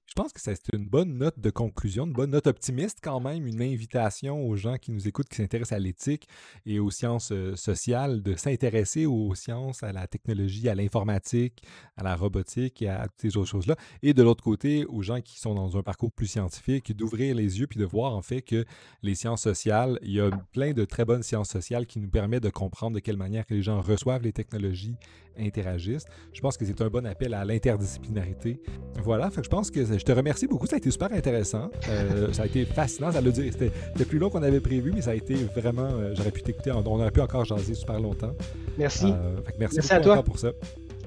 Je 0.07 0.13
pense 0.13 0.31
que 0.31 0.39
c'est 0.39 0.57
une 0.73 0.87
bonne 0.87 1.17
note 1.17 1.37
de 1.37 1.49
conclusion, 1.49 2.05
une 2.05 2.13
bonne 2.13 2.31
note 2.31 2.47
optimiste 2.47 2.99
quand 3.03 3.19
même, 3.19 3.45
une 3.45 3.61
invitation 3.61 4.47
aux 4.47 4.55
gens 4.55 4.77
qui 4.77 4.91
nous 4.91 5.07
écoutent, 5.07 5.27
qui 5.27 5.35
s'intéressent 5.35 5.75
à 5.75 5.79
l'éthique 5.79 6.27
et 6.65 6.79
aux 6.79 6.89
sciences 6.89 7.31
euh, 7.33 7.55
sociales, 7.57 8.23
de 8.23 8.33
s'intéresser 8.35 9.05
aux 9.05 9.35
sciences, 9.35 9.83
à 9.83 9.91
la 9.91 10.07
technologie, 10.07 10.69
à 10.69 10.75
l'informatique, 10.75 11.61
à 11.97 12.03
la 12.03 12.15
robotique 12.15 12.81
et 12.81 12.87
à 12.87 13.03
toutes 13.07 13.21
ces 13.21 13.37
autres 13.37 13.49
choses-là. 13.49 13.75
Et 14.01 14.13
de 14.13 14.23
l'autre 14.23 14.43
côté, 14.43 14.85
aux 14.85 15.01
gens 15.01 15.19
qui 15.19 15.39
sont 15.39 15.53
dans 15.53 15.77
un 15.77 15.83
parcours 15.83 16.11
plus 16.11 16.27
scientifique, 16.27 16.95
d'ouvrir 16.95 17.35
les 17.35 17.59
yeux 17.59 17.67
puis 17.67 17.79
de 17.79 17.85
voir 17.85 18.15
en 18.15 18.21
fait 18.21 18.41
que 18.41 18.65
les 19.03 19.13
sciences 19.13 19.41
sociales, 19.41 19.99
il 20.01 20.13
y 20.13 20.21
a 20.21 20.31
plein 20.53 20.71
de 20.71 20.85
très 20.85 21.03
bonnes 21.03 21.23
sciences 21.23 21.49
sociales 21.49 21.85
qui 21.85 21.99
nous 21.99 22.09
permettent 22.09 22.43
de 22.43 22.49
comprendre 22.49 22.95
de 22.95 23.01
quelle 23.01 23.17
manière 23.17 23.45
que 23.45 23.53
les 23.53 23.61
gens 23.61 23.81
reçoivent 23.81 24.23
les 24.23 24.33
technologies, 24.33 24.95
interagissent. 25.37 26.05
Je 26.33 26.41
pense 26.41 26.57
que 26.57 26.65
c'est 26.65 26.81
un 26.81 26.89
bon 26.89 27.05
appel 27.05 27.33
à 27.33 27.45
l'interdisciplinarité. 27.45 28.61
Voilà, 29.03 29.29
fait 29.29 29.43
je 29.43 29.49
pense 29.49 29.69
que 29.69 29.96
je 29.97 30.03
te 30.03 30.11
remercie 30.11 30.47
beaucoup. 30.47 30.67
Ça 30.67 30.75
a 30.75 30.77
été 30.77 30.91
super 30.91 31.11
intéressant. 31.11 31.69
Euh, 31.89 32.31
ça 32.33 32.43
a 32.43 32.45
été 32.45 32.65
fascinant. 32.65 33.11
Ça 33.11 33.21
C'était 33.21 34.05
plus 34.05 34.19
long 34.19 34.29
qu'on 34.29 34.43
avait 34.43 34.59
prévu, 34.59 34.91
mais 34.93 35.01
ça 35.01 35.11
a 35.11 35.15
été 35.15 35.35
vraiment. 35.55 35.89
J'aurais 36.13 36.31
pu 36.31 36.41
t'écouter. 36.41 36.71
On 36.71 36.85
aurait 36.85 37.11
pu 37.11 37.21
encore 37.21 37.45
jaser 37.45 37.73
super 37.73 37.99
longtemps. 37.99 38.33
Merci. 38.77 39.13
merci, 39.57 39.77
merci 39.77 39.93
à 39.93 39.99
toi 39.99 40.23
pour 40.23 40.39
ça. 40.39 40.51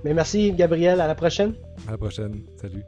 Mais 0.05 0.15
merci, 0.15 0.53
Gabriel. 0.53 1.01
À 1.01 1.07
la 1.07 1.15
prochaine. 1.15 1.55
À 1.87 1.93
la 1.93 1.99
prochaine. 1.99 2.43
Salut. 2.61 2.85